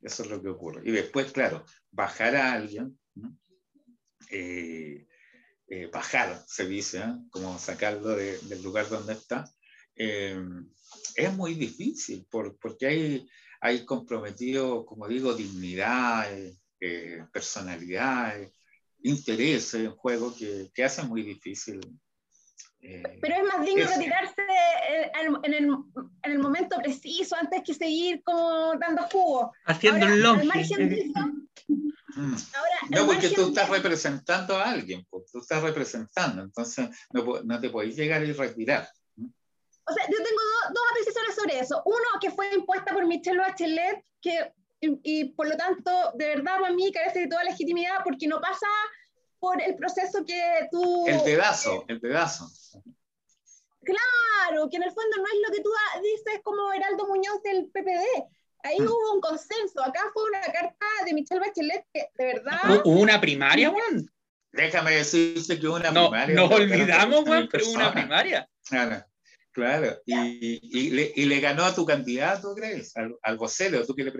Eso 0.00 0.22
es 0.22 0.28
lo 0.30 0.42
que 0.42 0.48
ocurre. 0.48 0.82
Y 0.84 0.90
después, 0.90 1.32
claro, 1.32 1.64
bajar 1.90 2.36
a 2.36 2.52
alguien 2.52 2.98
eh, 4.30 5.06
eh, 5.68 5.86
bajar, 5.92 6.44
se 6.46 6.66
dice, 6.66 6.98
¿eh? 6.98 7.14
como 7.30 7.58
sacarlo 7.58 8.10
del 8.10 8.62
lugar 8.62 8.88
donde 8.88 9.14
está, 9.14 9.44
es 9.96 11.32
muy 11.34 11.54
difícil 11.54 12.26
porque 12.30 12.86
hay, 12.86 13.28
hay 13.60 13.84
comprometido, 13.84 14.84
como 14.84 15.08
digo, 15.08 15.34
dignidad, 15.34 16.28
personalidad, 17.32 18.36
intereses 19.02 19.74
en 19.74 19.90
juego 19.92 20.34
que, 20.36 20.70
que 20.74 20.84
hacen 20.84 21.08
muy 21.08 21.22
difícil 21.22 21.80
pero 23.20 23.36
es 23.36 23.44
más 23.44 23.64
digno 23.64 23.86
retirarse 23.86 24.42
en, 25.14 25.54
el, 25.54 25.54
en, 26.22 26.32
el, 26.32 26.38
momento 26.38 26.76
preciso 26.76 27.34
antes 27.36 27.62
que 27.64 27.72
seguir 27.72 28.22
como 28.22 28.74
dando 28.78 29.02
jugo. 29.04 29.52
Haciendo 29.64 30.06
un 30.06 30.20
long. 30.20 30.44
Mm. 32.16 32.36
no, 32.90 33.06
porque 33.06 33.30
tú 33.30 33.48
estás 33.48 33.68
representando 33.68 34.56
a 34.56 34.70
alguien, 34.70 35.04
tú 35.10 35.40
estás 35.40 35.62
representando, 35.62 36.42
entonces 36.42 36.88
no, 37.12 37.42
no 37.42 37.60
te 37.60 37.70
podéis 37.70 37.96
llegar 37.96 38.22
y 38.22 38.32
retirar. 38.32 38.88
O 39.86 39.92
sea, 39.92 40.04
yo 40.06 40.16
tengo 40.16 40.40
dos 40.72 40.84
apreciaciones 40.90 41.34
sobre 41.34 41.58
eso. 41.58 41.82
Uno, 41.84 42.20
que 42.20 42.30
fue 42.30 42.52
impuesta 42.54 42.92
por 42.92 43.06
Michelle 43.06 43.38
Bachelet, 43.38 44.04
que, 44.20 44.52
y, 44.80 45.00
y, 45.02 45.24
por 45.32 45.48
lo 45.48 45.56
tanto, 45.56 45.90
de 46.14 46.26
verdad, 46.28 46.58
para 46.60 46.72
mí 46.72 46.90
carece 46.92 47.20
de 47.20 47.28
toda 47.28 47.44
legitimidad 47.44 47.98
porque 48.02 48.26
no 48.26 48.40
pasa 48.40 48.66
por 49.38 49.60
el 49.60 49.76
proceso 49.76 50.24
que 50.24 50.68
tú... 50.70 51.06
El 51.06 51.22
pedazo, 51.22 51.84
el 51.88 52.00
pedazo. 52.00 52.48
Claro, 53.82 54.68
que 54.70 54.76
en 54.76 54.84
el 54.84 54.92
fondo 54.92 55.16
no 55.18 55.24
es 55.24 55.48
lo 55.48 55.54
que 55.54 55.62
tú 55.62 55.70
dices 56.02 56.40
como 56.42 56.72
Heraldo 56.72 57.06
Muñoz 57.06 57.42
del 57.42 57.66
PPD. 57.66 58.24
Ahí 58.62 58.80
mm. 58.80 58.86
hubo 58.86 59.12
un 59.12 59.20
consenso. 59.20 59.82
Acá 59.84 60.00
fue 60.14 60.24
una 60.24 60.40
carta 60.40 60.86
de 61.04 61.12
Michelle 61.12 61.40
Bachelet 61.40 61.84
que, 61.92 62.08
de 62.14 62.24
verdad... 62.24 62.82
¿Hubo 62.84 63.00
una 63.00 63.20
primaria, 63.20 63.68
Juan? 63.68 64.06
Déjame 64.52 64.92
decirte 64.92 65.60
que 65.60 65.68
una 65.68 65.90
no, 65.90 66.08
primaria... 66.08 66.34
Nos 66.34 66.50
olvidamos, 66.50 67.24
Juan, 67.26 67.48
pero 67.50 67.68
una 67.68 67.92
primaria. 67.92 68.48
Claro. 68.66 69.04
Claro, 69.54 69.96
y, 70.04 70.58
y, 70.62 70.90
le, 70.90 71.12
y, 71.14 71.24
le, 71.26 71.40
ganó 71.40 71.64
a 71.64 71.74
tu 71.74 71.86
candidato, 71.86 72.54
¿crees? 72.54 72.96
Al, 72.96 73.14
al 73.22 73.36
vocero, 73.38 73.86
tú 73.86 73.94
que 73.94 74.02
le, 74.02 74.12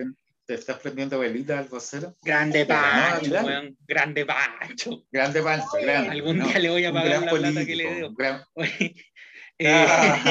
¿Te 0.45 0.53
estás 0.53 0.77
prendiendo 0.77 1.17
velita 1.17 1.57
al 1.57 1.67
vocero? 1.67 2.15
Grande 2.21 2.67
Pancho, 2.67 3.31
weón. 3.31 3.75
Grande 3.87 4.25
Pancho. 4.25 5.03
Grande 5.11 5.41
Pancho, 5.41 5.77
grande. 5.81 6.11
Algún 6.11 6.43
día 6.43 6.59
le 6.59 6.69
voy 6.69 6.85
a 6.85 6.93
pagar 6.93 7.23
la 7.23 7.31
plata 7.31 7.65
que 7.65 7.75
le 7.75 7.95
debo. 7.95 8.13
Gran... 8.13 8.43
Eh, 9.57 9.67
ah, 9.71 10.21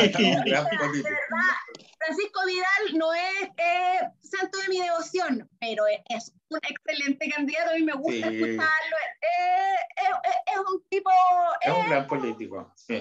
gran 0.45 0.67
Francisco 1.99 2.41
Vidal 2.47 2.99
no 2.99 3.15
es 3.15 3.49
eh, 3.57 4.01
santo 4.21 4.59
de 4.59 4.69
mi 4.69 4.83
devoción, 4.83 5.49
pero 5.59 5.85
es 5.87 6.31
un 6.51 6.61
excelente 6.63 7.31
candidato, 7.31 7.71
a 7.71 7.75
mí 7.75 7.85
me 7.85 7.95
gusta 7.95 8.29
escucharlo. 8.29 8.97
Eh, 9.23 9.77
es 10.53 10.59
un 10.59 10.85
tipo... 10.91 11.11
Es 11.63 11.73
un 11.73 11.89
gran 11.89 12.07
político. 12.07 12.71
Sí, 12.77 12.99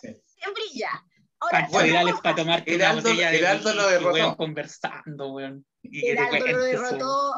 sí. 0.00 0.16
brilla. 0.54 1.04
Ahora, 1.40 1.68
Vidal 1.82 2.08
es 2.08 2.20
para 2.20 2.36
tomar 2.36 2.62
Heraldo, 2.66 3.10
Heraldo 3.10 3.74
lo 3.74 3.88
derrotó. 3.88 4.36
conversando, 4.36 5.32
weón. 5.32 5.64
Heraldo 5.82 6.46
lo 6.46 6.62
derrotó. 6.62 7.34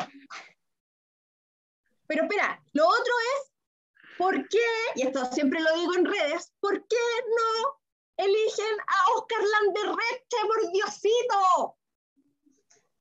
Pero 2.07 2.23
espera, 2.25 2.63
lo 2.73 2.89
otro 2.89 3.13
es, 3.35 3.53
¿por 4.19 4.49
qué, 4.49 4.59
y 4.97 5.03
esto 5.03 5.25
siempre 5.27 5.61
lo 5.61 5.75
digo 5.77 5.95
en 5.95 6.07
redes, 6.07 6.53
¿por 6.59 6.87
qué 6.89 6.97
no 7.29 7.81
eligen 8.17 8.81
a 8.87 9.13
Oscar 9.17 9.39
Landerreche, 9.39 10.37
por 10.43 10.73
Diosito? 10.73 11.79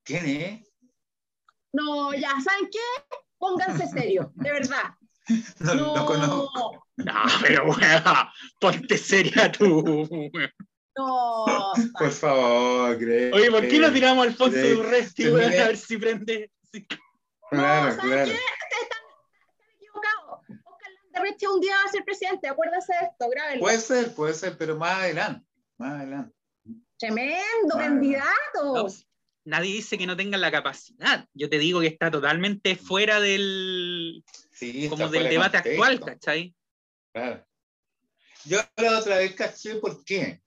¿Quién 0.03 0.25
es? 0.25 0.69
No, 1.71 2.13
ya, 2.13 2.39
¿saben 2.43 2.69
qué? 2.71 3.17
Pónganse 3.37 3.87
serio, 3.87 4.31
de 4.35 4.51
verdad. 4.51 4.93
No, 5.59 5.75
no, 5.75 5.95
no 5.95 6.05
conozco. 6.07 6.87
No, 6.97 7.13
pero 7.43 7.67
bueno, 7.67 8.31
ponte 8.59 8.97
seria 8.97 9.51
tú. 9.51 10.31
No. 10.99 11.45
Por 11.97 12.11
favor, 12.11 12.97
Greg. 12.97 13.33
Oye, 13.33 13.49
¿por 13.49 13.65
qué 13.65 13.79
no 13.79 13.91
tiramos 13.91 14.23
al 14.23 14.31
Alfonso 14.31 14.57
Urresti, 14.79 15.27
a 15.27 15.31
ver 15.31 15.77
si 15.77 15.97
prende? 15.97 16.51
Claro, 17.49 17.95
no, 17.95 18.01
claro. 18.01 18.31
Qué? 18.31 18.37
Están, 18.81 18.99
equivocados. 19.77 20.39
Oscar 20.49 20.91
Landerreche 21.13 21.47
un 21.47 21.61
día 21.61 21.75
va 21.75 21.83
a 21.83 21.91
ser 21.91 22.03
presidente, 22.03 22.47
acuérdese 22.49 22.93
de 22.99 23.05
esto, 23.07 23.29
grábenlo. 23.29 23.61
Puede 23.61 23.79
ser, 23.79 24.13
puede 24.13 24.33
ser, 24.33 24.57
pero 24.57 24.75
más 24.75 24.99
adelante, 24.99 25.47
más 25.77 25.93
adelante. 25.93 26.35
Tremendo 26.97 27.77
candidato. 27.77 28.81
Pues, 28.81 29.07
nadie 29.45 29.73
dice 29.73 29.97
que 29.97 30.05
no 30.05 30.17
tengan 30.17 30.41
la 30.41 30.51
capacidad. 30.51 31.25
Yo 31.33 31.49
te 31.49 31.59
digo 31.59 31.79
que 31.79 31.87
está 31.87 32.11
totalmente 32.11 32.75
fuera 32.75 33.21
del, 33.21 34.21
sí, 34.51 34.89
como 34.89 35.07
del 35.07 35.29
debate 35.29 35.57
actual, 35.57 36.01
¿cachai? 36.01 36.53
Claro. 37.13 37.45
Yo 38.43 38.59
la 38.75 38.99
otra 38.99 39.17
vez 39.17 39.33
caché 39.33 39.75
por 39.75 40.03
qué 40.03 40.41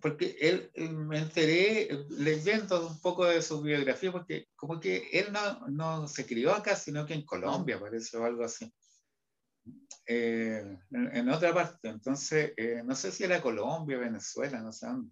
porque 0.00 0.36
él, 0.40 0.70
me 0.92 1.18
enteré 1.18 1.88
leyendo 2.10 2.88
un 2.88 3.00
poco 3.00 3.26
de 3.26 3.42
su 3.42 3.60
biografía, 3.60 4.12
porque 4.12 4.48
como 4.56 4.80
que 4.80 5.08
él 5.12 5.32
no, 5.32 5.68
no 5.68 6.08
se 6.08 6.26
crió 6.26 6.52
acá, 6.54 6.76
sino 6.76 7.04
que 7.06 7.14
en 7.14 7.24
Colombia, 7.24 7.78
parece, 7.78 8.16
o 8.16 8.24
algo 8.24 8.44
así. 8.44 8.72
Eh, 10.06 10.78
en, 10.90 11.28
otra 11.28 11.54
parte, 11.54 11.88
entonces, 11.88 12.52
eh, 12.56 12.82
no 12.84 12.94
sé 12.94 13.12
si 13.12 13.24
era 13.24 13.40
Colombia, 13.40 13.98
Venezuela, 13.98 14.60
no 14.60 14.72
sé 14.72 14.86
dónde. 14.86 15.10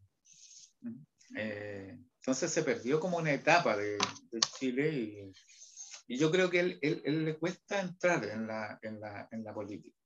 Eh, 1.36 1.96
entonces 2.16 2.50
se 2.50 2.62
perdió 2.62 2.98
como 2.98 3.18
una 3.18 3.32
etapa 3.32 3.76
de, 3.76 3.96
de 4.30 4.40
Chile 4.58 4.92
y, 4.92 5.32
y, 6.08 6.18
yo 6.18 6.30
creo 6.30 6.50
que 6.50 6.60
él, 6.60 6.78
él, 6.82 7.02
él, 7.04 7.24
le 7.24 7.38
cuesta 7.38 7.80
entrar 7.80 8.24
en 8.24 8.46
la, 8.48 8.78
en 8.82 8.98
la, 8.98 9.28
en 9.30 9.44
la 9.44 9.54
política. 9.54 9.99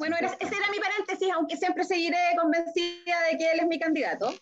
Bueno, 0.00 0.16
ese 0.16 0.56
era 0.56 0.70
mi 0.70 0.78
paréntesis, 0.78 1.28
aunque 1.34 1.58
siempre 1.58 1.84
seguiré 1.84 2.16
convencida 2.34 3.20
de 3.30 3.36
que 3.36 3.52
él 3.52 3.60
es 3.60 3.66
mi 3.66 3.78
candidato. 3.78 4.34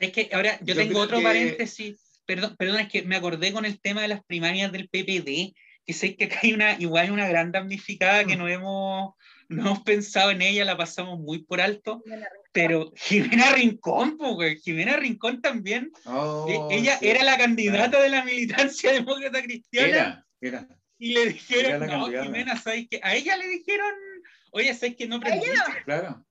Es 0.00 0.10
que 0.10 0.28
ahora 0.32 0.58
yo, 0.60 0.74
tengo 0.74 0.98
otro 0.98 1.22
paréntesis, 1.22 2.20
perdón, 2.26 2.56
perdón, 2.56 2.80
es 2.80 2.88
que 2.88 3.02
me 3.02 3.14
acordé 3.14 3.52
con 3.52 3.64
el 3.64 3.80
tema 3.80 4.02
de 4.02 4.08
las 4.08 4.24
primarias 4.24 4.72
del 4.72 4.88
PPD, 4.88 5.54
que 5.86 5.92
sé 5.92 6.16
que 6.16 6.24
acá 6.24 6.40
hay 6.42 6.52
una, 6.52 6.74
igual 6.80 7.12
una 7.12 7.28
gran 7.28 7.52
damnificada 7.52 8.24
que 8.24 8.34
mm. 8.34 8.38
no 8.40 8.48
hemos, 8.48 9.14
no 9.48 9.62
hemos 9.66 9.82
pensado 9.82 10.32
en 10.32 10.42
ella, 10.42 10.64
la 10.64 10.76
pasamos 10.76 11.20
muy 11.20 11.44
por 11.44 11.60
alto, 11.60 12.02
pero 12.50 12.92
Jimena 12.96 13.52
Rincón, 13.52 14.18
pues, 14.18 14.64
Jimena 14.64 14.96
Rincón 14.96 15.40
también, 15.40 15.92
oh, 16.06 16.68
e, 16.72 16.74
ella 16.74 16.98
era 17.00 17.22
la 17.22 17.38
candidata 17.38 18.02
de 18.02 18.08
la 18.08 18.24
militancia 18.24 18.90
demócrata 18.90 19.40
cristiana. 19.40 19.88
Era, 19.88 20.26
era. 20.40 20.68
Y 20.98 21.14
le 21.14 21.26
dijeron, 21.26 21.86
no, 21.86 22.08
Jimena, 22.08 22.56
¿sabes 22.60 22.88
qué? 22.90 22.98
A 23.04 23.14
ella 23.14 23.36
le 23.36 23.46
dijeron 23.46 23.92
Oye, 24.52 24.74
¿sabes 24.74 24.96
que 24.96 25.08
no 25.08 25.16
aprendí? 25.16 25.46
Claro. 25.84 26.24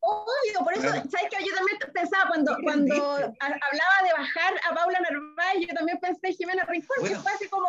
Obvio, 0.00 0.64
por 0.64 0.72
eso, 0.72 0.88
¿sabes 0.88 1.28
que 1.30 1.44
Yo 1.44 1.54
también 1.54 1.78
pensaba, 1.92 2.28
cuando, 2.28 2.56
cuando 2.62 2.94
hablaba 2.94 3.96
de 4.04 4.12
bajar 4.16 4.54
a 4.68 4.74
Paula 4.74 5.00
Narváez, 5.00 5.66
yo 5.66 5.74
también 5.74 5.98
pensé 6.00 6.28
en 6.28 6.34
Jimena 6.34 6.64
Rincón, 6.64 7.06
que 7.06 7.16
fue 7.16 7.32
así 7.32 7.48
como 7.48 7.68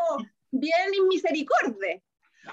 bien 0.52 0.94
inmisericordia. 0.94 2.02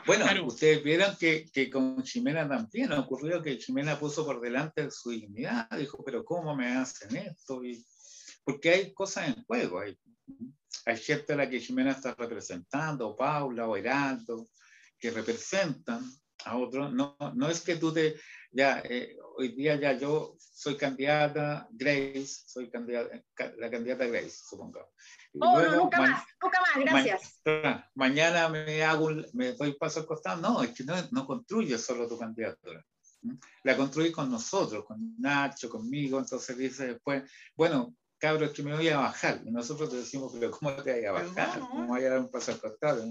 Bueno, 0.07 0.27
ustedes 0.45 0.83
vieron 0.83 1.17
que, 1.17 1.49
que, 1.53 1.71
con 1.71 2.03
Jimena 2.05 2.49
también 2.49 2.93
ocurrió 2.93 3.41
que 3.41 3.57
Jimena 3.57 3.99
puso 3.99 4.27
por 4.27 4.41
delante 4.41 4.91
su 4.91 5.11
dignidad, 5.11 5.69
dijo, 5.71 6.03
pero 6.05 6.25
¿cómo 6.25 6.57
me 6.57 6.75
hacen 6.75 7.15
esto? 7.17 7.65
Y, 7.65 7.87
porque 8.45 8.71
hay 8.71 8.93
cosas 8.93 9.29
en 9.29 9.45
juego, 9.45 9.81
hay, 9.81 9.97
hay 10.85 10.97
gente 10.97 11.33
a 11.33 11.37
la 11.37 11.49
que 11.49 11.61
Jimena 11.61 11.93
está 11.93 12.15
representando, 12.15 13.15
Paula 13.15 13.69
o 13.69 13.77
Heraldo, 13.77 14.49
que 14.99 15.11
representan 15.13 16.03
a 16.47 16.57
otro. 16.57 16.91
No, 16.91 17.17
no 17.35 17.49
es 17.51 17.61
que 17.61 17.77
tú 17.77 17.93
te, 17.93 18.17
ya, 18.51 18.81
eh, 18.85 19.17
hoy 19.37 19.55
día 19.55 19.77
ya 19.77 19.93
yo 19.93 20.37
soy 20.39 20.77
candidata 20.77 21.69
Grace, 21.71 22.45
soy 22.47 22.71
candidata, 22.71 23.23
la 23.59 23.71
candidata 23.71 24.07
Grace, 24.07 24.39
supongo. 24.49 24.93
oh, 25.41 25.61
no, 25.61 25.77
nunca 25.77 26.01
más, 26.01 26.25
nunca 26.41 26.61
más, 26.61 26.85
gracias. 26.85 27.41
mañana 27.95 28.49
me 28.49 28.83
hago, 28.83 29.11
me 29.35 29.53
doy 29.53 29.75
paso 29.75 30.01
al 30.01 30.07
costado. 30.07 30.41
No, 30.41 30.63
es 30.63 30.71
que 30.71 30.85
no, 30.85 30.95
no 31.11 31.27
construyes 31.27 31.85
solo 31.85 32.09
tu 32.09 32.19
candidatura. 32.19 32.85
La 33.65 33.77
construyes 33.77 34.13
con 34.13 34.31
nosotros, 34.31 34.85
con 34.85 35.17
Nacho, 35.19 35.69
conmigo. 35.69 36.19
Entonces 36.19 36.57
dice 36.57 36.87
después, 36.87 37.29
bueno, 37.57 37.95
cabros, 38.19 38.53
que 38.53 38.63
me 38.63 38.75
voy 38.75 38.89
a 38.89 38.99
bajar. 38.99 39.43
Y 39.45 39.51
nosotros 39.51 39.91
te 39.91 39.97
decimos, 39.97 40.33
pero 40.33 40.51
¿cómo 40.51 40.73
te 40.83 41.09
vas 41.11 41.25
a 41.25 41.25
bajar? 41.25 41.61
¿Cómo 41.61 41.89
voy 41.89 42.05
a 42.05 42.11
dar 42.11 42.21
un 42.21 42.31
paso 42.31 42.53
al 42.53 42.61
costado? 42.61 43.05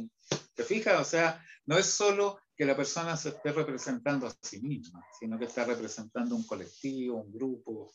¿Te 0.54 0.64
fijas? 0.64 1.00
O 1.00 1.04
sea, 1.04 1.44
no 1.66 1.78
es 1.78 1.86
solo 1.86 2.40
que 2.56 2.66
la 2.66 2.76
persona 2.76 3.18
se 3.18 3.30
esté 3.30 3.51
representando 3.51 4.28
a 4.28 4.36
sí 4.41 4.62
misma, 4.62 5.06
sino 5.20 5.38
que 5.38 5.45
está 5.45 5.66
representando 5.66 6.36
un 6.36 6.47
colectivo, 6.47 7.18
un 7.18 7.32
grupo, 7.32 7.93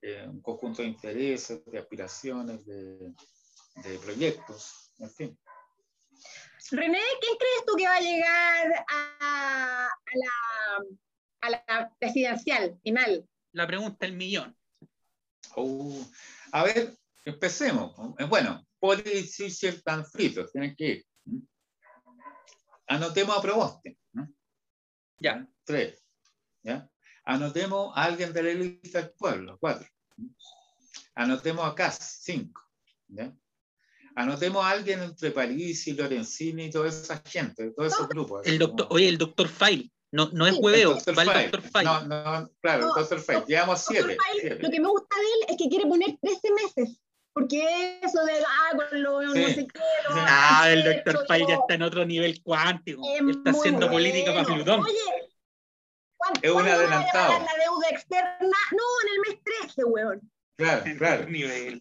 eh, 0.00 0.26
un 0.28 0.40
conjunto 0.40 0.82
de 0.82 0.88
intereses, 0.88 1.64
de 1.64 1.78
aspiraciones, 1.78 2.64
de, 2.64 3.12
de, 3.82 3.98
proyectos, 3.98 4.92
en 4.98 5.10
fin. 5.10 5.38
René, 6.70 7.00
¿quién 7.20 7.36
crees 7.36 7.64
tú 7.66 7.74
que 7.76 7.86
va 7.86 7.96
a 7.96 8.00
llegar 8.00 8.86
a, 8.88 9.86
a, 9.88 10.12
la, 10.14 10.86
a 11.40 11.50
la, 11.50 11.92
presidencial 11.98 12.78
final? 12.82 13.28
La 13.52 13.66
pregunta, 13.66 14.06
el 14.06 14.12
millón. 14.12 14.56
Uh, 15.56 16.04
a 16.52 16.64
ver, 16.64 16.96
empecemos. 17.24 17.94
Bueno, 18.28 18.64
Poli 18.78 19.02
y 19.38 19.82
tan 19.82 20.04
fritos, 20.04 20.52
tienen 20.52 20.74
que 20.76 20.84
ir 20.84 21.06
anotemos 22.86 23.36
a 23.36 23.42
Proboste. 23.42 23.95
Ya. 25.18 25.46
Tres. 25.64 26.02
¿ya? 26.62 26.88
Anotemos 27.24 27.92
a 27.96 28.04
alguien 28.04 28.32
de 28.32 28.42
la 28.42 28.54
lista 28.54 29.00
del 29.00 29.10
pueblo, 29.10 29.58
cuatro. 29.60 29.88
Anotemos 31.14 31.66
a 31.66 31.74
Cas, 31.74 32.20
cinco. 32.22 32.62
¿ya? 33.08 33.34
Anotemos 34.14 34.64
a 34.64 34.70
alguien 34.70 35.02
entre 35.02 35.30
París 35.30 35.86
y 35.86 35.92
Lorenzini 35.92 36.66
y 36.66 36.70
toda 36.70 36.88
esa 36.88 37.22
gente, 37.24 37.70
todos 37.72 37.92
esos 37.92 38.08
grupos. 38.08 38.46
El 38.46 38.58
doctor, 38.58 38.86
oye, 38.90 39.08
el 39.08 39.18
doctor 39.18 39.48
File. 39.48 39.90
No, 40.12 40.30
no 40.32 40.46
es 40.46 40.56
hueveo, 40.58 40.96
va 41.18 41.22
el 41.22 41.50
doctor 41.50 41.62
File. 41.62 41.84
No, 41.84 42.04
no, 42.04 42.50
claro, 42.62 42.88
el 42.88 42.94
doctor 42.94 43.20
File. 43.20 43.44
Llevamos 43.46 43.84
siete, 43.86 44.16
siete, 44.40 44.58
Lo 44.62 44.70
que 44.70 44.80
me 44.80 44.88
gusta 44.88 45.16
de 45.16 45.22
él 45.22 45.50
es 45.50 45.56
que 45.58 45.68
quiere 45.68 45.86
poner 45.86 46.16
13 46.22 46.48
meses. 46.52 47.00
Porque 47.36 48.00
eso 48.02 48.24
de 48.24 48.32
ah, 48.32 48.70
con 48.74 49.02
lo, 49.02 49.22
no 49.22 49.34
sé 49.34 49.66
qué. 49.66 49.80
Lo, 50.08 50.14
ah, 50.16 50.70
el 50.70 50.82
doctor 50.82 51.26
File 51.26 51.44
ya 51.46 51.56
está 51.56 51.74
en 51.74 51.82
otro 51.82 52.06
nivel 52.06 52.42
cuántico. 52.42 53.02
está 53.28 53.50
haciendo 53.50 53.90
política 53.90 54.32
para 54.32 54.44
Plutón. 54.46 54.80
Oye, 54.80 55.28
es 56.40 56.50
un 56.50 56.66
adelantado. 56.66 57.32
la 57.32 57.62
deuda 57.62 57.88
externa? 57.90 58.56
No, 58.72 58.84
en 59.02 59.12
el 59.12 59.20
mes 59.20 59.44
13, 59.66 59.84
weón. 59.84 60.32
Claro, 60.56 60.84
claro. 60.96 61.28
Nivel 61.28 61.78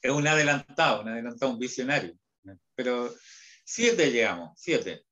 es 0.00 0.12
un 0.12 0.28
adelantado, 0.28 1.02
un 1.02 1.08
adelantado, 1.08 1.50
un 1.50 1.58
visionario. 1.58 2.14
Pero 2.76 3.12
siete 3.64 4.12
llegamos, 4.12 4.52
siete. 4.54 5.02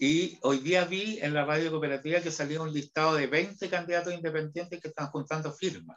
Y 0.00 0.36
hoy 0.42 0.58
día 0.58 0.84
vi 0.84 1.20
en 1.22 1.32
la 1.32 1.44
radio 1.44 1.70
cooperativa 1.70 2.20
que 2.20 2.32
salió 2.32 2.64
un 2.64 2.72
listado 2.72 3.14
de 3.14 3.28
20 3.28 3.70
candidatos 3.70 4.12
independientes 4.12 4.80
que 4.80 4.88
están 4.88 5.06
juntando 5.12 5.52
firmas. 5.52 5.96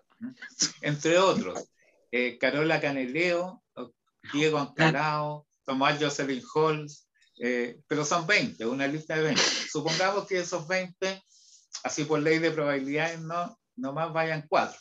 Entre 0.84 1.18
otros, 1.18 1.68
eh, 2.14 2.38
Carola 2.38 2.80
Caneleo, 2.80 3.64
Diego 4.32 4.60
Ancalao, 4.60 5.48
Tomás 5.66 5.98
Jocelyn 6.00 6.44
Holz, 6.54 7.08
eh, 7.40 7.80
pero 7.88 8.06
son 8.06 8.28
20, 8.28 8.68
una 8.68 8.86
lista 8.86 9.16
de 9.16 9.24
20. 9.24 9.42
Supongamos 9.72 10.28
que 10.28 10.38
esos 10.38 10.68
20, 10.68 11.24
así 11.84 12.06
por 12.06 12.20
ley 12.20 12.38
de 12.38 12.52
probabilidades, 12.52 13.20
no, 13.20 13.58
más 13.76 14.14
vayan 14.14 14.46
cuatro 14.48 14.80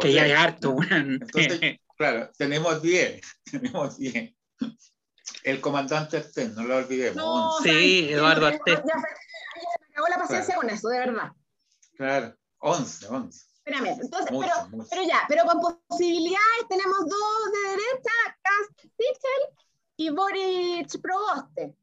que 0.00 0.12
ya 0.12 0.22
hay 0.22 0.32
harto, 0.32 0.76
Entonces, 0.90 1.78
claro, 1.96 2.30
tenemos 2.36 2.82
10, 2.82 3.20
tenemos 3.50 3.98
10. 3.98 4.34
El 5.44 5.60
comandante 5.60 6.16
Artés, 6.16 6.54
no 6.54 6.64
lo 6.64 6.76
olvidemos. 6.76 7.62
sí, 7.62 8.08
Eduardo 8.10 8.46
Artés. 8.46 8.78
Ya, 8.78 8.94
se 8.94 9.80
me 9.80 9.86
acabó 9.92 10.08
la 10.08 10.18
paciencia 10.18 10.56
con 10.56 10.70
eso, 10.70 10.88
de 10.88 10.98
verdad. 10.98 11.32
Claro, 11.96 12.36
11, 12.58 13.06
11. 13.06 13.49
Espérame, 13.64 14.00
entonces, 14.00 14.30
pero, 14.30 14.86
pero 14.88 15.02
ya, 15.02 15.24
pero 15.28 15.44
con 15.44 15.60
posibilidades 15.86 16.68
tenemos 16.68 16.98
dos 17.00 17.52
de 17.52 17.68
derecha, 17.70 18.12
Cast 18.42 18.88
y 19.96 20.08
Boris 20.10 20.98
Proboste. 20.98 21.76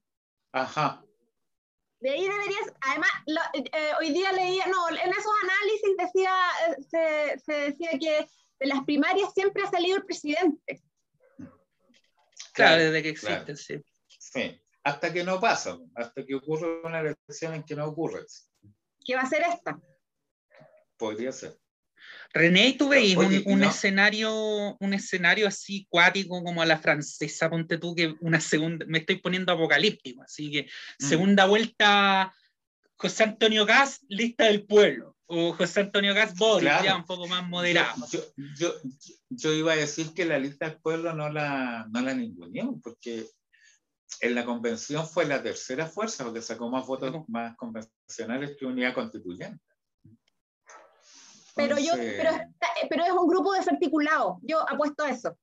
Ajá. 0.51 1.03
De 1.99 2.11
ahí 2.11 2.27
deberías, 2.27 2.73
además, 2.81 3.09
eh, 3.53 3.91
hoy 3.99 4.11
día 4.11 4.31
leía, 4.31 4.65
no, 4.67 4.89
en 4.89 5.09
esos 5.09 5.33
análisis 5.43 5.97
decía, 5.97 6.31
eh, 6.67 7.39
se, 7.43 7.53
decía 7.53 7.91
que 7.99 8.27
de 8.59 8.67
las 8.67 8.83
primarias 8.83 9.33
siempre 9.33 9.63
ha 9.63 9.69
salido 9.69 9.97
el 9.97 10.05
presidente. 10.05 10.83
Claro, 12.53 12.83
desde 12.83 13.03
que 13.03 13.09
existen, 13.09 13.57
sí. 13.57 13.83
Sí, 14.07 14.61
hasta 14.83 15.13
que 15.13 15.23
no 15.23 15.39
pasa, 15.39 15.77
hasta 15.95 16.25
que 16.25 16.35
ocurre 16.35 16.81
una 16.83 16.99
elección 16.99 17.53
en 17.53 17.63
que 17.63 17.75
no 17.75 17.85
ocurre. 17.85 18.25
¿Qué 19.05 19.15
va 19.15 19.21
a 19.21 19.29
ser 19.29 19.43
esta? 19.43 19.79
Podría 20.97 21.31
ser. 21.31 21.59
René, 22.33 22.75
¿tú 22.77 22.89
veis 22.89 23.15
un, 23.15 23.63
escenario, 23.63 24.75
un 24.79 24.93
escenario 24.93 25.47
así 25.47 25.87
cuático 25.89 26.43
como 26.43 26.61
a 26.61 26.65
la 26.65 26.77
francesa, 26.77 27.49
ponte 27.49 27.77
tú, 27.77 27.95
que 27.95 28.15
una 28.21 28.39
segunda, 28.39 28.85
me 28.87 28.99
estoy 28.99 29.17
poniendo 29.17 29.53
apocalíptico, 29.53 30.23
así 30.23 30.51
que 30.51 30.63
mm. 30.63 31.05
segunda 31.05 31.45
vuelta, 31.45 32.33
José 32.95 33.23
Antonio 33.23 33.65
Gas, 33.65 34.01
lista 34.09 34.45
del 34.45 34.65
pueblo, 34.65 35.15
o 35.25 35.53
José 35.53 35.81
Antonio 35.81 36.13
Gas 36.13 36.35
Boris, 36.35 36.69
ya 36.83 36.95
un 36.95 37.05
poco 37.05 37.27
más 37.27 37.47
moderado. 37.47 38.05
Yo, 38.57 38.73
yo, 39.29 39.53
iba 39.53 39.73
a 39.73 39.77
decir 39.77 40.13
que 40.13 40.25
la 40.25 40.39
lista 40.39 40.69
del 40.69 40.79
pueblo 40.79 41.13
no 41.13 41.29
la, 41.29 41.87
no 41.91 42.01
la 42.01 42.15
porque 42.81 43.25
en 44.21 44.35
la 44.35 44.45
convención 44.45 45.07
fue 45.07 45.25
la 45.25 45.43
tercera 45.43 45.85
fuerza, 45.85 46.23
porque 46.23 46.41
sacó 46.41 46.69
más 46.69 46.85
votos 46.85 47.27
más 47.27 47.55
convencionales 47.57 48.55
que 48.57 48.65
unidad 48.65 48.93
constituyente. 48.93 49.63
Pero, 51.57 51.77
yo, 51.79 51.93
pero, 51.95 52.31
pero 52.89 53.03
es 53.03 53.11
un 53.11 53.27
grupo 53.27 53.53
desarticulado, 53.53 54.39
yo 54.43 54.67
apuesto 54.69 55.03
a 55.03 55.09
eso. 55.09 55.37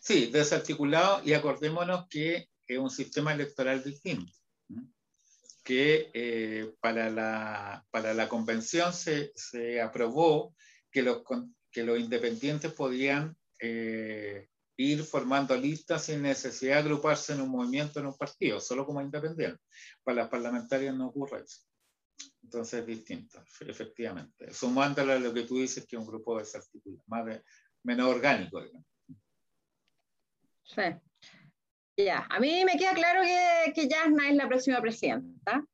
Sí, 0.00 0.26
desarticulado 0.26 1.22
y 1.24 1.32
acordémonos 1.32 2.08
que 2.08 2.48
es 2.66 2.78
un 2.78 2.90
sistema 2.90 3.32
electoral 3.32 3.84
distinto, 3.84 4.32
que 5.62 6.10
eh, 6.12 6.74
para, 6.80 7.10
la, 7.10 7.86
para 7.90 8.14
la 8.14 8.28
convención 8.28 8.92
se, 8.92 9.32
se 9.36 9.80
aprobó 9.80 10.54
que 10.90 11.02
los, 11.02 11.22
que 11.70 11.84
los 11.84 11.98
independientes 11.98 12.72
podían 12.72 13.36
eh, 13.60 14.48
ir 14.76 15.04
formando 15.04 15.56
listas 15.56 16.06
sin 16.06 16.22
necesidad 16.22 16.74
de 16.74 16.80
agruparse 16.80 17.34
en 17.34 17.42
un 17.42 17.50
movimiento, 17.50 18.00
en 18.00 18.06
un 18.06 18.16
partido, 18.16 18.60
solo 18.60 18.84
como 18.84 19.00
independientes. 19.00 19.60
Para 20.02 20.22
las 20.22 20.28
parlamentarias 20.28 20.94
no 20.94 21.08
ocurre 21.08 21.42
eso. 21.44 21.60
Entonces 22.42 22.80
es 22.80 22.86
distinto, 22.86 23.42
efectivamente. 23.60 24.52
Sumándole 24.52 25.14
a 25.14 25.18
lo 25.18 25.32
que 25.32 25.42
tú 25.42 25.58
dices, 25.58 25.86
que 25.86 25.96
es 25.96 26.00
un 26.00 26.06
grupo 26.06 26.38
desarticulado, 26.38 27.02
más 27.06 27.26
de, 27.26 27.42
menos 27.82 28.08
orgánico. 28.08 28.62
Digamos. 28.62 28.86
Sí. 30.64 30.82
Ya, 31.96 32.26
a 32.28 32.40
mí 32.40 32.64
me 32.64 32.76
queda 32.76 32.94
claro 32.94 33.22
que, 33.22 33.72
que 33.74 33.88
Yasna 33.88 34.28
es 34.28 34.36
la 34.36 34.48
próxima 34.48 34.80
presidenta. 34.80 35.64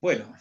Bueno, 0.00 0.34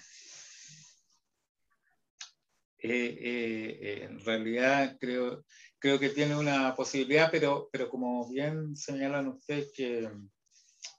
eh, 2.87 3.17
eh, 3.19 3.79
eh, 3.81 4.03
en 4.03 4.19
realidad 4.23 4.95
creo, 4.99 5.43
creo 5.79 5.99
que 5.99 6.09
tiene 6.09 6.35
una 6.35 6.75
posibilidad, 6.75 7.29
pero, 7.31 7.67
pero 7.71 7.89
como 7.89 8.29
bien 8.29 8.75
señalan 8.75 9.27
ustedes 9.29 9.71
que 9.75 10.07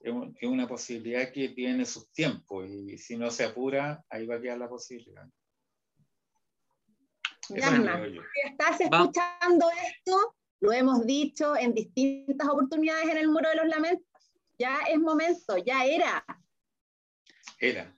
es 0.01 0.49
una 0.49 0.69
posibilidad 0.69 1.33
que 1.33 1.51
tiene 1.51 1.85
sus 1.85 2.11
tiempos 2.13 2.69
y 2.69 2.97
si 2.99 3.17
no 3.17 3.31
se 3.31 3.45
apura, 3.45 4.05
ahí 4.09 4.27
va 4.27 4.37
a 4.37 4.41
quedar 4.41 4.59
la 4.59 4.69
posibilidad. 4.69 5.27
estás 7.49 8.81
escuchando 8.81 9.69
esto, 9.85 10.37
lo 10.61 10.73
hemos 10.73 11.07
dicho 11.07 11.57
en 11.57 11.75
distintas 11.75 12.49
oportunidades 12.49 13.09
en 13.09 13.19
el 13.19 13.29
Muro 13.29 13.49
de 13.49 13.57
los 13.57 13.67
Lamentos. 13.67 14.07
Ya 14.59 14.79
es 14.89 14.99
momento, 14.99 15.59
ya 15.59 15.85
era. 15.85 16.25
Era. 17.59 17.93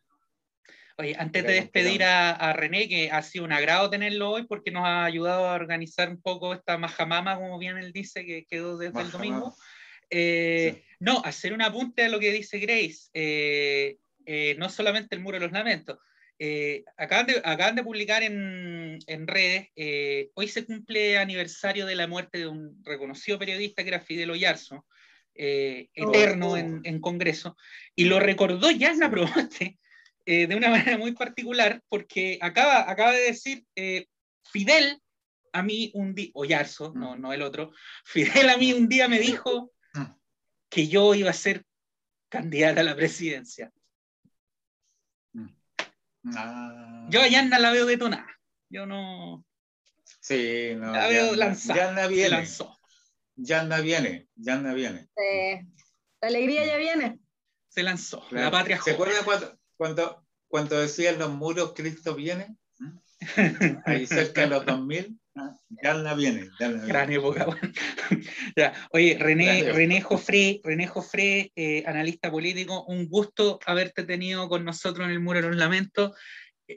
Oye, 0.96 1.14
antes 1.16 1.44
de 1.44 1.52
despedir 1.52 2.02
a, 2.02 2.52
René, 2.54 2.88
que 2.88 3.12
ha 3.12 3.22
sido 3.22 3.44
un 3.44 3.52
agrado 3.52 3.88
tenerlo 3.88 4.32
hoy 4.32 4.46
porque 4.48 4.72
nos 4.72 4.84
ha 4.84 5.04
ayudado 5.04 5.46
a 5.46 5.54
organizar 5.54 6.08
un 6.08 6.20
poco 6.20 6.52
esta 6.52 6.76
majamama, 6.76 7.36
como 7.36 7.56
bien 7.58 7.78
él 7.78 7.92
dice, 7.92 8.26
que 8.26 8.44
quedó 8.46 8.76
desde 8.76 9.00
el 9.02 9.10
domingo. 9.12 9.54
Eh, 10.10 10.82
no, 11.00 11.22
hacer 11.24 11.52
un 11.52 11.62
apunte 11.62 12.04
a 12.04 12.08
lo 12.08 12.18
que 12.18 12.32
dice 12.32 12.58
Grace, 12.58 13.08
eh, 13.14 13.98
eh, 14.26 14.56
no 14.58 14.68
solamente 14.68 15.14
el 15.14 15.22
muro 15.22 15.36
de 15.36 15.44
los 15.44 15.52
lamentos. 15.52 15.98
acaban, 16.96 17.76
de, 17.76 17.82
publicar 17.82 18.22
en, 18.22 19.26
redes, 19.26 19.68
hoy 20.34 20.48
se 20.48 20.64
cumple 20.64 21.18
aniversario 21.18 21.86
de 21.86 21.96
la 21.96 22.06
muerte 22.06 22.38
de 22.38 22.46
un 22.46 22.82
reconocido 22.84 23.38
periodista 23.38 23.82
que 23.82 23.88
era 23.88 24.00
Fidel 24.00 24.30
Oyarzo, 24.30 24.86
eterno 25.34 26.50
oh. 26.50 26.56
en, 26.56 27.00
Congreso, 27.00 27.56
y 27.94 28.04
lo 28.04 28.18
recordó 28.18 28.70
Yasna 28.70 29.10
Proboste 29.10 29.78
de 30.26 30.54
una 30.54 30.68
manera 30.68 30.98
muy 30.98 31.12
particular, 31.12 31.82
porque 31.88 32.38
acaba, 32.40 32.90
acaba 32.90 33.12
de 33.12 33.22
decir, 33.22 33.64
Fidel 34.44 35.00
a 35.52 35.62
mí 35.62 35.90
un 35.94 36.14
día, 36.14 36.30
Oyarzo, 36.34 36.92
no, 36.94 37.16
no 37.16 37.32
el 37.32 37.42
otro, 37.42 37.72
Fidel 38.04 38.50
a 38.50 38.56
mí 38.56 38.72
un 38.72 38.88
día 38.88 39.08
me 39.08 39.18
dijo 39.18 39.72
que 40.68 40.88
yo 40.88 41.14
iba 41.14 41.30
a 41.30 41.34
ser 41.34 41.64
candidata 42.28 42.80
a 42.80 42.84
la 42.84 42.96
presidencia. 42.96 43.72
Ah. 46.36 47.06
Yo 47.10 47.22
a 47.22 47.28
Yanna 47.28 47.58
la 47.58 47.70
veo 47.70 47.86
detonada. 47.86 48.26
Yo 48.68 48.86
no. 48.86 49.44
Sí, 50.20 50.72
no. 50.76 50.92
La 50.92 51.08
veo 51.08 51.34
lanzada. 51.36 51.86
Yanna 51.86 52.06
viene. 52.06 52.30
lanzó. 52.30 52.78
Yanna 53.36 53.80
viene. 53.80 54.28
Yanna 54.34 54.74
viene. 54.74 55.08
La 56.20 56.28
alegría 56.28 56.66
ya 56.66 56.76
viene. 56.76 57.18
Se 57.68 57.82
lanzó. 57.82 58.26
La 58.30 58.50
patria 58.50 58.80
¿Se 58.82 58.92
acuerdan 58.92 59.24
cuando, 59.24 59.58
cuando, 59.76 60.26
cuando 60.48 60.80
decían 60.80 61.18
los 61.18 61.30
muros 61.30 61.72
Cristo 61.74 62.14
viene? 62.14 62.56
Ahí 63.86 64.06
cerca 64.06 64.42
de 64.42 64.48
los 64.48 64.66
2000. 64.66 65.18
Ya 65.82 66.14
viene, 66.14 66.48
Gran 66.58 67.12
época. 67.12 67.46
Oye, 68.92 69.16
René, 69.18 69.72
René 69.72 70.00
Jofré, 70.00 70.60
René 70.64 70.86
Jofré 70.86 71.52
eh, 71.54 71.84
analista 71.86 72.30
político, 72.30 72.84
un 72.84 73.08
gusto 73.08 73.58
haberte 73.66 74.04
tenido 74.04 74.48
con 74.48 74.64
nosotros 74.64 75.06
en 75.06 75.12
el 75.12 75.20
Muro 75.20 75.40
de 75.40 75.48
los 75.48 75.56
Lamentos. 75.56 76.12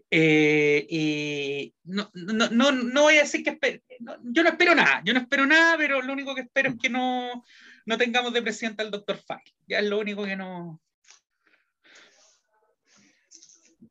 Eh, 0.10 0.86
y 0.90 1.74
no, 1.84 2.10
no, 2.14 2.72
no, 2.72 3.02
voy 3.02 3.18
a 3.18 3.24
decir 3.24 3.44
que 3.44 3.82
yo 4.00 4.44
no 4.44 4.50
espero 4.50 4.74
nada, 4.74 5.02
yo 5.04 5.14
no 5.14 5.20
espero 5.20 5.46
nada, 5.46 5.76
pero 5.78 6.02
lo 6.02 6.14
único 6.14 6.34
que 6.34 6.42
espero 6.42 6.70
es 6.70 6.76
que 6.82 6.90
no, 6.90 7.44
no 7.86 7.98
tengamos 7.98 8.32
de 8.32 8.42
presidente 8.42 8.84
al 8.84 8.92
doctor 8.92 9.18
Fay. 9.18 9.42
Ya 9.68 9.80
es 9.80 9.86
lo 9.86 10.00
único 10.00 10.24
que 10.24 10.36
no. 10.36 10.82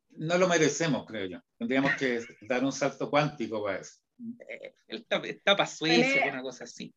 No 0.09 0.37
lo 0.37 0.47
merecemos, 0.47 1.05
creo 1.05 1.25
yo. 1.25 1.39
Tendríamos 1.57 1.93
que 1.95 2.23
dar 2.41 2.63
un 2.63 2.71
salto 2.71 3.09
cuántico 3.09 3.63
para 3.63 3.79
eso. 3.79 4.00
Eh, 4.47 4.75
está, 4.87 5.17
está 5.17 5.55
para 5.55 5.67
Suecia, 5.67 6.31
una 6.31 6.41
cosa 6.41 6.65
así. 6.65 6.93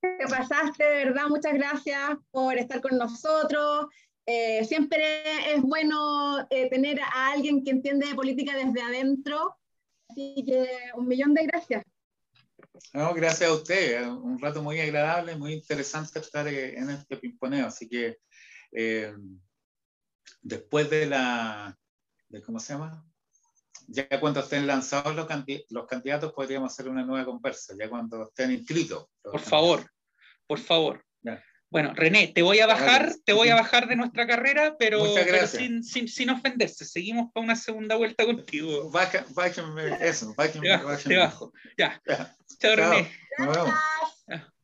Te 0.00 0.26
pasaste, 0.28 0.84
de 0.84 1.04
verdad, 1.06 1.28
muchas 1.28 1.54
gracias 1.54 2.10
por 2.30 2.56
estar 2.58 2.80
con 2.80 2.98
nosotros. 2.98 3.86
Eh, 4.26 4.64
siempre 4.64 5.54
es 5.54 5.62
bueno 5.62 6.46
eh, 6.50 6.68
tener 6.68 7.00
a 7.00 7.32
alguien 7.32 7.64
que 7.64 7.70
entiende 7.70 8.06
de 8.06 8.14
política 8.14 8.54
desde 8.54 8.82
adentro. 8.82 9.56
Así 10.08 10.44
que 10.46 10.68
un 10.94 11.08
millón 11.08 11.34
de 11.34 11.46
gracias. 11.46 11.84
No, 12.92 13.14
gracias 13.14 13.48
a 13.48 13.54
usted. 13.54 14.06
Un 14.06 14.38
rato 14.38 14.62
muy 14.62 14.78
agradable, 14.78 15.36
muy 15.36 15.54
interesante 15.54 16.18
estar 16.18 16.46
en 16.46 16.90
este 16.90 17.16
pimponeo. 17.16 17.66
Así 17.66 17.88
que 17.88 18.18
después 20.42 20.90
de 20.90 21.06
la, 21.06 21.78
de, 22.28 22.42
¿cómo 22.42 22.60
se 22.60 22.74
llama? 22.74 23.04
Ya 23.86 24.08
cuando 24.20 24.40
estén 24.40 24.66
lanzados 24.66 25.14
los, 25.14 25.26
los, 25.70 25.86
candidatos 25.86 26.32
podríamos 26.32 26.72
hacer 26.72 26.88
una 26.88 27.04
nueva 27.04 27.24
conversa, 27.24 27.74
ya 27.78 27.88
cuando 27.88 28.24
estén 28.24 28.52
inscritos. 28.52 29.06
Por 29.22 29.40
favor, 29.40 29.90
por 30.46 30.58
favor. 30.58 31.04
Bueno, 31.70 31.92
René, 31.92 32.28
te 32.28 32.42
voy 32.42 32.60
a 32.60 32.68
bajar, 32.68 33.12
te 33.24 33.32
voy 33.32 33.48
a 33.48 33.56
bajar 33.56 33.88
de 33.88 33.96
nuestra 33.96 34.28
carrera, 34.28 34.76
pero, 34.78 35.04
sin, 35.48 35.82
sin, 35.82 36.06
sin, 36.06 36.30
ofenderse. 36.30 36.84
Seguimos 36.84 37.32
para 37.32 37.42
una 37.42 37.56
segunda 37.56 37.96
vuelta 37.96 38.24
contigo. 38.24 38.92
Bájenme 38.92 39.98
eso, 40.00 40.32
bájenme. 40.36 40.68
Te 41.04 41.16
bajo, 41.16 41.52
Ya. 41.76 42.00
Chao, 42.60 42.76
René. 42.76 43.10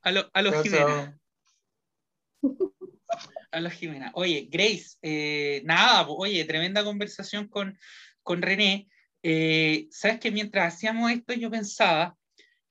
A, 0.03 0.13
lo, 0.13 0.31
a 0.33 0.43
los 0.43 0.63
Jimena. 0.63 1.19
A 3.53 3.61
los 3.61 3.73
Jimena. 3.73 4.13
Oye, 4.15 4.47
Grace, 4.49 4.97
eh, 5.03 5.61
nada, 5.65 6.07
oye, 6.09 6.45
tremenda 6.45 6.85
conversación 6.85 7.49
con, 7.49 7.77
con 8.23 8.41
René. 8.41 8.89
Eh, 9.23 9.89
sabes 9.91 10.19
que 10.21 10.31
mientras 10.31 10.75
hacíamos 10.75 11.11
esto 11.11 11.35
yo 11.35 11.51
pensaba 11.51 12.17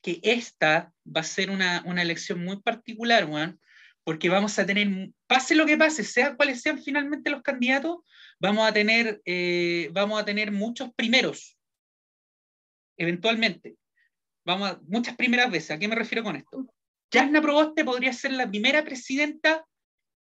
que 0.02 0.20
esta 0.24 0.93
va 1.06 1.22
a 1.22 1.24
ser 1.24 1.50
una, 1.52 1.84
una 1.86 2.02
elección 2.02 2.43
muy 2.43 2.62
particular, 2.62 3.26
Juan, 3.26 3.60
porque 4.04 4.30
vamos 4.30 4.58
a 4.58 4.66
tener, 4.66 5.12
pase 5.28 5.56
lo 5.56 5.66
que 5.66 5.78
pase, 5.78 6.04
sea 6.04 6.36
cuáles 6.36 6.62
sean 6.62 6.82
finalmente 6.82 7.30
los 7.30 7.41
candidatos, 7.41 7.97
vamos 8.39 8.68
a 8.68 8.74
tener, 8.74 9.22
eh, 9.26 9.89
vamos 9.91 10.20
a 10.20 10.26
tener 10.26 10.52
muchos 10.52 10.93
primeros, 10.95 11.58
eventualmente. 12.97 13.76
Vamos 14.45 14.80
muchas 14.88 15.16
primeras 15.16 15.52
veces. 15.52 15.72
¿A 15.72 15.80
qué 15.80 15.88
me 15.88 15.95
refiero 15.95 16.24
con 16.24 16.36
esto? 16.36 16.66
Jasna 17.12 17.41
Proboste 17.41 17.86
podría 17.86 18.14
ser 18.14 18.32
la 18.32 18.50
primera 18.50 18.84
presidenta 18.84 19.66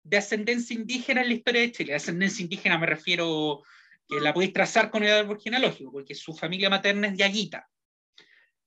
de 0.04 0.16
ascendencia 0.16 0.74
indígena 0.74 1.22
en 1.22 1.28
la 1.28 1.34
historia 1.34 1.62
de 1.62 1.72
Chile. 1.72 1.94
Ascendencia 1.94 2.42
indígena 2.42 2.78
me 2.78 2.86
refiero 2.86 3.62
que 4.08 4.20
la 4.20 4.34
podéis 4.34 4.52
trazar 4.52 4.90
con 4.90 5.02
el 5.02 5.12
árbol 5.12 5.40
genealógico, 5.40 5.92
porque 5.92 6.14
su 6.14 6.34
familia 6.34 6.70
materna 6.70 7.08
es 7.08 7.16
Yaguita. 7.16 7.68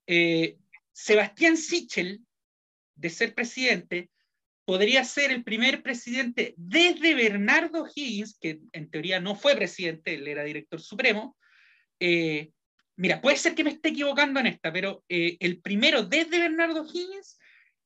Eh, 0.08 0.58
Sebastián 0.92 1.58
Sichel, 1.58 2.22
de 2.96 3.10
ser 3.10 3.34
presidente, 3.34 4.10
podría 4.66 5.04
ser 5.04 5.32
el 5.32 5.44
primer 5.44 5.84
presidente 5.84 6.54
desde 6.58 7.14
Bernardo 7.14 7.88
Higgins, 7.94 8.38
que 8.40 8.60
en 8.72 8.90
teoría 8.90 9.20
no 9.20 9.36
fue 9.36 9.56
presidente, 9.56 10.16
él 10.16 10.28
era 10.28 10.44
director 10.44 10.82
supremo. 10.82 11.38
Eh, 12.00 12.52
mira, 12.96 13.22
puede 13.22 13.38
ser 13.38 13.54
que 13.54 13.64
me 13.64 13.72
esté 13.72 13.90
equivocando 13.90 14.40
en 14.40 14.48
esta, 14.48 14.72
pero 14.72 15.04
eh, 15.10 15.38
el 15.40 15.62
primero 15.62 16.04
desde 16.04 16.40
Bernardo 16.40 16.86
Higgins, 16.86 17.38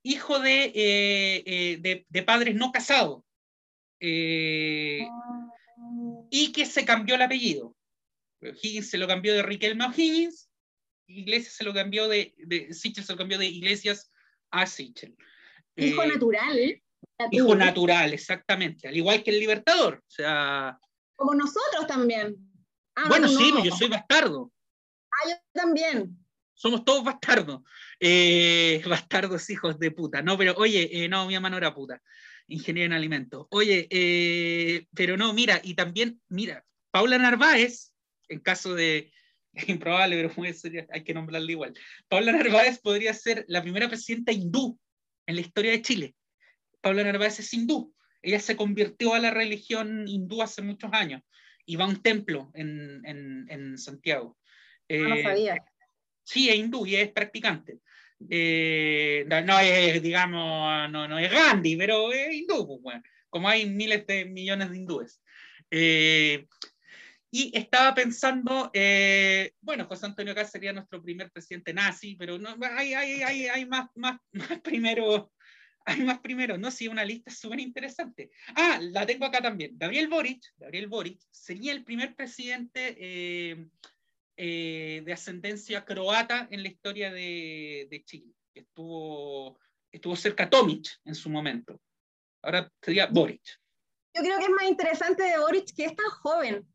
hijo 0.04 0.39
de, 0.39 1.78
de, 1.82 2.06
de 2.08 2.24
padres 2.24 2.56
no 2.56 2.72
casados. 2.72 3.24
Y 6.30 6.52
que 6.52 6.66
se 6.66 6.86
cambió 6.86 7.16
el 7.16 7.22
apellido. 7.22 7.76
Higgins 8.42 8.90
se 8.90 8.98
lo 8.98 9.08
cambió 9.08 9.34
de 9.34 9.44
Riquelme 9.44 9.84
a 9.84 9.94
Higgins, 9.96 10.50
Iglesias 11.08 11.56
se 11.56 11.64
lo 11.64 11.74
cambió 11.74 12.08
de, 12.08 12.34
de 12.38 12.74
Sichel 12.74 13.04
se 13.04 13.14
lo 13.14 13.18
cambió 13.18 13.38
de 13.38 13.48
Iglesias 13.48 14.12
a 14.52 14.66
Sichel. 14.66 15.16
Hijo 15.76 16.04
eh, 16.04 16.08
natural, 16.08 16.58
¿eh? 16.58 16.84
Hijo 17.32 17.56
natural, 17.56 18.14
exactamente, 18.14 18.88
al 18.88 18.96
igual 18.96 19.24
que 19.24 19.32
el 19.32 19.40
Libertador, 19.40 20.04
o 20.06 20.10
sea... 20.10 20.80
Como 21.16 21.34
nosotros 21.34 21.86
también. 21.86 22.38
Ah, 22.96 23.10
bueno, 23.10 23.28
sí, 23.28 23.52
yo 23.64 23.76
soy 23.76 23.90
bastardo. 23.90 24.52
Ah, 25.12 25.30
yo 25.30 25.36
también. 25.54 26.18
Somos 26.54 26.86
todos 26.86 27.04
bastardos. 27.04 27.62
Eh, 28.00 28.82
bastardos 28.88 29.50
hijos 29.50 29.78
de 29.80 29.92
puta. 29.92 30.22
No, 30.22 30.38
pero 30.38 30.54
oye, 30.56 31.08
no, 31.10 31.28
mi 31.28 31.34
mamá 31.34 31.50
no 31.50 31.58
era 31.58 31.74
puta 31.74 32.02
ingeniero 32.50 32.88
en 32.88 32.93
alimentos. 32.93 33.47
Oye, 33.52 33.88
eh, 33.89 34.86
pero 34.93 35.18
no, 35.18 35.34
mira, 35.34 35.62
y 35.64 35.76
también, 35.76 36.22
mira, 36.28 36.66
Paula 36.91 37.18
Narváez, 37.18 37.93
en 38.28 38.39
caso 38.39 38.76
de, 38.76 39.12
es 39.54 39.70
improbable, 39.70 40.30
pero 40.32 40.86
hay 40.91 41.04
que 41.04 41.14
nombrarla 41.14 41.52
igual. 41.52 41.74
Paula 42.08 42.32
Narváez 42.32 42.80
podría 42.80 43.14
ser 43.14 43.45
la 43.47 43.62
primera 43.62 43.88
presidenta 43.88 44.32
hindú 44.32 44.80
en 45.26 45.36
la 45.36 45.41
historia 45.41 45.72
de 45.72 45.82
Chile. 45.82 46.16
Paula 46.82 47.04
Narváez 47.04 47.39
es 47.39 47.54
hindú. 47.54 47.93
Ella 48.22 48.39
se 48.39 48.56
convirtió 48.56 49.14
a 49.14 49.20
la 49.20 49.32
religión 49.32 50.08
hindú 50.08 50.41
hace 50.41 50.62
muchos 50.62 50.91
años 50.93 51.22
y 51.66 51.76
va 51.76 51.86
a 51.86 51.89
un 51.89 52.02
templo 52.02 52.52
en, 52.54 53.02
en, 53.06 53.78
Santiago. 53.78 54.38
no 54.89 55.16
eh, 55.16 55.24
sabía. 55.24 55.64
Sí, 56.24 56.50
es 56.50 56.56
hindú 56.56 56.86
y 56.86 56.95
es 56.95 57.12
practicante. 57.12 57.80
Eh, 58.30 59.26
no, 59.46 59.60
es, 59.60 60.02
digamos, 60.02 60.90
no, 60.92 61.08
no, 61.08 61.20
es 61.20 61.32
Gandhi, 61.32 61.78
pero 61.78 62.12
es 62.12 62.34
hindú, 62.34 62.68
pues, 62.68 62.82
bueno, 62.82 63.04
como 63.30 63.48
hay 63.48 63.70
miles 63.70 64.06
de 64.08 64.26
millones 64.26 64.72
de 64.72 64.78
hindúes. 64.78 65.22
Eh, 65.72 66.48
y 67.32 67.56
estaba 67.56 67.94
pensando, 67.94 68.72
eh, 68.74 69.54
bueno, 69.62 69.86
José 69.86 70.08
Antonio 70.08 70.34
Caz 70.34 70.52
sería 70.52 70.74
nuestro 70.74 71.02
primer 71.02 71.32
presidente 71.32 71.74
nazi, 71.74 72.16
pero 72.16 72.40
no, 72.40 72.56
hay, 72.76 72.94
hay, 72.94 73.22
hay, 73.22 73.48
hay 73.48 73.66
más, 73.68 73.90
más, 73.96 74.20
más 74.32 74.60
primero, 74.62 75.32
hay 75.86 76.02
más 76.02 76.20
primero, 76.20 76.58
¿no? 76.58 76.72
Sí, 76.72 76.88
una 76.88 77.06
lista 77.06 77.32
súper 77.32 77.60
interesante. 77.60 78.32
Ah, 78.56 78.80
la 78.82 79.06
tengo 79.06 79.26
acá 79.26 79.42
también. 79.42 79.74
Gabriel 79.78 80.08
Boric, 80.08 80.42
Gabriel 80.58 80.88
Boric 80.88 81.22
sería 81.30 81.72
el 81.72 81.84
primer 81.84 82.16
presidente 82.16 82.96
eh, 83.00 83.68
de 84.46 85.14
ascendencia 85.14 85.84
croata 85.84 86.48
en 86.50 86.64
la 86.64 86.70
historia 86.70 87.12
de, 87.12 88.04
Chile. 88.06 88.34
Estuvo, 88.54 89.60
estuvo 89.92 90.16
cerca 90.16 90.50
Tomic 90.50 90.88
en 91.06 91.16
su 91.16 91.30
momento. 91.30 91.82
Ahora 92.42 92.72
sería 92.82 93.08
Boric. 93.08 93.42
Yo 94.16 94.22
creo 94.24 94.38
que 94.38 94.46
es 94.46 94.50
más 94.50 94.70
interesante 94.70 95.24
de 95.24 95.38
Boric 95.40 95.76
que 95.76 95.86
es 95.86 95.96
tan 95.96 96.10
joven. 96.10 96.66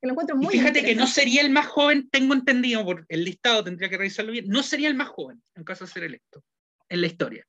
Que 0.00 0.06
lo 0.06 0.12
encuentro 0.12 0.36
muy 0.36 0.52
fíjate 0.52 0.82
que 0.82 0.94
no 0.94 1.06
sería 1.06 1.42
el 1.42 1.50
más 1.50 1.66
joven, 1.66 2.08
tengo 2.10 2.34
entendido 2.34 2.84
por 2.84 3.04
el 3.08 3.24
listado, 3.24 3.64
tendría 3.64 3.88
que 3.88 3.98
revisarlo 3.98 4.32
bien, 4.32 4.48
no 4.48 4.62
sería 4.62 4.88
el 4.88 4.94
más 4.94 5.08
joven 5.08 5.42
en 5.54 5.64
caso 5.64 5.84
de 5.84 5.90
ser 5.90 6.04
electo 6.04 6.42
en 6.88 7.00
la 7.00 7.06
historia. 7.06 7.46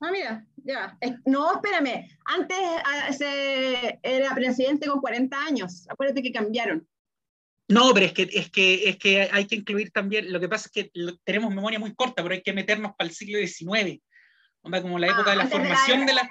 Ah, 0.00 0.12
mira, 0.12 0.46
ya. 0.56 0.96
No, 1.26 1.52
espérame. 1.54 2.08
Antes 2.24 2.56
ah, 2.84 3.10
era 4.02 4.34
presidente 4.34 4.86
con 4.86 5.00
40 5.00 5.36
años. 5.36 5.86
Acuérdate 5.88 6.22
que 6.22 6.32
cambiaron. 6.32 6.86
No, 7.68 7.92
pero 7.92 8.06
es 8.06 8.12
que, 8.14 8.22
es, 8.32 8.50
que, 8.50 8.88
es 8.88 8.96
que 8.96 9.28
hay 9.30 9.46
que 9.46 9.56
incluir 9.56 9.90
también, 9.90 10.32
lo 10.32 10.40
que 10.40 10.48
pasa 10.48 10.70
es 10.72 10.72
que 10.72 10.90
tenemos 11.22 11.54
memoria 11.54 11.78
muy 11.78 11.94
corta, 11.94 12.22
pero 12.22 12.34
hay 12.34 12.42
que 12.42 12.54
meternos 12.54 12.92
para 12.96 13.08
el 13.08 13.14
siglo 13.14 13.38
XIX, 13.38 14.00
como 14.62 14.98
la 14.98 15.08
época 15.08 15.30
de 15.30 15.36
la 15.36 15.44
ah, 15.44 15.48
formación 15.48 16.06
de 16.06 16.14
la, 16.14 16.28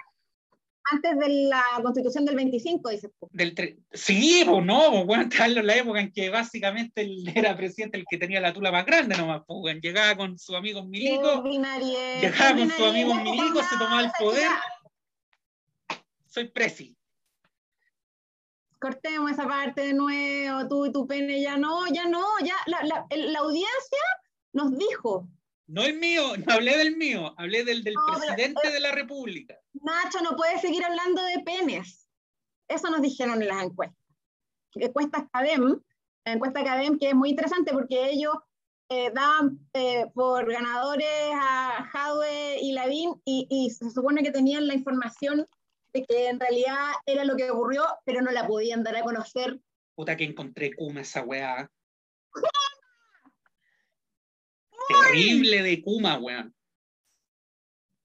Antes 0.91 1.19
de 1.19 1.29
la 1.49 1.63
constitución 1.83 2.25
del 2.25 2.35
25, 2.35 2.89
dices 2.89 3.11
Del 3.31 3.77
sí, 3.91 4.43
pues 4.47 4.65
no, 4.65 5.05
bueno, 5.05 5.29
la 5.61 5.75
época 5.75 5.99
en 5.99 6.11
que 6.11 6.29
básicamente 6.29 7.01
él 7.01 7.23
era 7.35 7.55
presidente 7.55 7.97
el 7.97 8.05
que 8.09 8.17
tenía 8.17 8.41
la 8.41 8.53
tula 8.53 8.71
más 8.71 8.85
grande 8.85 9.15
nomás, 9.15 9.43
pues, 9.45 9.79
llegaba 9.79 10.15
con 10.17 10.39
sus 10.39 10.55
amigos 10.55 10.87
milicos, 10.87 11.43
llegaba 12.21 12.57
con 12.57 12.71
sus 12.71 12.87
amigos 12.87 13.21
milicos, 13.21 13.65
se 13.69 13.77
tomaba 13.77 14.01
el 14.01 14.11
poder. 14.17 14.49
Soy 16.25 16.49
presi 16.49 16.97
cortemos 18.79 19.31
esa 19.31 19.47
parte 19.47 19.81
de 19.81 19.93
nuevo, 19.93 20.67
tú 20.67 20.85
y 20.85 20.91
tu 20.91 21.07
pene, 21.07 21.41
ya 21.41 21.57
no, 21.57 21.87
ya 21.87 22.05
no, 22.05 22.23
ya 22.43 22.55
la, 22.67 22.83
la, 22.83 23.07
la 23.09 23.39
audiencia 23.39 23.99
nos 24.53 24.77
dijo. 24.77 25.27
No 25.67 25.83
el 25.83 25.97
mío, 25.97 26.23
no 26.45 26.53
hablé 26.53 26.77
del 26.77 26.95
mío, 26.95 27.33
hablé 27.37 27.63
del, 27.63 27.83
del 27.83 27.95
presidente 28.11 28.71
de 28.71 28.79
la 28.79 28.91
República. 28.91 29.55
Nacho 29.73 30.21
no 30.23 30.35
puede 30.35 30.59
seguir 30.59 30.83
hablando 30.83 31.21
de 31.23 31.39
penes. 31.43 32.07
Eso 32.67 32.89
nos 32.89 33.01
dijeron 33.01 33.41
en 33.41 33.47
las 33.47 33.63
encuestas. 33.63 33.97
Encuestas 34.73 35.23
CADEM, 35.31 35.81
la 36.25 36.33
encuesta 36.33 36.63
CADEM 36.63 36.99
que 36.99 37.09
es 37.09 37.15
muy 37.15 37.29
interesante 37.29 37.71
porque 37.71 38.09
ellos 38.09 38.35
eh, 38.89 39.11
daban 39.13 39.59
eh, 39.73 40.05
por 40.13 40.49
ganadores 40.51 41.07
a 41.33 41.89
Jadwe 41.91 42.59
y 42.61 42.73
Lavín 42.73 43.21
y, 43.25 43.47
y 43.49 43.69
se 43.71 43.89
supone 43.89 44.23
que 44.23 44.31
tenían 44.31 44.67
la 44.67 44.75
información 44.75 45.45
que 45.93 46.27
en 46.27 46.39
realidad 46.39 46.91
era 47.05 47.23
lo 47.23 47.35
que 47.35 47.49
ocurrió, 47.49 47.85
pero 48.05 48.21
no 48.21 48.31
la 48.31 48.47
podían 48.47 48.83
dar 48.83 48.95
a 48.95 49.01
conocer. 49.01 49.59
Puta 49.95 50.15
que 50.15 50.25
encontré 50.25 50.73
Kuma 50.75 51.01
esa 51.01 51.23
weá. 51.23 51.69
Terrible 54.87 55.63
de 55.63 55.81
Kuma, 55.81 56.17
weón. 56.17 56.53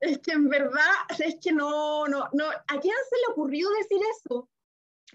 Es 0.00 0.18
que 0.18 0.32
en 0.32 0.48
verdad, 0.48 0.90
es 1.18 1.36
que 1.40 1.52
no, 1.52 2.06
no, 2.08 2.28
no, 2.32 2.44
¿a 2.50 2.80
quién 2.80 2.94
se 3.08 3.16
le 3.16 3.32
ocurrió 3.32 3.68
decir 3.70 4.00
eso? 4.18 4.48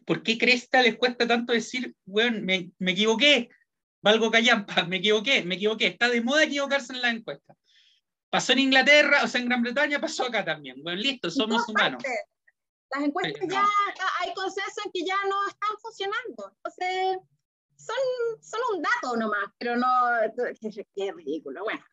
¿Por 0.06 0.24
qué 0.24 0.38
Cresta 0.38 0.82
les 0.82 0.96
cuesta 0.96 1.28
tanto 1.28 1.52
decir, 1.52 1.94
bueno, 2.06 2.40
me, 2.42 2.72
me 2.80 2.92
equivoqué, 2.92 3.50
valgo 4.02 4.32
callampa, 4.32 4.86
me 4.88 4.98
equivoqué, 4.98 5.44
me 5.44 5.56
equivoqué, 5.56 5.88
está 5.88 6.08
de 6.10 6.22
moda 6.22 6.44
equivocarse 6.44 6.94
en 6.94 7.02
la 7.02 7.10
encuesta? 7.10 7.56
Pasó 8.30 8.54
en 8.54 8.60
Inglaterra, 8.60 9.24
o 9.24 9.28
sea, 9.28 9.42
en 9.42 9.48
Gran 9.48 9.62
Bretaña, 9.62 10.00
pasó 10.00 10.26
acá 10.26 10.44
también. 10.44 10.82
Bueno, 10.84 11.02
listo, 11.02 11.30
somos 11.30 11.68
humanos. 11.68 12.04
Las 12.92 13.04
encuestas 13.04 13.48
ya, 13.50 13.66
hay 14.22 14.34
consenso 14.34 14.82
en 14.86 14.92
que 14.92 15.06
ya 15.06 15.18
no 15.30 15.48
están 15.48 15.78
funcionando. 15.82 16.56
Entonces, 16.56 17.18
son, 17.76 17.96
son 18.42 18.60
un 18.76 18.82
dato 18.82 19.18
nomás, 19.18 19.52
pero 19.58 19.76
no, 19.76 19.88
qué 20.96 21.12
ridículo. 21.12 21.64
Bueno, 21.64 21.84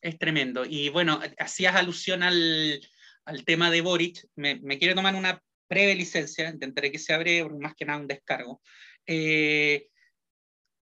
es 0.00 0.18
tremendo. 0.18 0.64
Y 0.64 0.90
bueno, 0.90 1.20
hacías 1.38 1.74
alusión 1.74 2.22
al, 2.22 2.80
al 3.24 3.44
tema 3.44 3.70
de 3.70 3.80
Boric. 3.80 4.26
Me, 4.36 4.56
me, 4.60 4.78
quiero 4.78 4.94
tomar 4.94 5.14
una 5.14 5.42
breve 5.68 5.94
licencia, 5.94 6.48
intentaré 6.48 6.92
que 6.92 6.98
sea 6.98 7.18
breve, 7.18 7.48
más 7.58 7.74
que 7.74 7.84
nada 7.84 7.98
un 7.98 8.06
descargo. 8.06 8.62
Eh, 9.06 9.88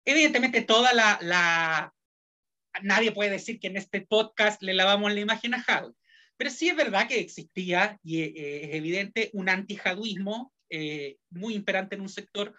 evidentemente, 0.06 0.62
toda 0.62 0.94
la, 0.94 1.18
la, 1.22 1.94
Nadie 2.84 3.12
puede 3.12 3.32
decir 3.32 3.60
que 3.60 3.68
en 3.68 3.78
este 3.78 4.02
podcast 4.02 4.62
le 4.62 4.74
lavamos 4.74 5.12
la 5.14 5.20
imagen 5.20 5.54
a 5.54 5.64
Jadwe, 5.64 5.94
pero 6.38 6.50
sí 6.50 6.70
es 6.70 6.76
verdad 6.76 7.08
que 7.08 7.20
existía, 7.20 8.00
y 8.04 8.22
eh, 8.22 8.66
es 8.66 8.76
evidente, 8.76 9.30
un 9.34 9.50
antijaduismo 9.50 10.54
eh, 10.70 11.18
muy 11.30 11.56
imperante 11.56 11.96
en 11.96 12.02
un 12.02 12.10
sector 12.10 12.54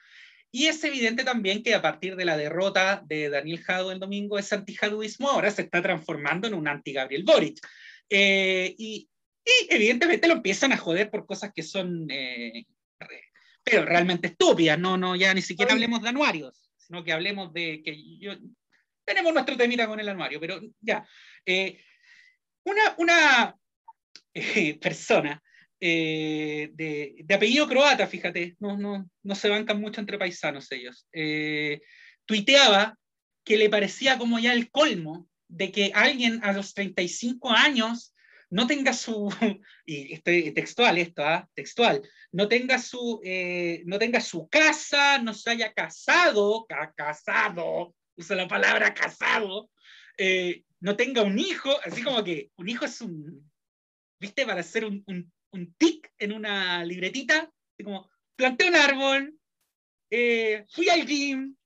y 0.51 0.67
es 0.67 0.83
evidente 0.83 1.25
también 1.25 1.63
que 1.63 1.75
a 1.75 1.83
partir 1.83 2.17
de 2.17 2.25
la 2.25 2.37
derrota 2.37 3.03
de 3.07 3.29
Daniel 3.29 3.63
Jado 3.63 3.93
el 3.93 4.01
domingo, 4.01 4.39
ese 4.39 4.55
antijaduismo 4.55 5.29
ahora 5.29 5.51
se 5.51 5.63
está 5.63 5.83
transformando 5.83 6.49
en 6.49 6.55
un 6.55 6.67
anti-Gabriel 6.67 7.25
Boric. 7.25 7.59
Eh, 8.09 8.75
y, 8.79 9.09
evidentemente 9.69 10.29
lo 10.29 10.35
empiezan 10.35 10.73
a 10.73 10.77
joder 10.77 11.11
por 11.11 11.27
cosas 11.27 11.53
que 11.55 11.63
son, 11.63 12.07
eh, 12.11 12.67
pero 13.63 13.85
realmente 13.85 14.29
estúpidas, 14.29 14.79
no, 14.79 14.97
no, 14.97 15.17
ya 15.17 15.33
ni 15.33 15.43
siquiera 15.43 15.73
hablemos 15.73 16.03
de 16.03 16.09
anuarios, 16.11 16.71
sino 16.77 17.03
que 17.03 17.13
hablemos 17.13 17.53
de 17.55 17.83
que 17.83 18.19
yo, 18.19 18.33
tenemos 19.07 19.33
nuestro 19.33 19.57
temita 19.57 19.87
con 19.87 20.01
el 20.01 20.09
anuario, 20.09 20.39
pero 20.41 20.61
ya. 20.81 21.07
Eh, 21.47 21.83
una, 22.99 23.57
una 24.35 24.79
persona 24.81 25.43
eh, 25.81 26.71
de, 26.75 27.35
apellido 27.35 27.69
croata, 27.69 28.09
fíjate, 28.09 28.57
no, 28.59 28.77
no, 28.77 29.09
no, 29.23 29.35
se 29.37 29.49
bancan 29.49 29.81
mucho 29.81 30.01
entre 30.01 30.19
paisanos 30.19 30.73
ellos, 30.73 31.07
eh, 31.13 31.81
tuiteaba 32.27 32.99
que 33.45 33.57
le 33.57 33.71
parecía 33.71 34.19
como 34.19 34.41
ya 34.41 34.53
el 34.53 34.71
colmo 34.73 35.29
de 35.47 35.71
que 35.71 35.93
alguien 35.95 36.41
a 36.43 36.53
los 36.53 36.75
35 36.75 37.51
años 37.51 38.13
no 38.51 38.67
tenga 38.67 38.93
su, 38.93 39.29
y 39.87 40.15
estoy 40.15 40.51
textual 40.51 40.99
esto, 40.99 41.25
¿ah? 41.25 41.49
textual, 41.55 42.03
no 42.33 42.49
tenga 42.49 42.81
su, 42.81 43.21
eh, 43.25 43.83
no 43.87 44.01
tenga 44.01 44.21
su 44.21 44.49
casa, 44.49 45.19
no 45.19 45.33
se 45.33 45.51
haya 45.51 45.73
casado, 45.73 46.67
casado, 46.97 47.95
usa 48.17 48.35
la 48.35 48.49
palabra 48.49 48.93
casado, 48.95 49.71
no 50.81 50.97
tenga 50.97 51.23
un 51.23 51.39
hijo, 51.39 51.71
así 51.85 52.03
como 52.03 52.25
que 52.25 52.51
un 52.57 52.69
hijo 52.69 52.85
es 52.85 53.01
un, 53.01 53.49
viste, 54.19 54.47
para 54.47 54.63
ser 54.63 54.85
un, 54.85 55.03
un, 55.07 55.33
un 55.53 55.75
tic 55.75 56.13
en 56.19 56.33
una 56.33 56.85
libretita, 56.85 57.51
así 57.75 57.85
como, 57.85 58.11
planté 58.37 58.69
un 58.69 58.77
árbol, 58.77 59.39
eh, 60.11 60.65
fui 60.71 60.89
al 60.89 61.07
gym, 61.07 61.57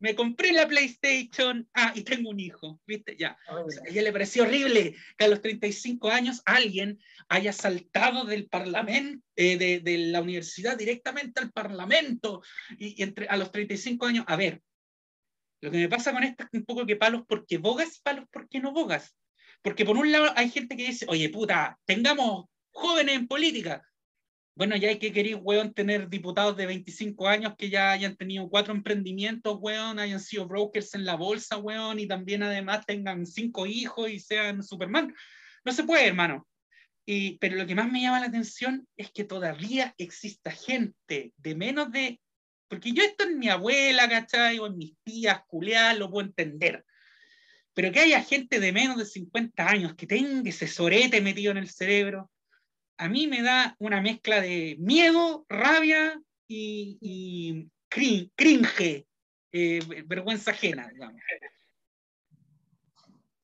me 0.00 0.14
compré 0.14 0.52
la 0.52 0.68
PlayStation, 0.68 1.68
ah, 1.72 1.92
y 1.94 2.02
tengo 2.02 2.30
un 2.30 2.38
hijo, 2.38 2.80
¿viste? 2.86 3.16
Ya. 3.16 3.38
a 3.48 3.64
ella 3.88 4.02
le 4.02 4.12
pareció 4.12 4.42
horrible 4.42 4.94
que 5.16 5.24
a 5.24 5.28
los 5.28 5.40
35 5.40 6.10
años 6.10 6.42
alguien 6.44 6.98
haya 7.28 7.52
saltado 7.52 8.24
del 8.24 8.48
parlamento, 8.48 9.24
eh, 9.34 9.56
de, 9.56 9.80
de, 9.80 9.98
la 9.98 10.20
universidad 10.20 10.76
directamente 10.76 11.40
al 11.40 11.52
parlamento, 11.52 12.42
y, 12.78 13.02
entre, 13.02 13.28
a 13.28 13.36
los 13.36 13.50
35 13.50 14.04
años, 14.06 14.24
a 14.28 14.36
ver, 14.36 14.62
lo 15.62 15.70
que 15.70 15.78
me 15.78 15.88
pasa 15.88 16.12
con 16.12 16.22
esto 16.22 16.44
es 16.44 16.50
un 16.52 16.66
poco 16.66 16.84
que 16.84 16.96
palos 16.96 17.22
porque 17.26 17.56
bogas, 17.56 17.98
palos 18.00 18.26
porque 18.30 18.60
no 18.60 18.72
bogas. 18.72 19.16
Porque 19.64 19.86
por 19.86 19.96
un 19.96 20.12
lado 20.12 20.30
hay 20.36 20.50
gente 20.50 20.76
que 20.76 20.88
dice, 20.88 21.06
oye, 21.08 21.30
puta, 21.30 21.78
tengamos 21.86 22.44
jóvenes 22.70 23.14
en 23.14 23.26
política. 23.26 23.82
Bueno, 24.54 24.76
ya 24.76 24.90
hay 24.90 24.98
que 24.98 25.10
querer, 25.10 25.38
weón, 25.42 25.72
tener 25.72 26.10
diputados 26.10 26.54
de 26.58 26.66
25 26.66 27.26
años 27.26 27.54
que 27.56 27.70
ya 27.70 27.90
hayan 27.90 28.14
tenido 28.14 28.50
cuatro 28.50 28.74
emprendimientos, 28.74 29.56
weón, 29.58 29.98
hayan 29.98 30.20
sido 30.20 30.46
brokers 30.46 30.94
en 30.94 31.06
la 31.06 31.16
bolsa, 31.16 31.56
weón, 31.56 31.98
y 31.98 32.06
también 32.06 32.42
además 32.42 32.84
tengan 32.84 33.24
cinco 33.24 33.64
hijos 33.64 34.10
y 34.10 34.20
sean 34.20 34.62
Superman. 34.62 35.14
No 35.64 35.72
se 35.72 35.84
puede, 35.84 36.08
hermano. 36.08 36.46
Y, 37.06 37.38
pero 37.38 37.56
lo 37.56 37.66
que 37.66 37.74
más 37.74 37.90
me 37.90 38.02
llama 38.02 38.20
la 38.20 38.26
atención 38.26 38.86
es 38.98 39.10
que 39.12 39.24
todavía 39.24 39.94
exista 39.96 40.50
gente 40.50 41.32
de 41.38 41.54
menos 41.54 41.90
de... 41.90 42.20
Porque 42.68 42.92
yo 42.92 43.02
esto 43.02 43.24
en 43.24 43.38
mi 43.38 43.48
abuela, 43.48 44.10
¿cachai? 44.10 44.58
O 44.58 44.66
en 44.66 44.76
mis 44.76 44.94
tías, 45.04 45.40
culeadas, 45.46 45.98
lo 45.98 46.10
puedo 46.10 46.26
entender. 46.26 46.84
Pero 47.74 47.90
que 47.92 48.00
haya 48.00 48.22
gente 48.22 48.60
de 48.60 48.72
menos 48.72 48.96
de 48.96 49.04
50 49.04 49.68
años 49.68 49.94
que 49.94 50.06
tenga 50.06 50.48
ese 50.48 50.68
sorete 50.68 51.20
metido 51.20 51.50
en 51.50 51.58
el 51.58 51.68
cerebro, 51.68 52.30
a 52.96 53.08
mí 53.08 53.26
me 53.26 53.42
da 53.42 53.74
una 53.78 54.00
mezcla 54.00 54.40
de 54.40 54.76
miedo, 54.78 55.44
rabia 55.48 56.20
y, 56.46 57.68
cringe, 57.88 59.06
eh, 59.52 59.80
vergüenza 60.06 60.52
ajena, 60.52 60.88
digamos. 60.88 61.20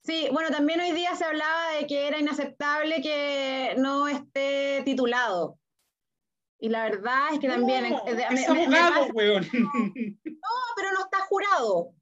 Sí, 0.02 0.28
bueno, 0.32 0.50
también 0.50 0.80
hoy 0.80 0.92
día 0.92 1.14
se 1.14 1.24
hablaba 1.24 1.72
de 1.72 1.86
que 1.86 2.08
era 2.08 2.18
inaceptable 2.18 3.02
que 3.02 3.74
no 3.78 4.08
esté 4.08 4.82
titulado. 4.84 5.58
Y 6.58 6.68
la 6.68 6.84
verdad 6.84 7.32
es 7.32 7.38
que 7.38 7.48
también... 7.48 7.90
No, 7.90 8.04
es 8.06 8.48
abogado, 8.48 9.06
weón. 9.12 9.46
No, 9.52 10.48
pero 10.76 10.92
no 10.92 11.04
está 11.04 11.18
jurado. 11.20 11.94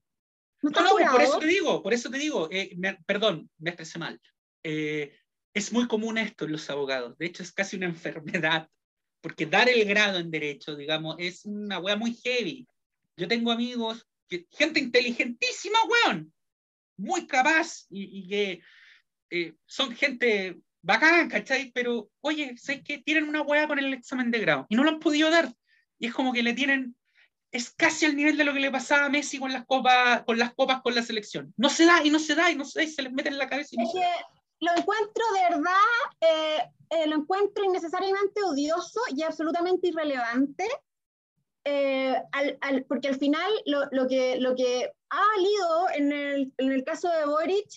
No, 0.63 0.71
está 0.71 0.87
jurado. 0.87 1.13
por 1.13 1.23
eso 1.23 1.39
te 1.39 1.47
digo, 1.47 1.83
por 1.83 1.95
eso 1.95 2.11
te 2.11 2.19
digo, 2.19 2.49
eh, 2.51 2.77
perdón, 3.07 3.49
me 3.59 3.71
expresé 3.71 3.99
mal. 3.99 4.21
Eh, 4.63 5.17
es 5.55 5.73
muy 5.73 5.87
común 5.87 6.19
esto 6.19 6.45
en 6.45 6.53
los 6.53 6.69
abogados. 6.71 7.17
De 7.19 7.27
hecho, 7.27 7.43
es 7.43 7.53
casi 7.53 7.77
una 7.77 7.87
enfermedad, 8.43 8.69
porque 9.21 9.47
dar 9.47 9.69
el 9.69 9.85
grado 9.85 10.19
en 10.19 10.31
derecho, 10.31 10.77
digamos, 10.77 11.17
es 11.19 11.45
una 11.45 11.79
wea 11.79 11.97
muy 11.97 12.15
heavy. 12.15 12.67
Yo 13.17 13.27
tengo 13.27 13.51
amigos, 13.51 14.07
gente 14.51 14.81
inteligentísima, 14.81 15.79
weón, 15.85 16.33
muy 16.97 17.27
capaz 17.27 17.87
y, 17.91 18.29
que 18.29 18.61
eh, 19.31 19.55
son 19.67 19.95
gente 19.95 20.59
bacán, 20.83 21.29
¿cachai? 21.29 21.71
Pero, 21.73 22.11
oye, 22.21 22.57
sé 22.57 22.83
que 22.83 22.99
tienen 22.99 23.29
una 23.29 23.43
wea 23.43 23.67
con 23.67 23.79
el 23.79 23.93
examen 23.93 24.31
de 24.31 24.41
grado 24.41 24.67
y 24.69 24.77
no 24.77 24.85
lo 24.85 24.91
han 24.91 25.01
podido 25.01 25.31
dar. 25.31 25.53
Y 25.99 26.07
es 26.07 26.15
como 26.15 26.33
que 26.33 26.43
le 26.43 26.55
tienen, 26.55 26.95
es 27.51 27.71
casi 27.71 28.07
al 28.07 28.17
nivel 28.17 28.37
de 28.37 28.45
lo 28.45 28.53
que 28.53 28.61
le 28.61 28.71
pasaba 28.71 29.07
a 29.07 29.09
Messi 29.09 29.39
con 29.39 29.53
las 29.53 29.65
copas, 29.65 30.23
con 30.25 30.39
las 30.39 30.55
copas 30.55 30.83
con 30.83 30.95
la 30.95 31.03
selección. 31.03 31.53
No 31.57 31.71
se 31.71 31.87
da 31.87 32.05
y 32.05 32.11
no 32.11 32.19
se 32.19 32.35
da 32.35 32.51
y 32.51 32.57
no 32.57 32.65
se 32.65 32.81
da 32.81 32.85
y 32.85 32.89
se 32.89 33.03
les 33.03 33.13
mete 33.13 33.29
en 33.29 33.39
la 33.39 33.49
cabeza. 33.49 33.71
Y 33.73 33.79
no 33.79 33.91
lo 34.61 34.73
encuentro 34.77 35.25
de 35.35 35.57
verdad, 35.57 35.73
eh, 36.21 36.59
eh, 36.91 37.07
lo 37.07 37.17
encuentro 37.17 37.65
innecesariamente 37.65 38.43
odioso 38.43 39.01
y 39.15 39.23
absolutamente 39.23 39.89
irrelevante, 39.89 40.67
eh, 41.65 42.17
al, 42.33 42.85
porque 42.85 43.09
al 43.09 43.19
final 43.19 43.51
lo, 43.67 43.85
lo, 43.93 44.09
que, 44.09 44.41
lo 44.41 44.55
que 44.57 44.91
ha 45.11 45.21
valido 45.37 45.91
en 45.95 46.13
el, 46.13 46.53
en 46.59 46.73
el 46.73 46.85
caso 46.85 47.09
de 47.09 47.27
Boric, 47.27 47.69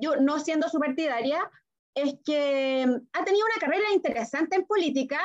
yo 0.00 0.14
no 0.16 0.38
siendo 0.38 0.68
su 0.68 0.78
partidaria, 0.78 1.50
es 1.96 2.14
que 2.24 2.86
ha 3.12 3.24
tenido 3.24 3.44
una 3.44 3.60
carrera 3.60 3.92
interesante 3.92 4.54
en 4.54 4.66
política 4.66 5.20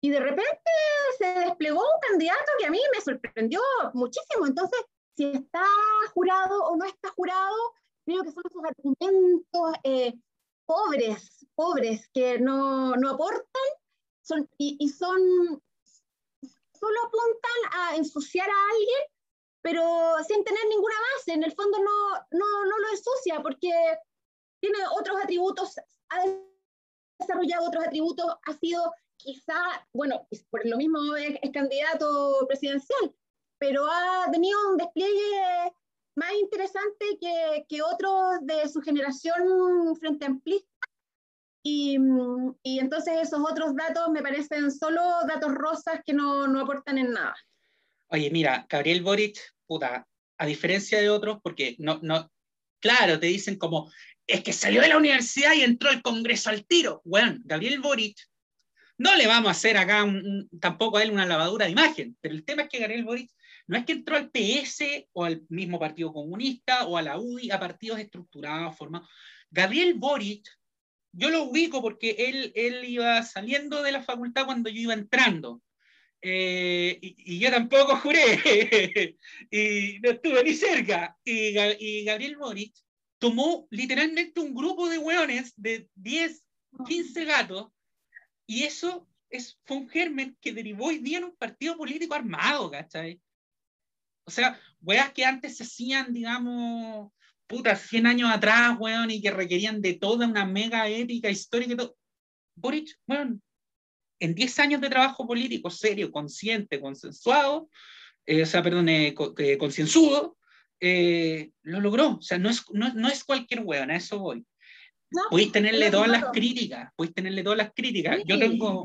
y 0.00 0.10
de 0.10 0.20
repente 0.20 0.70
se 1.18 1.26
desplegó 1.26 1.80
un 1.80 2.00
candidato 2.08 2.52
que 2.58 2.66
a 2.66 2.70
mí 2.70 2.80
me 2.94 3.00
sorprendió 3.00 3.60
muchísimo. 3.92 4.46
Entonces, 4.46 4.80
si 5.16 5.24
está 5.24 5.64
jurado 6.14 6.64
o 6.64 6.76
no 6.76 6.84
está 6.86 7.10
jurado, 7.10 7.56
creo 8.06 8.22
que 8.22 8.32
son 8.32 8.42
esos 8.48 8.64
argumentos 8.64 9.72
eh, 9.84 10.14
pobres, 10.64 11.46
pobres, 11.54 12.08
que 12.14 12.38
no, 12.38 12.96
no 12.96 13.10
aportan 13.10 13.70
son, 14.22 14.48
y, 14.58 14.76
y, 14.78 14.88
son, 14.88 15.20
solo 16.72 17.00
apuntan 17.04 17.80
a 17.80 17.96
ensuciar 17.96 18.48
a 18.48 18.64
alguien, 18.72 19.02
pero 19.60 19.82
sin 20.26 20.44
tener 20.44 20.64
ninguna 20.68 20.94
base. 21.14 21.32
En 21.32 21.44
el 21.44 21.52
fondo 21.52 21.78
no, 21.78 22.12
no, 22.30 22.64
no 22.64 22.78
lo 22.78 22.88
ensucia 22.90 23.42
porque 23.42 23.70
tiene 24.60 24.78
otros 24.98 25.18
atributos, 25.22 25.76
ha 26.10 26.24
desarrollado 27.18 27.68
otros 27.68 27.86
atributos, 27.86 28.26
ha 28.46 28.52
sido 28.54 28.92
quizá, 29.22 29.60
bueno, 29.92 30.26
por 30.50 30.66
lo 30.66 30.76
mismo 30.76 31.16
es, 31.16 31.38
es 31.42 31.50
candidato 31.50 32.46
presidencial, 32.48 33.14
pero 33.58 33.84
ha 33.86 34.30
tenido 34.30 34.58
un 34.70 34.76
despliegue 34.76 35.72
más 36.16 36.32
interesante 36.40 37.18
que, 37.20 37.64
que 37.68 37.82
otros 37.82 38.38
de 38.42 38.68
su 38.68 38.80
generación 38.80 39.96
frente 39.96 40.26
amplista. 40.26 40.68
Y, 41.62 41.98
y, 42.62 42.78
entonces 42.78 43.14
esos 43.20 43.40
otros 43.40 43.76
datos 43.76 44.08
me 44.10 44.22
parecen 44.22 44.70
solo 44.70 45.02
datos 45.28 45.52
rosas 45.52 46.00
que 46.06 46.14
no, 46.14 46.46
no 46.48 46.60
aportan 46.60 46.96
en 46.96 47.12
nada. 47.12 47.36
Oye, 48.08 48.30
mira, 48.30 48.66
Gabriel 48.68 49.02
Boric, 49.02 49.38
puta, 49.66 50.06
a 50.38 50.46
diferencia 50.46 50.98
de 51.00 51.10
otros, 51.10 51.38
porque 51.42 51.76
no, 51.78 52.00
no, 52.02 52.30
claro, 52.80 53.20
te 53.20 53.26
dicen 53.26 53.58
como, 53.58 53.90
es 54.26 54.42
que 54.42 54.54
salió 54.54 54.80
de 54.80 54.88
la 54.88 54.96
universidad 54.96 55.52
y 55.54 55.62
entró 55.62 55.90
al 55.90 56.02
Congreso 56.02 56.50
al 56.50 56.64
tiro. 56.64 57.02
Bueno, 57.04 57.36
Gabriel 57.44 57.80
Boric, 57.80 58.16
no 59.00 59.16
le 59.16 59.26
vamos 59.26 59.48
a 59.48 59.52
hacer 59.52 59.78
acá 59.78 60.06
tampoco 60.60 60.98
a 60.98 61.02
él 61.02 61.10
una 61.10 61.24
lavadura 61.24 61.64
de 61.64 61.72
imagen, 61.72 62.18
pero 62.20 62.34
el 62.34 62.44
tema 62.44 62.62
es 62.62 62.68
que 62.68 62.80
Gabriel 62.80 63.06
Boric 63.06 63.30
no 63.66 63.78
es 63.78 63.86
que 63.86 63.92
entró 63.92 64.14
al 64.14 64.30
PS 64.30 65.08
o 65.14 65.24
al 65.24 65.42
mismo 65.48 65.78
Partido 65.78 66.12
Comunista 66.12 66.84
o 66.84 66.98
a 66.98 67.02
la 67.02 67.18
UDI, 67.18 67.50
a 67.50 67.58
partidos 67.58 67.98
estructurados, 67.98 68.76
formados. 68.76 69.08
Gabriel 69.50 69.94
Boric, 69.94 70.46
yo 71.12 71.30
lo 71.30 71.44
ubico 71.44 71.80
porque 71.80 72.10
él, 72.10 72.52
él 72.54 72.84
iba 72.84 73.22
saliendo 73.22 73.82
de 73.82 73.92
la 73.92 74.02
facultad 74.02 74.44
cuando 74.44 74.68
yo 74.68 74.82
iba 74.82 74.92
entrando. 74.92 75.62
Eh, 76.20 76.98
y, 77.00 77.38
yo 77.38 77.50
tampoco 77.50 77.96
juré, 77.96 79.16
y 79.50 79.98
no 80.02 80.10
estuve 80.10 80.44
ni 80.44 80.52
cerca. 80.52 81.16
Y, 81.24 81.58
y, 81.78 82.04
Gabriel 82.04 82.36
Boric 82.36 82.74
tomó 83.18 83.66
literalmente 83.70 84.40
un 84.40 84.54
grupo 84.54 84.90
de 84.90 84.98
hueones 84.98 85.54
de 85.56 85.88
10, 85.94 86.44
15 86.86 87.24
gatos, 87.24 87.72
y 88.50 88.64
eso 88.64 89.06
es, 89.28 89.60
fue 89.64 89.76
un 89.76 89.88
germen 89.88 90.36
que 90.40 90.52
derivó 90.52 90.86
hoy 90.86 90.98
día 90.98 91.18
en 91.18 91.24
un 91.24 91.36
partido 91.36 91.76
político 91.76 92.16
armado, 92.16 92.68
¿cachai? 92.68 93.20
O 94.24 94.30
sea, 94.32 94.58
weas 94.80 95.12
que 95.12 95.24
antes 95.24 95.56
se 95.56 95.62
hacían, 95.62 96.12
digamos, 96.12 97.12
puta, 97.46 97.76
100 97.76 98.08
años 98.08 98.28
atrás, 98.28 98.76
weón, 98.76 99.08
y 99.12 99.22
que 99.22 99.30
requerían 99.30 99.80
de 99.80 99.94
toda 99.94 100.26
una 100.26 100.44
mega 100.44 100.88
ética 100.88 101.30
histórica 101.30 101.74
y 101.74 101.76
todo. 101.76 101.96
Boric, 102.56 102.98
weón, 103.06 103.40
en 104.18 104.34
10 104.34 104.58
años 104.58 104.80
de 104.80 104.90
trabajo 104.90 105.28
político 105.28 105.70
serio, 105.70 106.10
consciente, 106.10 106.80
consensuado, 106.80 107.70
eh, 108.26 108.42
o 108.42 108.46
sea, 108.46 108.64
perdón, 108.64 108.88
eh, 108.88 109.14
eh, 109.38 109.58
concienzudo, 109.58 110.36
lo 110.80 111.80
logró. 111.80 112.16
O 112.16 112.22
sea, 112.22 112.38
no 112.38 112.50
es, 112.50 112.64
no, 112.72 112.92
no 112.94 113.08
es 113.08 113.22
cualquier 113.22 113.60
weón, 113.60 113.92
a 113.92 113.96
eso 113.96 114.18
voy. 114.18 114.44
No, 115.10 115.22
podéis 115.30 115.52
tenerle 115.52 115.90
todas 115.90 116.08
las 116.08 116.24
críticas, 116.26 116.92
podéis 116.94 117.14
tenerle 117.14 117.42
todas 117.42 117.58
las 117.58 117.72
críticas. 117.74 118.20
Yo 118.24 118.38
tengo... 118.38 118.84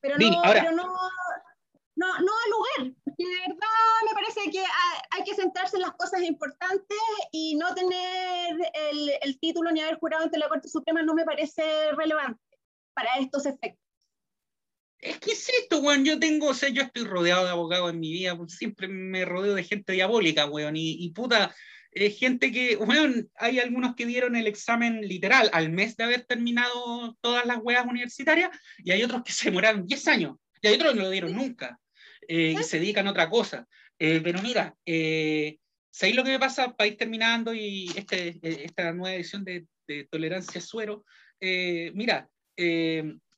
Pero, 0.00 0.18
no, 0.18 0.42
pero 0.42 0.72
no, 0.72 0.92
no, 1.96 2.06
no 2.06 2.32
al 2.44 2.50
lugar, 2.50 2.94
porque 3.04 3.24
de 3.24 3.38
verdad 3.48 3.98
me 4.06 4.12
parece 4.12 4.50
que 4.50 4.60
hay, 4.60 5.24
que 5.24 5.34
centrarse 5.34 5.76
en 5.76 5.82
las 5.82 5.92
cosas 5.92 6.22
importantes 6.22 6.98
y 7.32 7.54
no 7.54 7.74
tener 7.74 8.54
el, 8.90 9.12
el, 9.22 9.38
título 9.38 9.70
ni 9.70 9.80
haber 9.80 9.98
jurado 9.98 10.24
ante 10.24 10.38
la 10.38 10.48
Corte 10.48 10.68
Suprema 10.68 11.02
no 11.02 11.14
me 11.14 11.24
parece 11.24 11.62
relevante 11.92 12.58
para 12.92 13.16
estos 13.18 13.46
efectos. 13.46 13.80
Es 14.98 15.18
que 15.18 15.32
es 15.32 15.48
esto, 15.48 15.80
weón. 15.80 16.04
Yo 16.04 16.18
tengo, 16.18 16.48
o 16.48 16.54
sea, 16.54 16.70
yo 16.70 16.82
estoy 16.82 17.04
rodeado 17.04 17.44
de 17.44 17.50
abogados 17.50 17.90
en 17.90 18.00
mi 18.00 18.12
vida, 18.12 18.36
siempre 18.48 18.88
me 18.88 19.24
rodeo 19.24 19.54
de 19.54 19.64
gente 19.64 19.92
diabólica, 19.92 20.46
weón. 20.46 20.76
Y, 20.76 21.04
y 21.04 21.10
puta, 21.10 21.54
es 21.94 22.18
gente 22.18 22.50
que, 22.50 22.76
weón, 22.76 23.30
hay 23.36 23.60
algunos 23.60 23.94
que 23.94 24.06
dieron 24.06 24.34
el 24.36 24.46
examen 24.46 25.00
literal 25.02 25.48
al 25.52 25.70
mes 25.70 25.96
de 25.96 26.04
haber 26.04 26.24
terminado 26.24 27.16
todas 27.20 27.46
las 27.46 27.58
weas 27.62 27.86
universitarias, 27.86 28.50
y 28.78 28.90
hay 28.90 29.02
otros 29.02 29.22
que 29.22 29.32
se 29.32 29.50
demoraron 29.50 29.86
10 29.86 30.08
años, 30.08 30.36
y 30.60 30.66
hay 30.66 30.74
otros 30.74 30.92
que 30.92 30.98
no 30.98 31.04
lo 31.04 31.10
dieron 31.10 31.32
nunca. 31.32 31.78
Eh, 32.28 32.56
y 32.58 32.62
se 32.62 32.78
dedican 32.78 33.06
a 33.06 33.10
otra 33.10 33.28
cosa. 33.28 33.66
Eh, 33.98 34.20
pero 34.22 34.42
mira, 34.42 34.74
eh, 34.84 35.58
¿sabéis 35.90 36.16
lo 36.16 36.24
que 36.24 36.30
me 36.30 36.38
pasa 36.38 36.74
para 36.74 36.88
ir 36.88 36.96
terminando 36.96 37.54
y 37.54 37.90
este, 37.96 38.40
esta 38.42 38.92
nueva 38.92 39.14
edición 39.14 39.44
de, 39.44 39.66
Tolerancia 40.10 40.62
Suero? 40.62 41.04
mira, 41.40 42.26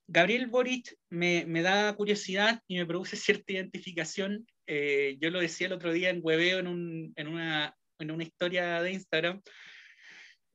Gabriel 0.06 0.46
Boric 0.46 0.94
me, 1.10 1.44
me, 1.44 1.60
da 1.60 1.92
curiosidad 1.96 2.62
y 2.68 2.76
me 2.76 2.86
produce 2.86 3.16
cierta 3.16 3.52
identificación. 3.52 4.46
yo 4.64 5.30
lo 5.30 5.40
decía 5.40 5.66
el 5.66 5.72
otro 5.72 5.92
día 5.92 6.10
en 6.10 6.20
Webeo 6.22 6.60
en, 6.60 6.68
un, 6.68 7.12
en, 7.16 7.26
una, 7.26 7.76
en 7.98 8.10
una 8.10 8.24
historia 8.24 8.82
de 8.82 8.92
Instagram 8.92 9.42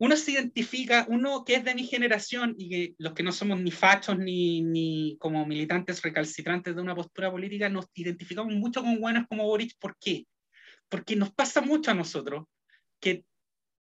uno 0.02 0.18
se 0.18 0.32
identifica, 0.32 1.06
uno 1.10 1.46
que 1.46 1.54
es 1.54 1.64
de 1.64 1.76
mi 1.76 1.86
generación 1.86 2.56
y 2.58 2.70
que 2.70 2.96
los 2.98 3.14
que 3.14 3.22
no 3.22 3.32
somos 3.32 3.62
ni 3.62 3.70
fachos 3.70 4.18
ni, 4.18 4.64
ni 4.64 5.16
como 5.20 5.46
militantes 5.46 6.02
recalcitrantes 6.02 6.76
de 6.76 6.82
una 6.82 6.96
postura 6.96 7.30
política, 7.30 7.70
nos 7.70 7.86
identificamos 7.94 8.52
mucho 8.52 8.82
con 8.82 9.00
buenos 9.00 9.28
como 9.30 9.46
Boric. 9.46 9.78
¿Por 9.78 9.96
qué? 10.00 10.26
Porque 10.90 11.16
nos 11.16 11.32
pasa 11.32 11.62
mucho 11.62 11.92
a 11.92 11.94
nosotros 11.94 12.46
que 13.00 13.26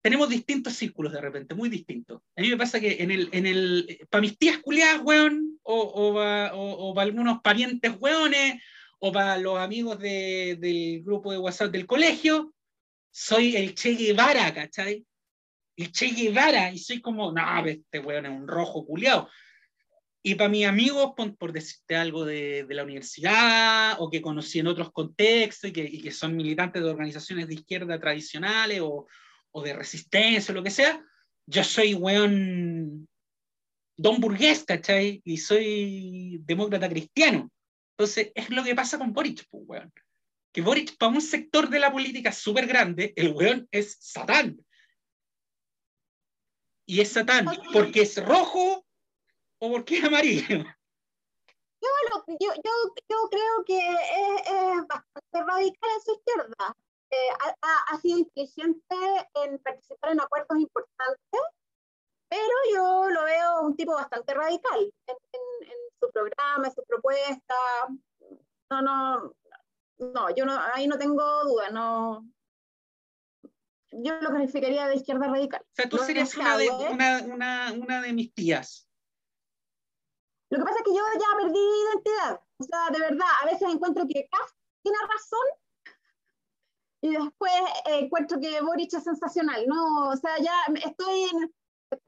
tenemos 0.00 0.30
distintos 0.30 0.72
círculos 0.72 1.12
de 1.12 1.20
repente, 1.20 1.54
muy 1.54 1.68
distintos. 1.68 2.22
A 2.36 2.40
mí 2.40 2.48
me 2.48 2.56
pasa 2.56 2.80
que 2.80 3.02
en 3.02 3.10
el, 3.10 3.28
en 3.32 3.44
el, 3.44 3.98
para 4.08 4.22
mis 4.22 4.38
tías 4.38 4.56
culiadas, 4.60 5.02
weón, 5.04 5.58
o, 5.62 5.78
o, 5.78 6.94
para 6.94 7.06
algunos 7.06 7.42
parientes, 7.42 7.92
weones, 8.00 8.62
o 8.98 9.12
para 9.12 9.36
los 9.36 9.58
amigos 9.58 9.98
de, 9.98 10.56
del 10.58 11.02
grupo 11.02 11.32
de 11.32 11.38
WhatsApp 11.38 11.70
del 11.70 11.84
colegio, 11.84 12.54
soy 13.18 13.56
el 13.56 13.74
Che 13.74 13.94
Guevara, 13.94 14.54
¿cachai? 14.54 15.04
el 15.76 15.90
Che 15.90 16.06
Guevara, 16.10 16.70
y 16.70 16.78
soy 16.78 17.00
como, 17.00 17.32
no, 17.32 17.66
este 17.66 17.98
weón 17.98 18.26
es 18.26 18.32
un 18.32 18.46
rojo 18.46 18.86
culiado. 18.86 19.28
Y 20.22 20.36
para 20.36 20.48
mis 20.48 20.66
amigos, 20.66 21.14
por, 21.16 21.52
decirte 21.52 21.96
algo 21.96 22.24
de, 22.24 22.64
la 22.68 22.84
universidad, 22.84 23.96
o 23.98 24.08
que 24.08 24.22
conocí 24.22 24.60
en 24.60 24.68
otros 24.68 24.92
contextos 24.92 25.70
y 25.70 25.72
que, 25.72 26.12
son 26.12 26.36
militantes 26.36 26.80
de 26.80 26.90
organizaciones 26.90 27.48
de 27.48 27.54
izquierda 27.54 27.98
tradicionales 27.98 28.80
o, 28.82 29.08
o 29.50 29.62
de 29.62 29.72
resistencia 29.72 30.52
o 30.52 30.56
lo 30.56 30.62
que 30.62 30.70
sea, 30.70 31.04
yo 31.46 31.64
soy 31.64 31.94
weón 31.94 33.08
don 33.96 34.20
burgués, 34.20 34.64
¿cachai? 34.64 35.22
Y 35.24 35.38
soy 35.38 36.38
demócrata 36.44 36.88
cristiano. 36.88 37.50
Entonces, 37.96 38.30
es 38.34 38.48
lo 38.50 38.62
que 38.62 38.76
pasa 38.76 38.96
con 38.96 39.12
Boric, 39.12 39.44
pues, 39.50 39.64
weón. 39.66 39.92
Que 40.52 40.62
Boric, 40.62 40.96
para 40.96 41.12
un 41.12 41.20
sector 41.20 41.68
de 41.68 41.78
la 41.78 41.92
política 41.92 42.32
súper 42.32 42.66
grande, 42.66 43.12
el 43.16 43.32
weón 43.32 43.68
es 43.70 43.98
Satán 44.00 44.58
y 46.88 47.02
es 47.02 47.12
Satán, 47.12 47.46
porque 47.72 48.00
es 48.00 48.24
rojo 48.24 48.86
o 49.60 49.70
porque 49.70 49.98
es 49.98 50.04
amarillo. 50.04 50.64
Yo, 51.80 51.88
yo, 52.26 52.52
yo, 52.64 52.72
yo 53.08 53.28
creo 53.30 53.64
que 53.66 53.78
es, 53.78 54.86
bastante 54.88 55.52
radical 55.52 55.90
en 55.94 56.00
su 56.00 56.12
izquierda. 56.12 56.76
Eh, 57.10 57.30
ha, 57.62 57.94
ha, 57.94 58.00
sido 58.00 58.18
inteligente 58.18 58.96
en 59.34 59.58
participar 59.58 60.12
en 60.12 60.20
acuerdos 60.20 60.58
importantes, 60.58 61.40
pero 62.28 62.54
yo 62.74 63.08
lo 63.10 63.24
veo 63.24 63.60
un 63.62 63.76
tipo 63.76 63.92
bastante 63.92 64.34
radical 64.34 64.92
en, 65.06 65.16
en, 65.32 65.68
en 65.68 65.78
su 66.00 66.10
programa, 66.10 66.66
en 66.66 66.74
su 66.74 66.82
propuesta. 66.84 67.54
No, 68.70 68.82
no, 68.82 69.34
no, 69.98 70.34
yo 70.34 70.44
no, 70.44 70.58
ahí 70.74 70.86
no 70.86 70.98
tengo 70.98 71.22
duda, 71.44 71.70
no, 71.70 72.26
yo 73.92 74.20
lo 74.20 74.30
calificaría 74.30 74.86
de 74.86 74.96
izquierda 74.96 75.28
radical. 75.28 75.62
O 75.62 75.74
sea, 75.74 75.88
tú 75.88 75.98
serías 75.98 76.36
una 76.36 76.56
de, 76.56 76.70
una, 76.70 77.22
una, 77.22 77.72
una 77.72 78.02
de 78.02 78.12
mis 78.12 78.32
tías. 78.34 78.88
Lo 80.50 80.58
que 80.58 80.64
pasa 80.64 80.78
es 80.78 80.84
que 80.84 80.94
yo 80.94 81.02
ya 81.14 81.36
perdí 81.36 81.58
identidad. 81.58 82.40
O 82.58 82.64
sea, 82.64 82.90
de 82.90 83.00
verdad, 83.00 83.28
a 83.42 83.46
veces 83.46 83.68
encuentro 83.70 84.06
que 84.06 84.28
Kast 84.30 84.54
tiene 84.82 84.98
razón 85.00 85.46
y 87.00 87.10
después 87.10 87.52
eh, 87.86 87.98
encuentro 88.00 88.40
que 88.40 88.60
Boric 88.60 88.92
es 88.94 89.04
sensacional. 89.04 89.66
No, 89.66 90.08
o 90.08 90.16
sea, 90.16 90.38
ya 90.38 90.54
estoy 90.84 91.24
en, 91.24 91.54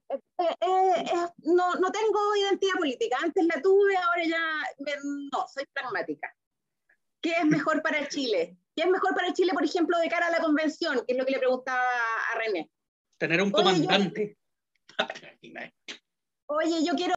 eh, 0.08 0.56
eh, 0.60 1.28
no, 1.38 1.74
no, 1.74 1.92
tengo 1.92 2.36
identidad 2.36 2.74
política. 2.76 3.18
Antes 3.22 3.46
la 3.46 3.60
tuve, 3.62 3.96
ahora 3.96 4.24
ya 4.24 4.42
no, 5.32 5.46
soy 5.52 5.64
pragmática. 5.72 6.34
¿Qué 7.20 7.32
es 7.32 7.44
mejor 7.44 7.82
para 7.82 8.08
Chile? 8.08 8.56
¿Qué 8.74 8.84
es 8.84 8.90
mejor 8.90 9.14
para 9.14 9.32
Chile, 9.32 9.52
por 9.52 9.64
ejemplo, 9.64 9.98
de 9.98 10.08
cara 10.08 10.28
a 10.28 10.30
la 10.30 10.40
convención? 10.40 11.04
Que 11.06 11.12
es 11.12 11.18
lo 11.18 11.26
que 11.26 11.32
le 11.32 11.38
preguntaba 11.38 11.82
a 11.82 12.38
René. 12.38 12.70
Tener 13.18 13.42
un 13.42 13.50
comandante. 13.50 14.38
Oye, 16.46 16.84
yo 16.84 16.94
quiero 16.94 17.08